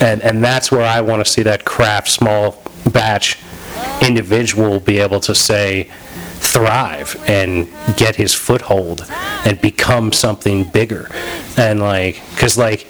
And, 0.00 0.22
and 0.22 0.42
that's 0.42 0.72
where 0.72 0.86
I 0.86 1.00
want 1.00 1.24
to 1.24 1.30
see 1.30 1.42
that 1.42 1.64
craft, 1.64 2.08
small 2.08 2.62
batch 2.92 3.38
individual 4.00 4.80
be 4.80 4.98
able 4.98 5.20
to 5.20 5.34
say, 5.34 5.90
thrive 6.44 7.22
and 7.26 7.68
get 7.96 8.16
his 8.16 8.34
foothold 8.34 9.04
and 9.44 9.60
become 9.60 10.12
something 10.12 10.64
bigger. 10.64 11.10
And 11.56 11.80
like, 11.80 12.20
because 12.30 12.58
like, 12.58 12.86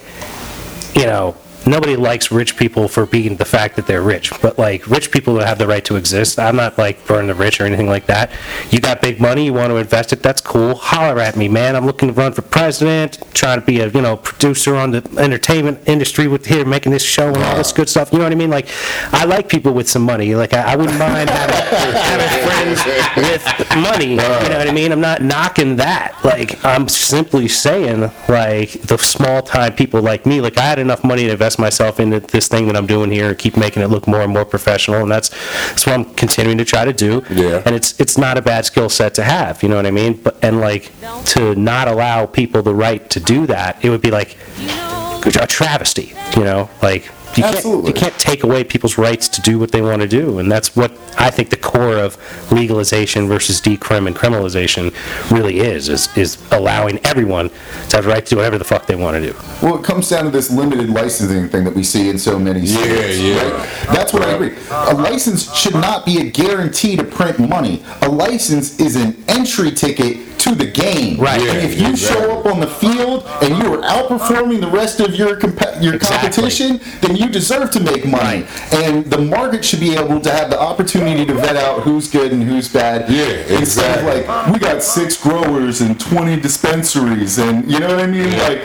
you 0.94 1.06
know, 1.06 1.36
nobody 1.66 1.96
likes 1.96 2.30
rich 2.30 2.56
people 2.56 2.88
for 2.88 3.06
being 3.06 3.36
the 3.36 3.44
fact 3.44 3.76
that 3.76 3.86
they're 3.86 4.02
rich, 4.02 4.32
but 4.42 4.58
like 4.58 4.86
rich 4.88 5.10
people 5.10 5.38
have 5.40 5.58
the 5.58 5.66
right 5.66 5.84
to 5.84 5.96
exist. 5.96 6.38
I'm 6.38 6.56
not 6.56 6.78
like 6.78 7.06
burn 7.06 7.26
the 7.26 7.34
rich 7.34 7.60
or 7.60 7.64
anything 7.64 7.88
like 7.88 8.06
that. 8.06 8.30
You 8.70 8.80
got 8.80 9.00
big 9.00 9.20
money, 9.20 9.46
you 9.46 9.52
want 9.52 9.70
to 9.70 9.76
invest 9.76 10.12
it, 10.12 10.22
that's 10.22 10.40
cool. 10.40 10.74
Holler 10.74 11.20
at 11.20 11.36
me, 11.36 11.48
man. 11.48 11.76
I'm 11.76 11.86
looking 11.86 12.08
to 12.08 12.14
run 12.14 12.32
for 12.32 12.42
president, 12.42 13.22
trying 13.34 13.60
to 13.60 13.66
be 13.66 13.80
a, 13.80 13.88
you 13.88 14.00
know, 14.00 14.16
producer 14.16 14.76
on 14.76 14.90
the 14.90 15.02
entertainment 15.18 15.80
industry 15.86 16.28
with 16.28 16.46
here, 16.46 16.64
making 16.64 16.92
this 16.92 17.02
show 17.02 17.28
and 17.28 17.42
all 17.42 17.56
this 17.56 17.72
good 17.72 17.88
stuff. 17.88 18.12
You 18.12 18.18
know 18.18 18.24
what 18.24 18.32
I 18.32 18.36
mean? 18.36 18.50
Like, 18.50 18.68
I 19.12 19.24
like 19.24 19.48
people 19.48 19.72
with 19.72 19.88
some 19.88 20.02
money. 20.02 20.34
Like, 20.34 20.52
I, 20.52 20.72
I 20.72 20.76
wouldn't 20.76 20.98
mind 20.98 21.30
having, 21.30 21.56
having 21.94 22.76
friends 22.76 22.84
with 23.16 23.76
money. 23.76 24.10
You 24.10 24.16
know 24.16 24.58
what 24.58 24.68
I 24.68 24.72
mean? 24.72 24.92
I'm 24.92 25.00
not 25.00 25.22
knocking 25.22 25.76
that. 25.76 26.18
Like, 26.24 26.64
I'm 26.64 26.88
simply 26.88 27.48
saying, 27.48 28.10
like, 28.28 28.72
the 28.82 28.98
small 28.98 29.42
time 29.42 29.74
people 29.74 30.02
like 30.02 30.26
me, 30.26 30.40
like, 30.40 30.58
I 30.58 30.62
had 30.62 30.78
enough 30.78 31.04
money 31.04 31.24
to 31.24 31.32
invest 31.32 31.53
myself 31.58 32.00
into 32.00 32.20
this 32.20 32.48
thing 32.48 32.66
that 32.66 32.76
I'm 32.76 32.86
doing 32.86 33.10
here 33.10 33.28
and 33.28 33.38
keep 33.38 33.56
making 33.56 33.82
it 33.82 33.88
look 33.88 34.06
more 34.06 34.20
and 34.22 34.32
more 34.32 34.44
professional, 34.44 35.02
and 35.02 35.10
that's, 35.10 35.28
that's 35.68 35.86
what 35.86 35.94
I'm 35.94 36.04
continuing 36.14 36.58
to 36.58 36.64
try 36.64 36.84
to 36.84 36.92
do. 36.92 37.22
Yeah. 37.30 37.62
And 37.64 37.74
it's, 37.74 37.98
it's 38.00 38.18
not 38.18 38.36
a 38.38 38.42
bad 38.42 38.64
skill 38.64 38.88
set 38.88 39.14
to 39.14 39.24
have, 39.24 39.62
you 39.62 39.68
know 39.68 39.76
what 39.76 39.86
I 39.86 39.90
mean? 39.90 40.14
But, 40.14 40.42
and 40.42 40.60
like, 40.60 40.90
to 41.26 41.54
not 41.54 41.88
allow 41.88 42.26
people 42.26 42.62
the 42.62 42.74
right 42.74 43.08
to 43.10 43.20
do 43.20 43.46
that, 43.46 43.84
it 43.84 43.90
would 43.90 44.02
be 44.02 44.10
like, 44.10 44.36
a 44.60 45.46
travesty. 45.46 46.12
You 46.36 46.44
know, 46.44 46.70
like 46.82 47.10
you 47.36 47.42
can't 47.44 47.86
you 47.86 47.92
can't 47.92 48.18
take 48.18 48.42
away 48.42 48.64
people's 48.64 48.98
rights 48.98 49.28
to 49.28 49.40
do 49.40 49.58
what 49.58 49.72
they 49.72 49.82
want 49.82 50.02
to 50.02 50.08
do, 50.08 50.38
and 50.38 50.50
that's 50.50 50.74
what 50.76 50.92
I 51.18 51.30
think 51.30 51.50
the 51.50 51.56
core 51.56 51.98
of 51.98 52.16
legalization 52.52 53.28
versus 53.28 53.60
decrim 53.60 54.06
and 54.06 54.16
criminalization 54.16 54.94
really 55.30 55.60
is 55.60 55.88
is 55.88 56.16
is 56.16 56.42
allowing 56.52 56.98
everyone 57.04 57.50
to 57.88 57.96
have 57.96 58.04
the 58.04 58.10
right 58.10 58.24
to 58.24 58.30
do 58.30 58.36
whatever 58.36 58.58
the 58.58 58.64
fuck 58.64 58.86
they 58.86 58.96
want 58.96 59.16
to 59.16 59.32
do. 59.32 59.38
Well, 59.62 59.78
it 59.78 59.84
comes 59.84 60.08
down 60.08 60.24
to 60.24 60.30
this 60.30 60.50
limited 60.50 60.90
licensing 60.90 61.48
thing 61.48 61.64
that 61.64 61.74
we 61.74 61.84
see 61.84 62.08
in 62.08 62.18
so 62.18 62.38
many 62.38 62.66
states. 62.66 63.18
yeah. 63.20 63.50
right? 63.50 63.68
That's 63.86 64.12
what 64.12 64.22
I 64.22 64.32
agree. 64.32 64.56
A 64.70 64.94
license 64.94 65.54
should 65.54 65.74
not 65.74 66.04
be 66.04 66.20
a 66.20 66.30
guarantee 66.30 66.96
to 66.96 67.04
print 67.04 67.38
money. 67.38 67.84
A 68.02 68.08
license 68.08 68.78
is 68.80 68.96
an 68.96 69.22
entry 69.28 69.70
ticket 69.70 70.18
to 70.44 70.54
the 70.54 70.66
game. 70.66 71.18
Right. 71.18 71.40
And 71.40 71.58
if 71.70 71.80
you 71.80 71.96
show 71.96 72.38
up 72.38 72.46
on 72.46 72.60
the 72.60 72.66
field 72.66 73.24
and 73.42 73.56
you 73.58 73.74
are 73.74 73.78
outperforming 73.82 74.60
the 74.60 74.68
rest 74.68 75.00
of 75.00 75.14
your 75.14 75.36
comp- 75.36 75.60
your 75.80 75.94
Exactly. 75.94 76.30
competition, 76.30 76.80
then 77.00 77.16
you 77.16 77.28
deserve 77.28 77.70
to 77.72 77.80
make 77.80 78.06
money. 78.06 78.46
And 78.72 79.06
the 79.06 79.18
market 79.18 79.64
should 79.64 79.80
be 79.80 79.94
able 79.94 80.20
to 80.20 80.30
have 80.30 80.50
the 80.50 80.60
opportunity 80.60 81.24
to 81.26 81.34
vet 81.34 81.56
out 81.56 81.82
who's 81.82 82.08
good 82.10 82.32
and 82.32 82.42
who's 82.42 82.68
bad. 82.68 83.10
Yeah, 83.10 83.24
Instead 83.58 84.00
of 84.00 84.06
exactly. 84.08 84.26
like, 84.26 84.52
we 84.52 84.58
got 84.58 84.82
six 84.82 85.16
growers 85.20 85.80
and 85.80 85.98
20 85.98 86.40
dispensaries, 86.40 87.38
and 87.38 87.70
you 87.70 87.78
know 87.80 87.88
what 87.88 88.00
I 88.00 88.06
mean? 88.06 88.30
Like, 88.38 88.62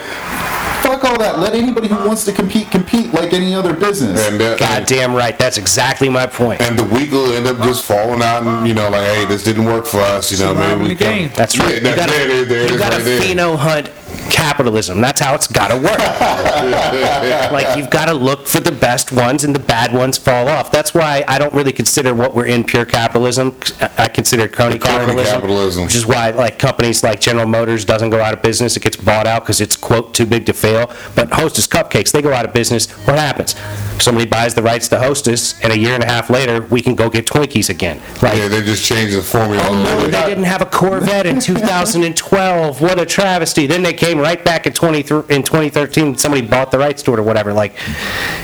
fuck 0.83 1.03
all 1.03 1.17
that. 1.19 1.39
Let 1.39 1.53
anybody 1.53 1.87
who 1.87 1.95
wants 2.07 2.23
to 2.25 2.31
compete 2.31 2.71
compete 2.71 3.13
like 3.13 3.33
any 3.33 3.53
other 3.53 3.73
business. 3.73 4.27
And 4.27 4.35
uh, 4.41 4.49
that, 4.55 4.59
God 4.59 4.85
damn 4.87 5.13
right, 5.13 5.37
that's 5.37 5.57
exactly 5.57 6.09
my 6.09 6.25
point. 6.25 6.61
and 6.61 6.77
the 6.77 6.83
week 6.85 7.11
will 7.11 7.31
end 7.33 7.47
up 7.47 7.57
just 7.57 7.85
falling 7.85 8.21
out, 8.21 8.43
and 8.43 8.67
you 8.67 8.73
know, 8.73 8.89
like, 8.89 9.03
hey, 9.03 9.25
this 9.25 9.43
didn't 9.43 9.65
work 9.65 9.85
for 9.85 9.99
us. 9.99 10.31
You 10.31 10.39
know, 10.39 10.53
maybe 10.53 10.81
we 10.81 10.87
the 10.89 10.95
can. 10.95 11.17
game. 11.19 11.31
That's 11.35 11.57
right. 11.59 11.68
Yeah, 11.69 11.75
you 11.75 11.95
gotta, 11.95 12.11
there, 12.11 12.27
there, 12.27 12.45
there 12.45 12.71
you 12.71 12.77
gotta 12.79 12.97
right 12.97 13.21
pheno 13.21 13.55
hunt 13.55 13.89
capitalism. 14.29 15.01
That's 15.01 15.19
how 15.21 15.35
it's 15.35 15.47
gotta 15.47 15.75
work. 15.75 15.99
like 17.51 17.77
you've 17.77 17.89
gotta 17.89 18.13
look 18.13 18.47
for 18.47 18.59
the 18.59 18.71
best 18.71 19.11
ones 19.11 19.43
and 19.43 19.53
the 19.55 19.59
bad 19.59 19.93
ones 19.93 20.17
fall 20.17 20.47
off. 20.47 20.71
That's 20.71 20.93
why 20.93 21.23
I 21.27 21.39
don't 21.39 21.53
really 21.53 21.71
consider 21.71 22.13
what 22.13 22.33
we're 22.35 22.45
in 22.45 22.63
pure 22.63 22.85
capitalism. 22.85 23.55
I 23.97 24.07
consider 24.07 24.47
crony 24.47 24.79
capitalism, 24.79 25.33
capitalism. 25.35 25.83
Which 25.85 25.95
is 25.95 26.05
why 26.05 26.31
like 26.31 26.59
companies 26.59 27.03
like 27.03 27.19
General 27.19 27.47
Motors 27.47 27.85
doesn't 27.85 28.09
go 28.09 28.19
out 28.21 28.33
of 28.33 28.41
business. 28.41 28.77
It 28.77 28.83
gets 28.83 28.97
bought 28.97 29.27
out 29.27 29.43
because 29.43 29.61
it's 29.61 29.75
quote 29.75 30.13
too 30.13 30.25
big 30.25 30.45
to 30.47 30.53
fail. 30.53 30.91
But 31.15 31.31
Hostess 31.31 31.67
Cupcakes, 31.67 32.11
they 32.11 32.21
go 32.21 32.33
out 32.33 32.45
of 32.45 32.53
business. 32.53 32.89
What 33.07 33.17
happens? 33.17 33.55
Somebody 34.01 34.27
buys 34.27 34.55
the 34.55 34.63
rights 34.63 34.87
to 34.89 34.99
Hostess, 34.99 35.59
and 35.61 35.73
a 35.73 35.77
year 35.77 35.93
and 35.93 36.03
a 36.03 36.05
half 36.05 36.29
later, 36.29 36.61
we 36.61 36.81
can 36.81 36.95
go 36.95 37.09
get 37.09 37.25
Twinkies 37.25 37.69
again. 37.69 38.01
Like, 38.21 38.37
Yeah, 38.37 38.47
they 38.47 38.61
just 38.61 38.85
changed 38.85 39.17
the 39.17 39.21
formula. 39.21 39.61
Oh 39.67 39.83
no, 39.83 40.07
they 40.07 40.25
didn't 40.29 40.45
have 40.45 40.61
a 40.61 40.65
Corvette 40.65 41.25
in 41.25 41.39
2012. 41.41 42.81
What 42.81 42.97
a 42.99 43.05
travesty. 43.05 43.67
Then 43.67 43.83
they 43.83 43.91
came 43.93 44.18
right 44.19 44.43
back 44.43 44.67
in 44.67 44.73
20 44.73 44.99
in 45.33 45.43
2013. 45.43 46.15
Somebody 46.17 46.45
bought 46.45 46.71
the 46.71 46.77
rights 46.79 47.01
to 47.03 47.13
it 47.13 47.19
or 47.19 47.23
whatever. 47.23 47.53
Like, 47.53 47.73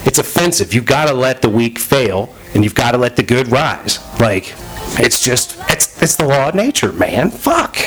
it's 0.05 0.19
offensive. 0.19 0.73
You've 0.73 0.85
got 0.85 1.07
to 1.07 1.13
let 1.13 1.41
the 1.41 1.49
weak 1.49 1.79
fail, 1.79 2.33
and 2.53 2.63
you've 2.63 2.75
got 2.75 2.91
to 2.91 2.97
let 2.97 3.15
the 3.15 3.23
good 3.23 3.47
rise. 3.49 3.99
Like, 4.19 4.53
it's 4.97 5.19
just 5.19 5.57
it's 5.69 6.01
it's 6.01 6.15
the 6.15 6.25
law 6.25 6.49
of 6.49 6.55
nature, 6.55 6.91
man. 6.93 7.31
Fuck. 7.31 7.77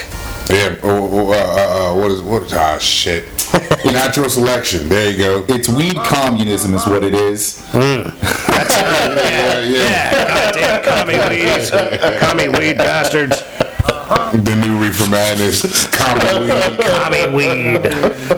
Yeah. 0.50 0.76
oh, 0.82 1.08
oh, 1.12 1.30
uh, 1.30 1.34
uh, 1.34 1.92
uh, 1.92 2.00
what 2.00 2.10
is 2.10 2.22
what? 2.22 2.52
Ah, 2.54 2.78
shit. 2.78 3.24
Natural 3.84 4.28
selection. 4.30 4.88
There 4.88 5.10
you 5.10 5.18
go. 5.18 5.44
It's 5.48 5.68
weed 5.68 5.96
communism, 5.96 6.74
is 6.74 6.86
what 6.86 7.04
it 7.04 7.14
is. 7.14 7.62
That's 7.72 8.76
Yeah, 8.76 9.60
yeah. 9.60 10.52
Goddamn 10.52 10.82
commie 10.82 11.44
weeds, 11.44 11.70
commie 11.70 12.48
weed 12.48 12.78
bastards, 12.78 13.42
The 13.88 14.54
new 14.60 14.78
reefer 14.78 15.08
madness. 15.10 15.86
Common 15.88 16.42
weed. 16.42 16.78
commie 16.80 17.26
weed. 17.34 17.86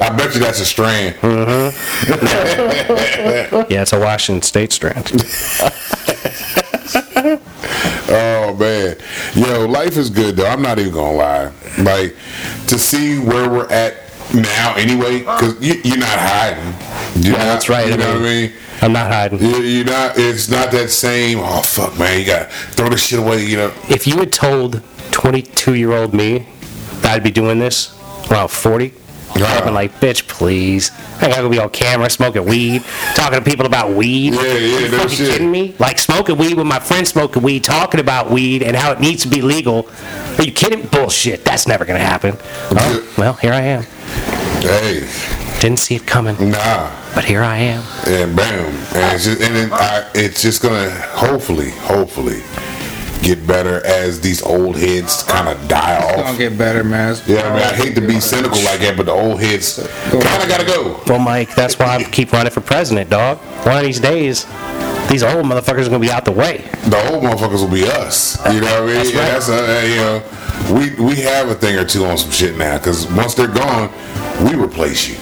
I 0.01 0.09
bet 0.17 0.35
you 0.35 0.41
that's 0.41 0.61
a 0.61 0.65
strand. 0.65 1.17
Mm-hmm. 1.17 1.71
Yeah, 3.73 3.83
it's 3.83 3.93
a 3.93 3.99
Washington 3.99 4.43
State 4.43 4.71
strain. 4.73 4.95
Oh 8.13 8.57
man, 8.59 8.97
yo, 9.37 9.67
life 9.67 9.97
is 9.97 10.11
good 10.11 10.35
though. 10.37 10.47
I'm 10.47 10.61
not 10.63 10.79
even 10.81 10.93
gonna 10.93 11.17
lie. 11.17 11.53
Like 11.79 12.17
to 12.67 12.77
see 12.79 13.19
where 13.21 13.49
we're 13.49 13.69
at 13.69 13.95
now, 14.35 14.75
anyway, 14.77 15.21
because 15.21 15.61
you, 15.61 15.75
you're 15.85 15.99
not 15.99 16.19
hiding. 16.19 16.75
You're 17.23 17.35
Yeah, 17.35 17.39
not- 17.39 17.45
that's 17.53 17.69
right. 17.69 17.87
You 17.87 17.95
I 17.95 17.97
know 17.99 18.09
what 18.15 18.17
I 18.17 18.19
mean, 18.25 18.51
mean? 18.51 18.53
I'm 18.83 18.93
not 18.93 19.13
hiding. 19.13 19.39
You- 19.41 19.63
You're 19.63 19.85
not. 19.85 20.19
It's 20.19 20.49
not 20.49 20.73
that 20.73 20.91
same. 20.91 21.39
Oh 21.41 21.63
fuck, 21.63 21.97
man! 21.99 22.19
You 22.19 22.27
gotta 22.27 22.47
throw 22.73 22.89
this 22.89 23.07
shit 23.07 23.21
away. 23.21 23.45
You 23.45 23.57
know. 23.59 23.73
if 23.89 24.07
you 24.09 24.17
had 24.19 24.33
told 24.33 24.83
22 25.11 25.75
year 25.75 25.93
old 25.93 26.15
me 26.15 26.47
I'd 27.03 27.23
be 27.23 27.31
doing 27.31 27.59
this 27.59 27.97
around 28.31 28.49
40, 28.49 28.93
I'd 29.35 29.65
been 29.65 29.75
like, 29.75 29.93
bitch, 30.01 30.29
please. 30.29 30.91
I 31.21 31.29
gotta 31.29 31.49
be 31.49 31.59
on 31.59 31.71
camera 31.71 32.09
smoking 32.11 32.45
weed, 32.45 32.85
talking 33.15 33.39
to 33.39 33.45
people 33.45 33.67
about 33.67 33.91
weed. 33.93 34.35
Yeah, 34.35 34.43
yeah, 34.43 34.77
Are 34.77 34.81
you 34.83 34.91
no 34.91 35.09
shit. 35.09 35.31
kidding 35.33 35.51
me? 35.51 35.75
Like 35.79 35.99
smoking 35.99 36.37
weed 36.37 36.55
with 36.55 36.67
my 36.67 36.79
friends 36.79 37.09
smoking 37.09 37.43
weed, 37.43 37.65
talking 37.65 37.99
about 38.01 38.31
weed 38.31 38.63
and 38.63 38.77
how 38.77 38.93
it 38.93 39.01
needs 39.01 39.23
to 39.23 39.29
be 39.29 39.41
legal. 39.43 39.89
Are 40.39 40.45
you 40.45 40.53
kidding? 40.53 40.87
Bullshit. 40.87 41.45
That's 41.45 41.67
never 41.67 41.85
gonna 41.85 41.99
happen. 41.99 42.37
Oh, 42.41 43.15
well, 43.19 43.33
here 43.35 43.53
I 43.53 43.61
am. 43.63 43.83
Hey, 44.63 45.09
Didn't 45.61 45.79
see 45.79 45.97
it 45.97 46.07
coming, 46.07 46.37
nah. 46.51 46.91
but 47.15 47.25
here 47.25 47.43
I 47.43 47.57
am. 47.57 47.83
and 48.07 48.37
bam, 48.37 48.67
and 48.95 49.15
it's 49.15 49.25
just, 49.25 49.41
and 49.41 49.57
it, 49.57 49.73
I, 49.73 50.09
it's 50.15 50.43
just 50.43 50.63
gonna 50.63 50.91
hopefully, 50.91 51.71
hopefully, 51.71 52.41
get 53.23 53.47
better 53.47 53.85
as 53.87 54.21
these 54.21 54.43
old 54.43 54.77
heads 54.77 55.23
kind 55.25 55.49
of 55.49 55.69
die 55.69 55.97
It's 55.99 56.17
gonna 56.17 56.29
off. 56.31 56.39
get 56.39 56.57
better, 56.59 56.83
man. 56.85 57.17
Yeah, 57.27 57.41
I 57.43 57.55
mean, 57.55 57.63
I 57.63 57.75
hate 57.75 57.95
to 57.97 58.01
be 58.01 58.19
cynical 58.21 58.63
like 58.65 58.81
that, 58.81 58.97
but 58.97 59.07
the 59.07 59.13
old 59.13 59.41
heads 59.41 59.77
kind 60.11 60.43
of 60.43 60.49
gotta 60.49 60.65
go. 60.67 61.03
Well, 61.07 61.19
Mike, 61.19 61.55
that's 61.55 61.79
why 61.79 61.97
I 61.97 62.05
keep 62.05 62.33
running 62.33 62.53
for 62.53 62.61
president, 62.61 63.11
dog. 63.11 63.39
One 63.67 63.77
of 63.77 63.83
these 63.85 64.01
days, 64.01 64.45
these 65.09 65.23
old 65.23 65.45
motherfuckers 65.45 65.87
are 65.87 65.91
gonna 65.91 65.99
be 65.99 66.11
out 66.11 66.25
the 66.25 66.33
way. 66.33 66.65
The 66.87 67.11
old 67.13 67.23
motherfuckers 67.25 67.61
will 67.61 67.69
be 67.75 67.87
us. 67.87 68.37
You 68.53 68.61
know 68.61 68.83
what 68.83 68.83
I 68.83 68.87
mean? 68.87 68.95
That's 68.97 69.13
Yeah, 69.13 69.21
right. 69.21 69.31
that's 69.33 69.49
uh, 69.49 69.87
you 69.87 69.97
know, 69.97 70.75
we 70.99 71.05
we 71.05 71.17
have 71.23 71.49
a 71.49 71.55
thing 71.55 71.77
or 71.79 71.85
two 71.85 72.05
on 72.07 72.17
some 72.17 72.31
shit 72.31 72.57
now 72.57 72.79
because 72.79 73.07
once 73.13 73.35
they're 73.35 73.49
gone, 73.49 73.91
we 74.45 74.55
replace 74.55 75.09
you. 75.09 75.17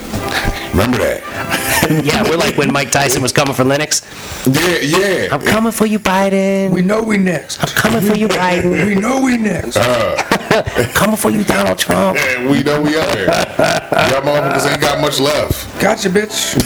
Remember 0.71 0.99
that? 0.99 1.25
Yeah, 1.89 2.23
we're 2.29 2.37
like 2.37 2.59
when 2.59 2.71
Mike 2.71 2.91
Tyson 2.91 3.23
was 3.23 3.33
coming 3.33 3.55
for 3.55 3.65
Lennox. 3.65 4.03
Yeah, 4.47 4.79
yeah. 4.81 5.29
I'm 5.33 5.41
coming 5.41 5.73
for 5.73 5.87
you, 5.87 5.99
Biden. 5.99 6.71
We 6.71 6.83
know 6.83 7.03
we 7.03 7.17
next. 7.17 7.63
I'm 7.63 7.69
coming 7.69 8.03
for 8.03 8.15
you, 8.15 8.29
Biden. 8.29 8.87
We 8.87 8.95
know 8.95 9.23
we 9.23 9.39
next. 9.39 9.79
I'm 9.79 10.13
uh. 10.13 10.89
coming 10.95 11.17
for 11.17 11.31
you, 11.31 11.45
Donald 11.45 11.79
Trump. 11.79 12.19
And 12.19 12.51
we 12.51 12.63
know 12.63 12.83
we 12.83 12.99
out 12.99 13.15
here. 13.17 13.27
Y'all 13.27 14.21
motherfuckers 14.23 14.71
ain't 14.71 14.81
got 14.83 15.01
much 15.01 15.19
left. 15.19 15.81
Gotcha, 15.81 16.11
bitch. 16.11 16.59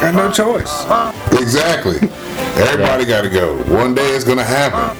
Got 0.00 0.14
no 0.14 0.30
choice. 0.30 0.84
Exactly. 1.40 1.96
Everybody 2.56 3.04
got 3.06 3.22
to 3.22 3.30
go. 3.30 3.56
One 3.64 3.94
day 3.94 4.14
it's 4.14 4.24
gonna 4.24 4.44
happen. 4.44 4.94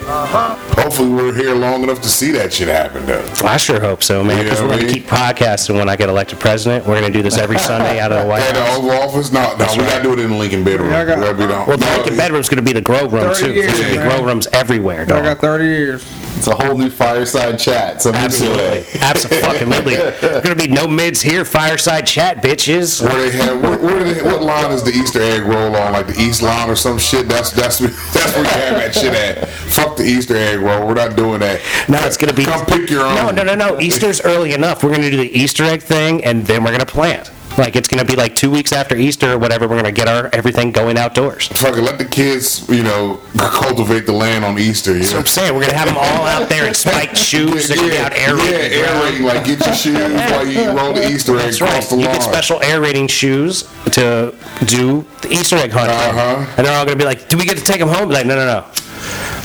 Hopefully 0.77 1.09
we're 1.11 1.35
here 1.35 1.55
long 1.55 1.83
enough 1.83 2.01
to 2.03 2.09
see 2.09 2.31
that 2.33 2.53
shit 2.53 2.69
happen 2.69 3.07
though. 3.07 3.25
I 3.45 3.57
sure 3.57 3.81
hope 3.81 4.03
so, 4.03 4.23
man. 4.23 4.37
Yeah, 4.39 4.43
Because 4.45 4.61
we're 4.63 4.69
going 4.69 4.87
to 4.87 4.93
keep 4.93 5.07
podcasting 5.07 5.77
when 5.79 5.89
I 5.89 5.97
get 5.97 6.09
elected 6.09 6.41
president. 6.41 6.87
We're 6.87 7.01
going 7.01 7.11
to 7.11 7.19
do 7.19 7.23
this 7.23 7.39
every 7.39 7.59
Sunday 7.71 8.01
out 8.01 8.13
of 8.13 8.14
the 8.23 8.27
White 8.29 8.43
At 8.43 8.55
the 8.55 8.61
House. 8.65 8.79
Oval 8.79 8.91
Office? 8.93 9.33
No, 9.33 9.43
no, 9.57 9.67
we 9.73 9.79
gotta 9.85 10.03
do 10.03 10.13
it 10.13 10.19
in 10.21 10.31
the 10.31 10.37
Lincoln 10.37 10.65
bedroom. 10.65 10.91
Yeah, 10.91 11.01
I 11.01 11.05
got- 11.05 11.19
That'd 11.21 11.37
be 11.39 11.47
the- 11.47 11.53
Well, 11.67 11.77
the 11.79 11.85
no, 11.87 11.97
Lincoln 11.97 12.17
bedroom's 12.17 12.49
going 12.49 12.57
to 12.57 12.63
be 12.63 12.73
the 12.73 12.81
grow 12.81 13.01
room 13.09 13.33
30 13.35 13.43
too. 13.45 13.53
years, 13.53 13.67
There's 13.67 13.79
going 13.81 13.93
to 13.95 13.99
be 14.01 14.07
man. 14.09 14.17
grow 14.19 14.27
rooms 14.27 14.47
everywhere, 14.53 15.03
I 15.03 15.05
dog. 15.05 15.25
got 15.25 15.39
30 15.39 15.65
years. 15.65 16.05
It's 16.37 16.49
a 16.49 16.55
whole 16.57 16.77
new 16.77 16.91
fireside 16.91 17.59
chat. 17.61 18.03
So 18.03 18.13
Absolutely, 18.13 18.85
absolutely. 19.01 19.95
There's 19.95 20.43
going 20.43 20.59
to 20.59 20.69
be 20.69 20.69
no 20.69 20.87
mids 20.89 21.23
here. 21.23 21.45
Fireside 21.45 22.07
chat, 22.07 22.43
bitches. 22.43 23.01
Where 23.01 23.31
they 23.31 23.37
have, 23.39 23.63
where, 23.63 23.79
where 23.79 24.05
they, 24.05 24.21
what 24.23 24.43
line 24.43 24.73
is 24.73 24.83
the 24.83 24.91
Easter 24.91 25.23
egg 25.23 25.43
roll 25.45 25.75
on? 25.77 25.93
Like 25.93 26.09
the 26.09 26.21
East 26.21 26.43
line 26.43 26.69
or 26.69 26.75
some 26.77 26.99
shit? 26.99 27.29
That's 27.29 27.51
that's 27.53 27.79
that's 27.79 28.35
where 28.35 28.43
you 28.43 28.49
have 28.49 28.75
that 28.77 28.95
shit 28.95 29.15
at. 29.15 29.49
Fuck 29.49 29.97
the 29.97 30.03
Easter 30.05 30.37
egg 30.37 30.59
roll. 30.59 30.87
We're 30.87 30.95
not 30.95 31.15
doing 31.17 31.39
that. 31.41 31.61
No, 31.89 31.99
it's 32.05 32.17
going 32.17 32.31
to 32.31 32.35
be. 32.35 32.45
Come 32.45 32.67
pick 32.67 32.91
your 32.91 33.07
own. 33.07 33.15
No, 33.15 33.31
no, 33.31 33.43
no, 33.45 33.55
no. 33.55 33.81
Easter's 33.81 34.21
early 34.23 34.53
enough. 34.55 34.83
We're 34.83 34.91
going 34.91 35.03
to 35.03 35.11
do 35.11 35.17
the 35.19 35.39
Easter 35.39 35.63
egg 35.65 35.83
thing, 35.83 36.25
and 36.25 36.45
then 36.47 36.63
we're 36.65 36.71
going 36.71 36.81
to 36.81 36.87
plant. 36.87 37.31
Like 37.57 37.77
it's 37.77 37.87
going 37.87 38.05
to 38.05 38.11
be 38.11 38.17
like 38.17 38.35
two 38.35 38.51
weeks 38.51 38.73
after 38.73 38.97
Easter 38.97 39.33
or 39.35 39.39
whatever. 39.39 39.69
We're 39.69 39.81
going 39.81 39.85
to 39.85 39.93
get 39.93 40.09
our 40.09 40.29
everything 40.33 40.73
going 40.73 40.99
outdoors. 40.99 41.47
Fuck 41.49 41.77
it, 41.77 41.83
let 41.83 41.99
the 41.99 42.05
kids, 42.05 42.69
you 42.69 42.83
know, 42.83 43.21
cultivate 43.39 44.07
the 44.07 44.13
land 44.13 44.45
on 44.45 44.59
Easter. 44.59 44.93
That's 44.95 45.11
Yeah. 45.11 45.19
what 45.19 45.21
I'm 45.21 45.27
saying. 45.29 45.55
We're 45.55 45.61
going 45.61 45.71
to 45.71 45.77
have 45.77 45.87
them 45.89 45.97
all 45.97 46.27
out 46.27 46.49
there 46.49 46.67
in 46.67 46.75
spiked 46.75 47.17
shoes. 47.31 47.69
They're 47.69 47.77
going 47.77 47.91
to 47.91 47.95
be 47.97 48.01
out 48.03 48.13
air 48.13 48.37
yeah, 48.39 48.89
aerating. 48.89 49.23
Like 49.25 49.45
get 49.45 49.65
your 49.65 49.75
shoes 49.75 49.97
while 49.97 50.47
you 50.47 50.69
roll 50.71 50.93
the 50.95 51.09
Easter 51.09 51.37
egg 51.37 51.45
That's 51.45 51.57
across 51.61 51.73
right. 51.75 51.91
the 51.91 51.97
You 51.99 52.03
get 52.07 52.23
special 52.25 52.61
aerating 52.63 53.07
shoes 53.07 53.63
to 53.93 54.35
do 54.67 55.05
the 55.23 55.29
Easter 55.33 55.57
egg 55.57 55.71
hunt. 55.71 55.91
Uh-huh. 55.91 56.55
And 56.57 56.67
they're 56.67 56.77
all 56.77 56.85
going 56.85 56.99
to 56.99 57.03
be 57.03 57.07
like, 57.07 57.29
do 57.29 57.37
we 57.39 57.45
get 57.45 57.57
to 57.59 57.65
take 57.65 57.79
them 57.79 57.89
home? 57.89 58.09
Like, 58.11 58.27
no, 58.27 58.35
no, 58.35 58.47
no. 58.47 58.67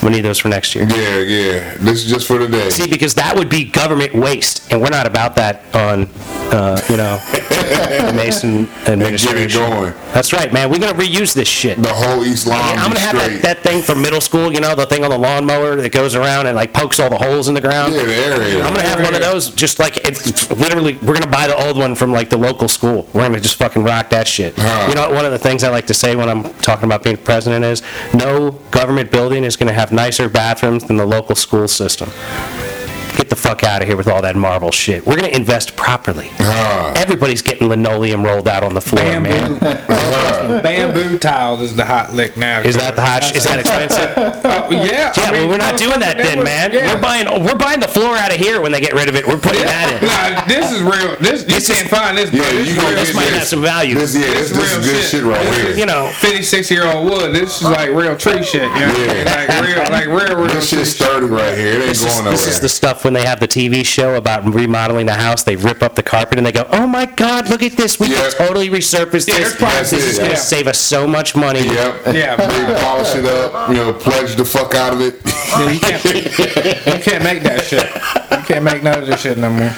I'm 0.02 0.12
need 0.12 0.22
those 0.22 0.40
for 0.40 0.48
next 0.48 0.76
year. 0.76 0.86
Yeah, 0.90 1.20
yeah. 1.20 1.74
This 1.76 2.04
is 2.04 2.10
just 2.10 2.28
for 2.28 2.40
today. 2.40 2.70
See, 2.70 2.90
because 2.90 3.14
that 3.16 3.36
would 3.36 3.50
be 3.50 3.66
government 3.66 4.14
waste, 4.14 4.72
and 4.72 4.82
we're 4.82 4.90
not 4.90 5.06
about 5.06 5.36
that 5.36 5.64
on, 5.76 6.10
uh, 6.52 6.82
you 6.90 6.98
know, 6.98 7.18
the 7.34 8.14
Mason 8.16 8.68
administration. 8.88 9.60
going. 9.62 9.94
That's 10.14 10.34
right, 10.34 10.52
man. 10.52 10.70
We're 10.70 10.80
gonna 10.80 10.98
reuse 10.98 11.34
this 11.34 11.48
shit. 11.48 11.82
The 11.82 11.94
whole 11.94 12.24
East 12.26 12.48
Lawn 12.48 12.58
Yeah, 12.60 12.82
I'm 12.84 12.90
gonna 12.90 13.00
have 13.00 13.16
that, 13.16 13.42
that 13.42 13.60
thing 13.60 13.82
from 13.82 14.02
middle 14.02 14.22
school, 14.22 14.52
you 14.52 14.60
know, 14.60 14.74
the 14.74 14.86
thing 14.86 15.04
on 15.04 15.10
the 15.12 15.18
lawnmower 15.18 15.76
that 15.76 15.92
goes 15.92 16.16
around 16.16 16.48
and 16.48 16.56
like 16.56 16.74
pokes 16.74 17.00
all 17.00 17.10
the 17.10 17.18
holes 17.18 17.48
in 17.48 17.54
the 17.54 17.62
ground. 17.62 17.94
Yeah, 17.94 18.04
the. 18.04 18.62
I'm 18.64 18.74
gonna 18.74 18.88
have 18.88 19.02
one 19.04 19.14
of 19.14 19.22
those, 19.22 19.50
just 19.52 19.80
like, 19.80 19.98
it's 20.08 20.50
literally, 20.52 20.98
we're 21.04 21.14
gonna 21.14 21.28
buy 21.28 21.48
the 21.48 21.56
old 21.68 21.78
one 21.78 21.94
from 21.96 22.12
like 22.12 22.30
the 22.30 22.38
local 22.38 22.68
school. 22.68 23.08
We're 23.14 23.22
gonna 23.28 23.40
just 23.40 23.56
fucking 23.58 23.84
rock 23.84 24.10
that 24.10 24.28
shit. 24.28 24.54
Huh. 24.58 24.88
You 24.90 24.96
know, 24.96 25.12
one 25.12 25.26
of 25.26 25.32
the 25.32 25.40
things 25.40 25.64
I 25.64 25.70
like 25.70 25.88
to 25.88 25.94
say 25.94 26.16
when 26.16 26.30
I'm 26.30 26.52
talking 26.56 26.86
about 26.86 27.04
being 27.04 27.18
president 27.18 27.66
is, 27.66 27.82
no 28.14 28.52
government 28.72 29.12
building 29.12 29.44
is 29.44 29.56
gonna 29.56 29.74
have 29.74 29.89
nicer 29.92 30.30
bathrooms 30.30 30.84
than 30.86 30.98
the 30.98 31.06
local 31.06 31.36
school 31.36 31.68
system. 31.68 32.10
Get 33.18 33.29
fuck 33.40 33.64
out 33.64 33.82
of 33.82 33.88
here 33.88 33.98
with 33.98 34.08
all 34.08 34.22
that 34.22 34.36
marble 34.36 34.72
shit. 34.72 35.06
We're 35.06 35.16
gonna 35.16 35.30
invest 35.30 35.76
properly. 35.76 36.30
Ah. 36.40 36.94
Everybody's 36.96 37.42
getting 37.42 37.68
linoleum 37.70 38.24
rolled 38.24 38.48
out 38.48 38.64
on 38.64 38.74
the 38.74 38.82
floor, 38.82 39.20
man. 39.20 39.58
Bamboo, 39.60 40.62
bamboo 40.62 41.18
tiles 41.20 41.62
is 41.62 41.76
the 41.76 41.86
hot 41.86 42.14
lick 42.14 42.36
now. 42.38 42.62
Is 42.62 42.76
that 42.78 42.96
the 42.96 43.02
hot, 43.02 43.24
is 43.36 43.44
that 43.46 43.60
expensive? 43.64 44.14
Oh, 44.46 44.68
yeah. 44.72 45.14
Yeah, 45.16 45.32
well, 45.32 45.48
we're 45.50 45.58
not 45.58 45.78
doing 45.78 46.00
that 46.00 46.18
then, 46.18 46.44
man. 46.44 46.72
Yeah. 46.72 46.94
We're 46.94 47.02
buying, 47.02 47.28
we're 47.44 47.56
buying 47.58 47.80
the 47.80 47.88
floor 47.88 48.16
out 48.16 48.32
of 48.32 48.38
here 48.38 48.62
when 48.62 48.72
they 48.72 48.82
get 48.82 48.94
rid 48.94 49.08
of 49.10 49.16
it. 49.16 49.26
We're 49.28 49.40
putting 49.40 49.64
that 49.64 49.88
in. 49.94 50.08
Nah, 50.08 50.46
this 50.46 50.72
is 50.72 50.82
real. 50.82 51.16
This 51.20 51.48
you 51.48 51.74
can't 51.76 51.90
find 51.90 52.18
this. 52.18 52.30
bro. 52.30 52.40
Yeah, 52.40 52.52
this 52.52 52.68
you 52.68 52.74
is 52.74 52.78
gonna 52.78 52.90
real 52.96 53.00
This 53.06 53.16
might 53.16 53.24
shit. 53.26 53.34
have 53.34 53.48
some 53.48 53.62
value. 53.62 53.96
This, 53.96 54.16
yeah, 54.16 54.22
this, 54.34 54.50
This 54.52 54.58
this 54.58 54.72
is 54.72 54.78
real 54.78 54.84
good 54.84 55.02
shit. 55.02 55.12
shit 55.12 55.24
right 55.24 55.54
here. 55.56 55.78
You 55.78 55.86
know, 55.86 56.12
56 56.20 56.72
year 56.72 56.86
old 56.88 57.10
wood. 57.10 57.34
This 57.36 57.58
is 57.62 57.64
like 57.70 57.90
real 57.92 58.16
tree 58.18 58.44
shit. 58.44 58.64
You 58.64 58.68
know? 58.68 58.96
Yeah. 58.98 59.24
Like 59.30 59.50
real, 59.64 59.78
like 59.92 60.08
real, 60.08 60.36
real. 60.38 60.48
This 60.54 60.70
tree 60.70 60.80
shit's 60.80 60.96
sturdy 60.96 61.26
right 61.28 61.58
here. 61.58 61.74
It 61.74 61.76
ain't 61.76 61.86
this 61.94 62.02
is, 62.02 62.06
going 62.06 62.26
nowhere. 62.26 62.32
this 62.38 62.48
is 62.48 62.60
the 62.60 62.70
stuff 62.70 63.04
when 63.04 63.14
they 63.14 63.24
have 63.30 63.40
the 63.40 63.48
TV 63.48 63.86
show 63.86 64.16
about 64.16 64.44
remodeling 64.54 65.06
the 65.06 65.14
house. 65.14 65.44
They 65.44 65.56
rip 65.56 65.82
up 65.84 65.96
the 65.96 66.04
carpet 66.04 66.38
and 66.38 66.46
they 66.48 66.52
go, 66.52 66.68
"Oh 66.72 66.88
my 66.88 67.06
God, 67.06 67.50
look 67.50 67.62
at 67.64 67.74
this! 67.74 68.00
We 68.00 68.08
Yeah. 68.08 68.22
can 68.22 68.32
totally 68.48 68.70
resurface 68.70 69.28
Yeah, 69.28 69.38
this. 69.38 69.54
there's 69.54 69.56
probably- 69.56 69.80
This 69.80 69.94
is 69.94 70.18
going 70.20 70.32
to 70.32 70.38
save 70.38 70.68
us 70.68 70.80
so 70.80 71.06
much 71.08 71.36
money." 71.36 71.64
Yep. 71.66 72.08
Yeah. 72.14 72.36
They 72.36 72.82
polish 72.82 73.16
it 73.16 73.26
up, 73.26 73.70
you 73.70 73.76
know, 73.76 73.94
pledge 73.94 74.36
the 74.36 74.46
fuck 74.46 74.74
out 74.76 74.94
of 74.94 75.02
it. 75.02 75.22
Yeah, 75.26 75.70
you, 75.72 75.80
can't, 75.80 76.06
you 76.06 77.04
can't 77.04 77.24
make 77.24 77.44
that 77.44 77.64
shit. 77.66 77.88
You 78.32 78.44
can't 78.46 78.64
make 78.64 78.84
none 78.84 79.00
of 79.02 79.08
this 79.08 79.22
shit 79.22 79.38
no 79.38 79.50
more. 79.50 79.72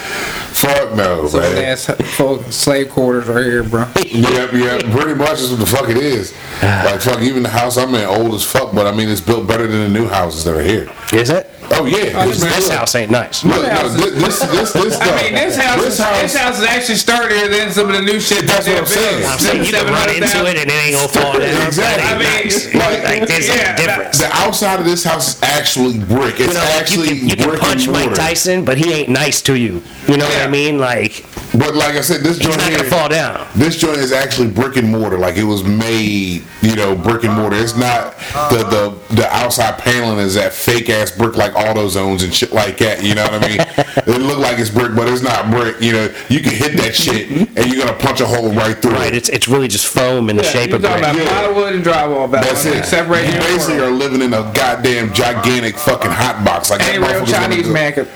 Fuck 0.61 0.95
no, 0.95 1.27
So 1.27 1.39
man. 1.39 1.57
ass 1.65 1.85
full 2.15 2.41
slave 2.51 2.89
quarters 2.89 3.27
right 3.27 3.43
here, 3.45 3.63
bro. 3.63 3.85
Yep, 4.11 4.53
yep. 4.53 4.81
Pretty 4.91 5.15
much 5.15 5.39
is 5.39 5.51
what 5.51 5.59
the 5.59 5.65
fuck 5.65 5.89
it 5.89 5.97
is. 5.97 6.33
Ah. 6.61 6.83
Like 6.91 7.01
fuck, 7.01 7.21
even 7.21 7.43
the 7.43 7.49
house 7.49 7.77
I'm 7.77 7.93
in, 7.95 8.05
old 8.05 8.33
as 8.35 8.43
fuck, 8.43 8.73
but 8.75 8.85
I 8.87 8.91
mean 8.91 9.09
it's 9.09 9.21
built 9.21 9.47
better 9.47 9.65
than 9.67 9.81
the 9.81 9.99
new 9.99 10.07
houses 10.07 10.43
that 10.43 10.55
are 10.55 10.61
here. 10.61 10.89
Is 11.13 11.29
it? 11.29 11.49
Oh 11.73 11.85
yeah, 11.85 12.11
oh, 12.19 12.27
This, 12.27 12.41
man, 12.43 12.51
this 12.51 12.67
look. 12.67 12.77
house 12.77 12.95
ain't 12.95 13.11
nice. 13.11 13.45
Look, 13.45 13.55
no, 13.65 13.87
this, 13.87 14.11
this, 14.11 14.39
this, 14.43 14.73
this, 14.73 14.99
I 15.01 15.23
mean, 15.23 15.33
this 15.33 15.55
house, 15.55 15.79
is, 15.79 15.97
this 15.97 16.35
house 16.35 16.59
is 16.59 16.65
actually 16.65 16.95
sturdier 16.95 17.47
than 17.47 17.71
some 17.71 17.87
of 17.87 17.95
the 17.95 18.01
new 18.01 18.19
shit. 18.19 18.45
That's 18.45 18.65
that 18.65 18.73
what 18.73 18.81
I'm 18.81 18.87
saying. 18.87 19.09
building. 19.23 19.31
I'm 19.31 19.39
saying 19.39 19.63
you 19.63 19.71
can 19.71 19.87
run 19.87 20.09
into 20.09 20.39
it 20.51 20.57
and 20.59 20.67
it 20.69 20.73
ain't 20.83 20.95
gonna 20.95 21.07
fall 21.07 21.39
down. 21.39 21.67
Exactly. 21.71 22.03
That 22.03 22.03
ain't 22.03 22.11
I 22.11 22.19
mean, 22.19 22.43
nice. 22.43 22.75
like, 22.75 23.03
like 23.21 23.27
there's 23.29 23.47
yeah, 23.47 23.73
a 23.73 23.77
difference. 23.77 24.17
The 24.17 24.29
outside 24.33 24.79
of 24.81 24.85
this 24.85 25.03
house 25.05 25.35
is 25.35 25.43
actually 25.43 25.99
brick. 25.99 26.41
It's 26.41 26.51
You 26.51 26.53
know, 26.53 26.59
like 26.59 26.73
you 26.75 26.79
actually 26.81 27.07
can, 27.19 27.29
you 27.29 27.35
can 27.37 27.47
brick 27.49 27.61
punch 27.61 27.83
and 27.85 27.93
Mike 27.93 28.05
mortar. 28.11 28.19
Tyson, 28.21 28.65
but 28.65 28.77
he 28.77 28.91
ain't 28.91 29.09
nice 29.09 29.41
to 29.43 29.55
you. 29.55 29.81
You 30.11 30.17
know 30.17 30.25
what 30.27 30.35
Yeah. 30.35 30.50
I 30.51 30.53
mean? 30.53 30.77
Like 30.79 31.25
But 31.53 31.75
like 31.75 31.95
I 31.95 32.01
said, 32.01 32.21
this 32.21 32.37
he's 32.37 32.47
joint 32.47 32.57
not 32.59 32.69
here, 32.69 32.77
gonna 32.79 32.89
fall 32.89 33.09
down. 33.09 33.47
this 33.55 33.77
joint 33.77 33.97
is 33.97 34.11
actually 34.11 34.49
brick 34.49 34.77
and 34.77 34.89
mortar. 34.89 35.17
Like 35.17 35.37
it 35.37 35.43
was 35.43 35.63
made, 35.63 36.43
you 36.61 36.75
know, 36.75 36.95
brick 36.95 37.23
and 37.23 37.33
mortar. 37.33 37.57
It's 37.57 37.75
not 37.75 38.17
the 38.51 38.63
the 39.09 39.15
the 39.15 39.27
outside 39.35 39.77
paneling 39.79 40.19
is 40.19 40.35
that 40.35 40.53
fake 40.53 40.89
ass 40.89 41.11
brick 41.11 41.35
like 41.35 41.53
AutoZones 41.53 42.23
and 42.23 42.33
shit 42.33 42.51
like 42.53 42.77
that. 42.79 43.03
You 43.03 43.15
know 43.15 43.23
what 43.23 43.43
I 43.43 43.47
mean? 43.47 43.59
it 44.15 44.21
look 44.21 44.39
like 44.39 44.59
it's 44.59 44.69
brick, 44.69 44.95
but 44.95 45.07
it's 45.07 45.21
not 45.21 45.49
brick. 45.51 45.81
You 45.81 45.93
know, 45.93 46.15
you 46.29 46.39
can 46.41 46.53
hit 46.53 46.77
that 46.77 46.95
shit 46.95 47.29
and 47.29 47.71
you're 47.73 47.85
gonna 47.85 47.97
punch 47.99 48.21
a 48.21 48.25
hole 48.25 48.51
right 48.53 48.77
through 48.81 48.91
Right? 48.91 49.13
it. 49.13 49.17
It's 49.17 49.29
it's 49.29 49.47
really 49.47 49.67
just 49.67 49.87
foam 49.87 50.29
in 50.29 50.35
the 50.37 50.43
Yeah, 50.43 50.49
shape 50.51 50.69
you're 50.69 50.77
of 50.77 50.83
talking 50.83 51.03
brick. 51.03 51.13
about 51.15 51.25
Yeah. 51.25 51.41
plywood 51.51 51.73
and 51.75 51.83
drywall 51.85 52.31
back. 52.31 52.43
That's 52.45 52.65
it. 52.65 52.85
Separate 52.85 53.25
you 53.27 53.39
basically 53.39 53.79
are 53.79 53.91
living 53.91 54.21
in 54.21 54.33
a 54.33 54.49
goddamn 54.53 55.13
gigantic 55.13 55.77
fucking 55.77 56.11
hot 56.11 56.43
box. 56.45 56.69
Like 56.69 56.79
that 56.79 56.89
Any 56.95 56.99
real 56.99 57.07
motherfucker's 57.21 57.31
gonna 57.31 57.47
Chinese 57.47 57.67
go- 57.67 57.73
man 57.73 57.93
could 57.93 58.07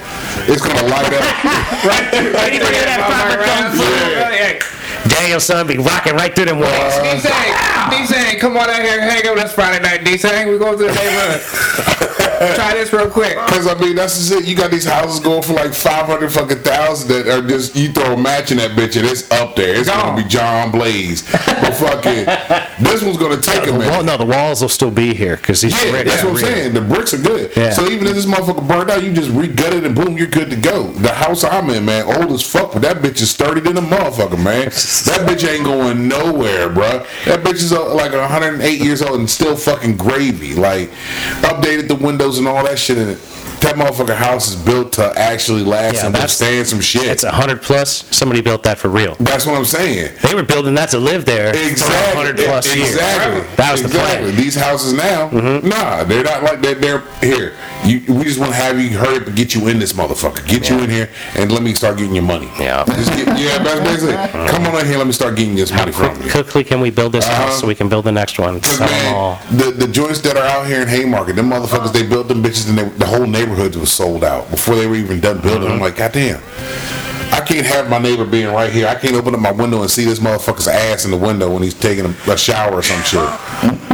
It's 0.48 0.62
gonna 0.62 0.88
light 0.88 1.14
up. 1.14 1.44
right 1.86 2.25
through. 2.26 2.40
Right 2.40 2.54
You 2.54 2.60
through 2.60 2.74
that 2.74 2.86
that 2.86 3.02
proper 3.06 3.38
kung 3.46 3.66
fu? 3.78 4.85
Hey, 5.06 5.22
Daniel-san 5.22 5.68
be 5.68 5.78
rocking 5.78 6.14
right 6.16 6.36
through 6.36 6.46
them 6.46 6.60
walls. 6.60 6.72
D 7.02 7.20
saying, 7.20 7.56
D 7.90 8.06
saying, 8.06 8.40
come 8.40 8.58
on 8.58 8.70
out 8.70 8.82
here, 8.82 9.00
hang 9.02 9.26
out 9.28 9.36
with 9.36 9.46
us 9.46 9.54
Friday 9.54 9.82
night. 9.84 10.04
D 10.04 10.18
saying, 10.18 10.50
we 10.52 10.58
go 10.58 10.72
to 10.72 10.78
the 10.78 10.88
neighborhood. 10.94 12.12
Try 12.56 12.74
this 12.74 12.92
real 12.92 13.10
quick. 13.10 13.38
Cause 13.38 13.66
I 13.66 13.76
mean 13.80 13.96
that's 13.96 14.18
just 14.18 14.32
it. 14.34 14.46
You 14.46 14.58
got 14.58 14.70
these 14.70 14.84
houses 14.84 15.22
going 15.22 15.42
for 15.42 15.54
like 15.54 15.74
five 15.74 16.06
hundred 16.06 16.34
fucking 16.34 16.60
thousand 16.60 17.08
that 17.08 17.28
are 17.30 17.48
just 17.48 17.78
you 17.78 17.94
throw 17.94 18.14
a 18.14 18.18
match 18.18 18.52
in 18.52 18.58
that 18.58 18.72
bitch 18.72 18.98
and 18.98 19.08
it's 19.08 19.32
up 19.32 19.56
there. 19.56 19.74
It's 19.74 19.90
gonna 19.90 20.22
be 20.22 20.28
John 20.28 20.70
Blaze. 20.70 21.22
But 21.32 21.74
fucking 21.76 22.26
this 22.84 23.02
one's 23.02 23.16
gonna 23.18 23.38
take 23.40 23.64
a 23.64 23.68
The 23.68 23.72
minute. 23.72 23.90
wall, 23.90 24.04
no, 24.04 24.18
the 24.18 24.26
walls 24.26 24.62
will 24.62 24.68
still 24.68 24.92
be 24.92 25.14
here 25.14 25.38
because 25.38 25.62
these 25.62 25.72
Yeah, 25.72 25.92
bricks 25.92 26.10
that's 26.12 26.24
what 26.26 26.30
I'm 26.32 26.36
real. 26.36 26.46
saying. 26.46 26.74
The 26.74 26.82
bricks 26.82 27.14
are 27.14 27.18
good. 27.22 27.52
Yeah. 27.56 27.72
So 27.72 27.88
even 27.90 28.06
if 28.06 28.16
this 28.16 28.26
motherfucker 28.26 28.68
burned 28.68 28.92
out, 28.92 29.02
you 29.02 29.14
just 29.14 29.30
re-gut 29.32 29.74
it 29.74 29.86
and 29.86 29.96
boom, 29.96 30.18
you're 30.18 30.28
good 30.28 30.50
to 30.50 30.58
go. 30.58 30.88
The 30.92 31.14
house 31.14 31.46
I'm 31.46 31.70
in, 31.70 31.86
man, 31.86 32.04
old 32.22 32.34
as 32.34 32.42
fuck, 32.46 32.74
but 32.74 32.82
that 32.82 32.98
bitch 32.98 33.22
is 33.22 33.32
sturdy 33.32 33.62
than 33.62 33.78
a 33.78 33.82
motherfucker, 33.82 34.44
man. 34.44 34.72
That 35.04 35.28
bitch 35.28 35.48
ain't 35.48 35.66
going 35.66 36.08
nowhere, 36.08 36.70
bruh. 36.70 37.06
That 37.26 37.42
bitch 37.44 37.56
is 37.56 37.74
uh, 37.74 37.94
like 37.94 38.14
108 38.14 38.80
years 38.82 39.02
old 39.02 39.20
and 39.20 39.30
still 39.30 39.56
fucking 39.56 39.98
gravy. 39.98 40.54
Like, 40.56 40.90
updated 41.42 41.88
the 41.88 41.96
windows 41.96 42.38
and 42.38 42.48
all 42.48 42.64
that 42.64 42.80
shit 42.80 42.98
in 42.98 43.10
it. 43.10 43.20
That 43.62 43.76
motherfucker 43.76 44.16
house 44.16 44.50
is 44.50 44.56
built 44.56 44.94
to 44.94 45.14
actually 45.18 45.64
last 45.64 45.96
Yeah, 45.96 46.06
and 46.08 46.14
withstand 46.14 46.68
some 46.68 46.82
shit. 46.82 47.06
It's 47.06 47.24
a 47.24 47.32
hundred 47.32 47.62
plus. 47.62 48.06
Somebody 48.16 48.42
built 48.42 48.64
that 48.64 48.78
for 48.78 48.90
real. 48.90 49.16
That's 49.20 49.46
what 49.46 49.56
I'm 49.58 49.66
saying. 49.66 50.14
They 50.22 50.36
were 50.36 50.44
building 50.44 50.76
that 50.76 50.90
to 50.90 51.00
live 51.00 51.26
there 51.26 51.54
for 51.54 51.60
Exactly. 51.60 52.16
hundred 52.16 52.38
plus 52.46 52.76
years. 52.76 52.90
exactly. 52.90 53.42
That 53.56 53.72
was 53.72 53.82
the 53.82 53.90
plan. 53.90 54.24
Mm-hmm. 54.24 54.38
These 54.38 54.56
houses 54.56 54.94
now, 54.94 55.30
nah, 55.32 56.04
they're 56.04 56.24
not 56.24 56.44
like 56.44 56.62
that. 56.62 56.80
They're 56.82 57.00
here. 57.22 57.54
You, 57.86 58.02
we 58.16 58.24
just 58.24 58.40
want 58.40 58.52
to 58.52 58.58
have 58.58 58.80
you 58.80 58.98
hurry 58.98 59.18
up 59.18 59.28
and 59.28 59.36
get 59.36 59.54
you 59.54 59.68
in 59.68 59.78
this 59.78 59.94
motherfucker. 59.94 60.46
Get 60.48 60.70
you 60.70 60.80
in 60.80 60.90
here 60.90 61.08
and 61.36 61.52
let 61.52 61.62
me 61.62 61.74
start 61.76 61.98
getting 61.98 62.16
your 62.16 62.24
money. 62.24 62.48
Yeah. 62.60 62.84
Just 62.86 63.12
get, 63.12 63.28
yeah, 63.40 63.62
basically. 63.84 64.16
Come 64.50 64.66
on 64.66 64.82
in 64.82 64.88
here. 64.88 64.98
Let 64.98 65.06
me 65.06 65.14
start 65.14 65.36
getting 65.36 65.56
this 65.56 65.72
money 65.72 65.92
from 65.92 66.20
you. 66.22 66.32
Quickly, 66.32 66.64
can 66.64 66.82
we 66.82 66.90
build 66.90 67.12
this 67.12 67.26
Uh-huh. 67.28 67.46
house 67.46 67.60
so 67.60 67.68
we 67.68 67.76
can 67.76 67.88
build 67.88 68.06
the 68.06 68.12
next 68.12 68.40
one? 68.40 68.60
Cause 68.60 68.80
them 68.80 69.14
all. 69.14 69.36
man, 69.52 69.58
the, 69.58 69.72
the 69.72 69.88
joints 69.88 70.20
that 70.22 70.36
are 70.36 70.46
out 70.46 70.66
here 70.66 70.82
in 70.82 70.88
Haymarket, 70.88 71.36
them 71.36 71.50
motherfuckers, 71.52 71.94
they 71.94 72.06
built 72.08 72.28
them 72.28 72.42
bitches 72.42 72.68
and 72.70 72.78
they, 72.78 72.90
the 72.98 73.06
whole 73.06 73.28
neighborhood 73.28 73.76
was 73.76 73.94
sold 73.94 74.24
out 74.24 74.50
before 74.50 74.76
they 74.76 74.88
were 74.88 74.96
even 74.96 75.20
done 75.20 75.40
building. 75.42 75.70
I'm 75.72 75.80
like, 75.80 75.96
goddamn. 75.98 76.42
I 77.32 77.42
can't 77.48 77.66
have 77.66 77.90
my 77.90 78.00
neighbor 78.00 78.26
being 78.26 78.48
right 78.48 78.72
here. 78.72 78.88
I 78.88 78.96
can't 78.96 79.16
open 79.16 79.34
up 79.36 79.40
my 79.42 79.52
window 79.52 79.82
and 79.82 79.90
see 79.92 80.06
this 80.06 80.20
motherfucker's 80.20 80.68
ass 80.68 81.06
in 81.06 81.12
the 81.12 81.18
window 81.18 81.52
when 81.54 81.62
he's 81.64 81.74
taking 81.74 82.06
a, 82.06 82.32
a 82.32 82.38
shower 82.38 82.74
or 82.74 82.82
some 82.82 83.02
shit. 83.04 83.20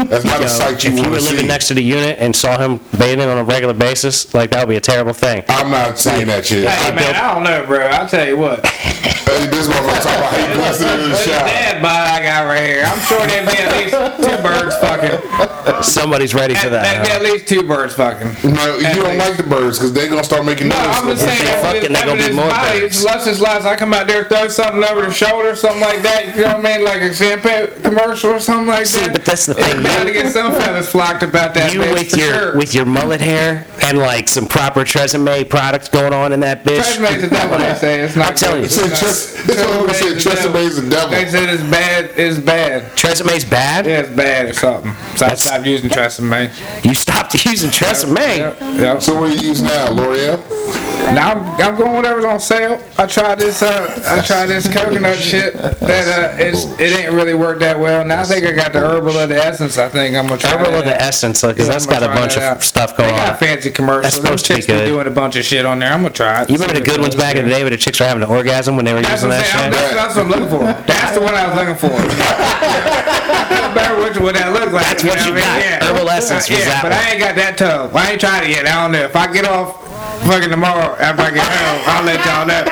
That's 0.10 0.24
not 0.26 0.40
Yo, 0.42 0.46
a 0.46 0.50
sight 0.50 0.84
you 0.84 0.92
if 0.92 0.96
you 0.98 1.02
want 1.04 1.12
were 1.14 1.18
to 1.18 1.24
living 1.24 1.40
see. 1.42 1.48
next 1.48 1.68
to 1.70 1.74
the 1.74 1.84
unit 1.84 2.18
and 2.20 2.36
saw 2.36 2.58
him 2.58 2.80
bathing 2.98 3.28
on 3.28 3.38
a 3.38 3.44
regular 3.44 3.74
basis, 3.74 4.34
like 4.34 4.52
that 4.52 4.66
would 4.66 4.72
be 4.72 4.78
a 4.78 4.82
terrible 4.82 5.14
thing. 5.14 5.44
I'm 5.48 5.72
not 5.72 5.98
saying 5.98 6.28
that 6.28 6.46
shit. 6.46 6.68
Hey, 6.68 6.94
man, 6.96 7.16
I 7.16 7.34
don't 7.34 7.44
know, 7.44 7.66
bro. 7.66 7.80
I'll 7.88 8.08
tell 8.08 8.28
you 8.28 8.38
what. 8.38 8.60
Hey, 9.32 9.48
this 9.48 9.68
motherfucker 9.68 10.04
talking 10.04 10.20
about 10.20 10.52
he 10.52 10.58
busted 10.60 10.88
in 10.88 11.00
the 11.00 11.08
Look 11.10 11.20
at 11.20 11.26
shower. 11.26 11.48
that 11.48 11.80
bod 11.82 12.08
I 12.08 12.20
got 12.24 12.44
right 12.48 12.68
here. 12.68 12.84
I'm 12.84 13.00
sure 13.08 13.20
there'd 13.26 13.48
be 13.48 13.56
at 13.56 13.72
least 13.80 13.96
two 14.28 14.38
birds 14.44 14.76
fucking. 14.84 15.84
Somebody's 15.84 16.34
ready 16.36 16.54
for 16.56 16.70
There'd 16.70 17.02
be 17.02 17.08
that. 17.10 17.22
at 17.22 17.22
least 17.24 17.48
two 17.48 17.64
birds 17.64 17.96
fucking. 17.96 18.28
No, 18.54 18.78
you 18.78 18.86
At 18.86 18.96
don't 18.96 19.16
least. 19.16 19.20
like 19.30 19.38
the 19.38 19.44
birds 19.48 19.78
because 19.80 19.94
they're 19.94 20.10
gonna 20.10 20.24
start 20.24 20.46
making 20.46 20.68
No, 20.68 20.76
noise. 20.78 20.98
I'm 20.98 21.08
just 21.08 21.24
saying, 21.24 21.40
Fuck 21.40 21.76
after 21.76 21.78
it, 21.78 21.94
they 21.94 22.02
gonna 22.06 22.28
be 22.28 22.34
more 22.34 22.50
body, 22.50 22.80
birds. 22.82 22.96
it's 22.98 23.04
less 23.06 23.28
is 23.28 23.40
less. 23.42 23.64
I 23.66 23.76
come 23.76 23.94
out 23.94 24.08
there, 24.08 24.26
throw 24.26 24.48
something 24.50 24.84
over 24.84 25.02
the 25.02 25.12
shoulder, 25.14 25.56
something 25.56 25.82
like 25.82 26.02
that. 26.04 26.36
You 26.36 26.42
know 26.44 26.58
what 26.58 26.66
I 26.66 26.78
mean? 26.78 26.86
Like 26.86 27.02
a 27.02 27.14
shampoo 27.14 27.68
commercial 27.82 28.32
or 28.32 28.40
something 28.40 28.68
like 28.68 28.86
See, 28.86 29.00
that. 29.00 29.14
but 29.14 29.26
that's 29.26 29.46
the 29.46 29.54
It's 29.58 29.64
thing, 29.68 29.84
bound 29.84 30.08
to 30.08 30.14
get 30.14 30.32
some 30.32 30.52
fellas 30.54 30.90
flocked 30.92 31.24
about 31.24 31.54
that. 31.56 31.74
You 31.74 31.80
bitch, 31.82 31.94
with 31.94 32.12
for 32.12 32.18
your 32.20 32.34
sure. 32.34 32.58
with 32.58 32.76
your 32.76 32.86
mullet 32.86 33.22
hair 33.22 33.66
and 33.84 33.98
like 33.98 34.28
some 34.30 34.46
proper 34.48 34.82
Tresemme 34.82 35.48
products 35.50 35.88
going 35.90 36.14
on 36.14 36.32
in 36.34 36.42
that 36.42 36.64
bitch. 36.64 36.82
Tresemme's 36.82 37.24
is 37.24 37.30
that 37.32 37.50
what 37.50 37.60
they 37.60 37.74
say? 37.76 38.02
It's 38.02 38.16
not. 38.16 38.30
I'm 38.32 38.36
telling 38.36 38.64
you. 38.64 38.70
Good. 39.26 39.36
Said 39.36 39.48
It's 39.48 39.56
Tres- 39.56 39.56
not- 39.56 39.68
that's 39.68 39.78
what 39.78 39.90
I 39.90 39.94
said, 39.94 40.18
Tresemme's 40.18 40.22
the 40.22 40.36
devil. 40.42 40.58
Tresemme's 40.58 40.76
the 40.82 40.90
devil. 40.90 41.10
They 41.12 41.30
said 41.32 41.50
it's 41.50 41.64
bad. 41.64 42.10
It's 42.18 42.38
bad. 42.40 42.84
Tresemme's 42.96 43.46
bad. 43.46 43.86
Yeah, 43.86 44.00
it's 44.02 44.10
bad 44.10 44.46
or 44.48 44.54
something. 44.54 44.92
So 45.16 45.26
I 45.26 45.30
That's- 45.30 45.44
stopped 45.44 45.66
using 45.66 45.90
Tresemme. 45.90 46.86
You 46.86 46.94
stopped 46.96 47.34
using 47.46 47.70
Tresemme. 47.70 48.18
Yeah, 48.38 48.54
yeah. 48.82 49.00
So 49.00 49.20
what 49.20 49.32
do 49.32 49.38
you 49.38 49.50
use 49.50 49.62
now, 49.62 49.92
L'Oreal? 49.92 50.40
Now 51.14 51.32
I'm, 51.34 51.62
I'm 51.62 51.76
going 51.78 51.94
whatever's 51.94 52.24
on 52.26 52.40
sale. 52.40 52.82
I 52.98 53.06
tried 53.06 53.40
this. 53.40 53.62
Uh, 53.62 54.02
I 54.08 54.26
tried 54.26 54.46
this 54.46 54.72
coconut 54.72 55.18
shit. 55.18 55.54
That 55.56 55.80
uh, 55.82 56.44
it's 56.44 56.66
it 56.80 56.98
ain't 56.98 57.12
really 57.12 57.34
worked 57.34 57.60
that 57.62 57.78
well. 57.78 58.06
Now 58.06 58.22
I 58.22 58.24
think 58.24 58.46
I 58.46 58.52
got 58.54 58.72
the 58.72 58.80
herbal 58.80 59.18
of 59.18 59.28
the 59.30 59.36
essence. 59.36 59.78
I 59.78 59.90
think 59.90 60.16
I'm 60.16 60.28
gonna 60.28 60.40
try. 60.40 60.52
Herbal 60.52 60.76
of 60.80 60.86
the 60.86 61.00
essence, 61.02 61.42
because 61.42 61.68
Yeah, 61.68 61.74
that's 61.74 61.86
got 61.86 62.04
a 62.04 62.08
bunch 62.08 62.36
that 62.36 62.58
of 62.58 62.64
stuff 62.64 62.96
They 62.96 63.04
going 63.04 63.16
got 63.16 63.34
on. 63.34 63.38
fancy 63.38 63.72
commercials. 63.72 64.04
That's 64.14 64.16
supposed 64.24 64.46
to 64.46 64.56
be 64.56 64.62
good. 64.62 64.86
doing 64.86 65.08
a 65.08 65.12
bunch 65.12 65.36
of 65.36 65.44
shit 65.44 65.66
on 65.66 65.80
there. 65.80 65.92
I'm 65.92 66.02
gonna 66.04 66.14
try 66.14 66.44
it. 66.44 66.50
You 66.50 66.56
remember 66.56 66.80
the 66.80 66.86
good 66.86 67.02
ones 67.02 67.16
back 67.16 67.36
in 67.36 67.44
the 67.46 67.52
day 67.52 67.62
where 67.64 67.72
the 67.72 67.78
chicks 67.78 68.00
were 68.00 68.06
having 68.06 68.24
an 68.24 68.30
orgasm 68.30 68.76
when 68.78 68.86
they 68.86 68.94
were 68.94 69.02
That's 69.02 69.24
using 69.24 69.30
that 69.32 69.46
saying. 69.46 69.74
shit? 69.74 69.82
That's, 69.82 69.94
that's 69.96 70.16
what 70.16 70.26
I'm 70.26 70.32
looking 70.32 70.50
for. 70.50 70.64
That's 70.88 71.14
the 71.18 71.22
one 71.22 71.34
I 71.34 71.48
was 71.48 71.56
looking 71.58 71.76
for. 71.76 73.11
I 73.52 73.60
feel 73.68 73.74
better 73.76 73.96
what, 74.00 74.18
what 74.20 74.34
that 74.36 74.52
look 74.54 74.72
like. 74.72 74.86
That's 74.88 75.04
what 75.04 75.20
you 75.28 75.34
what 75.34 75.44
I 75.44 75.60
mean? 75.60 75.80
got. 75.80 75.84
Herbal 75.92 76.10
essence 76.10 76.50
was 76.50 76.60
yeah, 76.60 76.66
that 76.72 76.82
but 76.84 76.92
one. 76.92 77.00
I 77.02 77.10
ain't 77.12 77.20
got 77.20 77.36
that 77.36 77.58
tough. 77.58 77.94
I 77.96 78.12
ain't 78.12 78.22
tried 78.22 78.44
it 78.46 78.50
yet. 78.56 78.66
I 78.68 78.82
don't 78.82 78.92
know. 78.92 79.04
If 79.06 79.16
I 79.16 79.28
get 79.32 79.46
off 79.46 79.78
fucking 80.26 80.50
tomorrow 80.50 80.96
after 80.98 81.22
I 81.24 81.32
get 81.32 81.44
home, 81.44 81.82
I'll 81.92 82.04
let 82.06 82.20
y'all 82.26 82.46
know. 82.48 82.64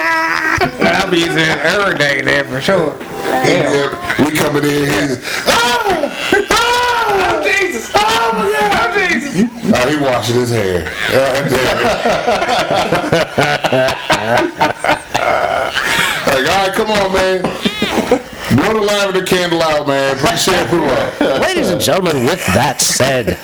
But 0.80 0.96
I'll 0.96 1.10
be 1.12 1.20
using 1.20 1.40
it 1.40 1.60
every 1.64 1.98
day 1.98 2.22
there 2.22 2.44
for 2.46 2.62
sure. 2.62 2.96
Yeah. 3.00 3.70
Yeah, 3.72 4.26
we 4.26 4.32
coming 4.36 4.64
in. 4.64 4.86
here. 4.88 5.18
ah, 5.48 6.08
Oh, 6.52 7.42
Jesus. 7.44 7.90
Oh, 7.96 8.00
my 8.36 8.46
God. 8.52 8.72
Oh, 8.76 9.08
Jesus. 9.08 9.34
oh, 9.74 9.88
he 9.90 9.96
washing 10.04 10.36
his 10.36 10.50
hair. 10.52 10.84
Right 10.86 11.50
there. 11.50 11.76
like, 16.28 16.46
all 16.48 16.68
right, 16.68 16.74
come 16.74 16.90
on, 16.92 17.14
man. 17.14 17.40
Blow 18.56 18.74
the 18.74 18.82
lavender 18.82 19.24
candle 19.24 19.62
out, 19.62 19.88
man. 19.88 20.18
Put 20.18 20.32
the 20.32 20.38
shampoo 20.38 20.84
on. 20.84 21.42
Ladies 21.42 21.70
and 21.70 21.80
gentlemen, 21.80 22.26
with 22.26 22.44
that 22.48 22.82
said, 22.82 23.38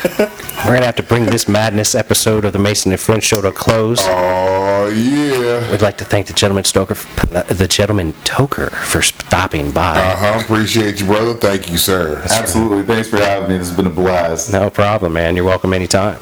we're 0.65 0.71
going 0.71 0.79
to 0.79 0.85
have 0.85 0.95
to 0.95 1.03
bring 1.03 1.25
this 1.25 1.47
madness 1.47 1.93
episode 1.93 2.43
of 2.43 2.53
the 2.53 2.59
Mason 2.59 2.91
and 2.91 2.99
Friends 2.99 3.23
Show 3.23 3.41
to 3.41 3.49
a 3.49 3.51
close. 3.51 3.99
Oh 4.01 4.64
yeah. 4.87 5.71
We'd 5.71 5.81
like 5.81 5.97
to 5.97 6.05
thank 6.05 6.27
the 6.27 6.33
gentleman 6.33 6.63
Stoker, 6.63 6.95
the 6.95 7.67
gentleman 7.69 8.13
Toker, 8.23 8.69
for 8.71 9.01
stopping 9.01 9.71
by. 9.71 9.97
Uh 9.97 10.15
huh. 10.15 10.39
Appreciate 10.43 10.99
you, 10.99 11.05
brother. 11.07 11.33
Thank 11.33 11.69
you, 11.71 11.77
sir. 11.77 12.21
Absolutely. 12.29 12.83
Thanks 12.83 13.09
for 13.09 13.17
having 13.17 13.49
me. 13.49 13.57
This 13.57 13.67
has 13.69 13.75
been 13.77 13.87
a 13.87 13.89
blast. 13.89 14.51
No 14.51 14.69
problem, 14.69 15.13
man. 15.13 15.35
You're 15.35 15.45
welcome 15.45 15.73
anytime. 15.73 16.19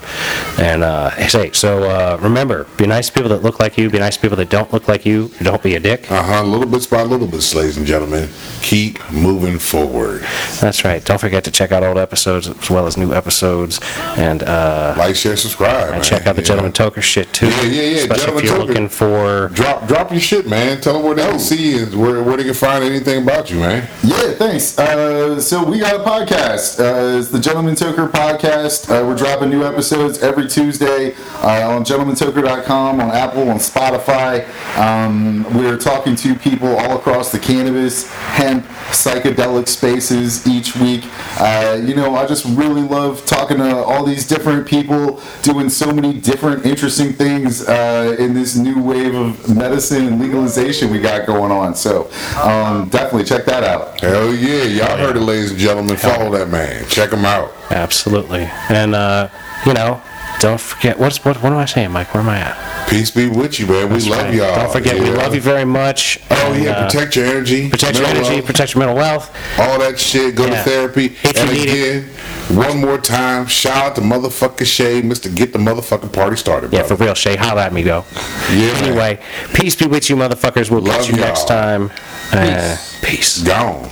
And 0.59 0.83
uh, 0.83 1.09
say, 1.27 1.51
so 1.51 1.83
uh, 1.83 2.17
remember, 2.21 2.65
be 2.77 2.85
nice 2.87 3.07
to 3.07 3.13
people 3.13 3.29
that 3.29 3.43
look 3.43 3.59
like 3.59 3.77
you. 3.77 3.89
Be 3.89 3.99
nice 3.99 4.15
to 4.15 4.21
people 4.21 4.37
that 4.37 4.49
don't 4.49 4.71
look 4.73 4.87
like 4.87 5.05
you. 5.05 5.29
Don't 5.41 5.61
be 5.63 5.75
a 5.75 5.79
dick. 5.79 6.09
Uh 6.11 6.21
huh. 6.23 6.43
Little 6.43 6.67
bits 6.67 6.87
by 6.87 7.03
little 7.03 7.27
bits, 7.27 7.53
ladies 7.55 7.77
and 7.77 7.85
gentlemen. 7.85 8.29
Keep 8.61 8.99
moving 9.11 9.59
forward. 9.59 10.21
That's 10.59 10.83
right. 10.85 11.03
Don't 11.03 11.19
forget 11.19 11.43
to 11.45 11.51
check 11.51 11.71
out 11.71 11.83
old 11.83 11.97
episodes 11.97 12.47
as 12.47 12.69
well 12.69 12.87
as 12.87 12.97
new 12.97 13.13
episodes, 13.13 13.79
and 14.17 14.43
uh, 14.43 14.95
Like, 14.97 15.15
share, 15.15 15.35
subscribe. 15.35 15.83
and 15.85 15.91
man. 15.93 16.01
check 16.03 16.27
out 16.27 16.35
the 16.35 16.41
Yeah. 16.41 16.47
gentleman 16.47 16.71
Toker 16.71 17.01
shit 17.01 17.31
too. 17.33 17.47
Yeah, 17.47 17.61
yeah, 17.63 17.81
yeah. 17.81 17.97
Especially 17.97 18.23
Gentleman 18.23 18.43
if 18.43 18.49
you're 18.49 18.52
Toker. 18.52 18.52
Looking 18.57 18.89
for. 18.89 19.49
Drop, 19.49 19.87
drop 19.87 20.11
your 20.11 20.19
shit, 20.19 20.47
man. 20.47 20.81
Tell 20.81 20.93
them 20.93 21.03
where 21.03 21.15
they 21.15 21.23
can 21.23 21.39
see 21.39 21.71
you, 21.71 21.83
and 21.83 21.95
where, 21.95 22.21
where 22.23 22.37
they 22.37 22.43
can 22.43 22.53
find 22.53 22.83
anything 22.83 23.23
about 23.23 23.49
you, 23.49 23.59
man. 23.59 23.89
Yeah, 24.03 24.33
thanks. 24.33 24.77
Uh, 24.77 25.39
so 25.39 25.63
we 25.63 25.79
got 25.79 25.95
a 25.95 26.03
podcast. 26.03 26.79
Uh, 26.79 27.19
it's 27.19 27.29
the 27.29 27.39
Gentleman 27.39 27.75
Toker 27.75 28.09
podcast. 28.09 28.89
Uh, 28.89 29.05
we're 29.05 29.15
dropping 29.15 29.49
new 29.49 29.63
episodes 29.63 30.21
every 30.21 30.47
Tuesday 30.47 31.15
uh, 31.41 31.75
on 31.75 31.83
gentlemantoker.com, 31.83 32.99
on 32.99 33.11
Apple, 33.11 33.49
on 33.49 33.57
Spotify. 33.57 34.47
Um, 34.77 35.43
we're 35.55 35.77
talking 35.77 36.15
to 36.17 36.35
people 36.35 36.75
all 36.77 36.97
across 36.97 37.31
the 37.31 37.39
cannabis, 37.39 38.11
hemp, 38.11 38.65
psychedelic 38.91 39.67
spaces 39.67 40.45
each 40.47 40.75
week. 40.75 41.03
Uh, 41.39 41.79
you 41.83 41.95
know, 41.95 42.15
I 42.15 42.27
just 42.27 42.45
really 42.45 42.81
love 42.81 43.25
talking 43.25 43.57
to 43.57 43.75
all 43.75 44.05
these 44.05 44.27
different 44.27 44.67
people 44.67 45.21
doing 45.41 45.69
so 45.69 45.91
many 45.91 46.19
different 46.19 46.65
interesting 46.65 47.13
things 47.13 47.67
uh, 47.67 48.15
in 48.19 48.33
this 48.33 48.42
new 48.57 48.81
wave 48.81 49.15
of 49.15 49.55
medicine 49.55 50.07
and 50.07 50.19
legalization 50.19 50.91
we 50.91 50.99
got 50.99 51.25
going 51.25 51.51
on. 51.51 51.75
So 51.75 52.09
um, 52.41 52.89
definitely 52.89 53.23
check 53.23 53.45
that 53.45 53.63
out. 53.63 53.99
Hell 54.01 54.33
yeah. 54.33 54.63
Y'all 54.63 54.97
heard 54.97 55.15
it, 55.15 55.21
ladies 55.21 55.51
and 55.51 55.59
gentlemen. 55.59 55.95
Follow 55.95 56.29
that 56.37 56.49
man. 56.49 56.85
Check 56.89 57.11
him 57.11 57.25
out. 57.25 57.53
Absolutely. 57.71 58.49
And, 58.69 58.93
uh, 58.93 59.29
you 59.65 59.73
know, 59.73 60.01
don't 60.43 60.59
forget. 60.59 60.99
What's 60.99 61.23
what? 61.23 61.37
What 61.41 61.53
am 61.53 61.57
I 61.57 61.63
saying, 61.65 61.91
Mike? 61.91 62.13
Where 62.13 62.21
am 62.21 62.27
I 62.29 62.37
at? 62.39 62.89
Peace 62.89 63.09
be 63.11 63.27
with 63.29 63.59
you, 63.61 63.65
man. 63.65 63.87
We 63.87 63.93
That's 63.95 64.07
love 64.09 64.25
right. 64.25 64.33
y'all. 64.33 64.55
Don't 64.55 64.71
forget, 64.73 64.99
we 64.99 65.05
Yeah. 65.07 65.13
love 65.15 65.33
you 65.33 65.39
very 65.39 65.63
much. 65.63 66.19
Oh, 66.29 66.35
And, 66.51 66.63
yeah. 66.63 66.71
uh, 66.71 66.85
Protect 66.91 67.15
your 67.15 67.25
energy. 67.27 67.69
protect 67.69 67.97
your 67.97 68.07
energy. 68.07 68.41
Protect 68.41 68.73
your 68.75 68.79
mental 68.79 68.97
wealth. 68.97 69.31
all 69.57 69.79
that 69.79 69.97
shit. 69.99 70.35
Go 70.35 70.45
Yeah. 70.45 70.61
to 70.63 70.69
therapy. 70.69 71.15
If 71.23 71.37
and 71.37 71.49
need 71.51 71.69
it. 71.69 71.71
again, 71.71 72.09
one 72.49 72.81
more 72.81 72.97
time, 72.97 73.47
shout 73.47 73.77
out 73.77 73.95
to 73.95 74.01
motherfucking 74.01 74.65
Shay, 74.65 75.01
Mr. 75.01 75.33
Get 75.33 75.53
the 75.53 75.59
motherfucking 75.59 76.11
party 76.11 76.35
started, 76.35 76.73
Yeah, 76.73 76.83
for 76.83 76.95
real, 76.95 77.13
Shay. 77.15 77.37
Holla 77.37 77.63
at 77.63 77.73
me, 77.73 77.81
though. 77.83 78.03
Yeah, 78.51 78.73
man. 78.73 78.83
Anyway, 78.83 79.19
peace 79.53 79.75
be 79.75 79.85
with 79.85 80.09
you, 80.09 80.17
motherfuckers. 80.17 80.69
We'll 80.69 80.81
Love 80.81 80.97
catch 80.97 81.09
you 81.09 81.15
next 81.15 81.49
y'all. 81.49 81.57
time. 81.61 81.91
Uh, 82.33 82.75
peace. 83.01 83.39
Gone. 83.39 83.89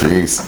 Peace. 0.00 0.42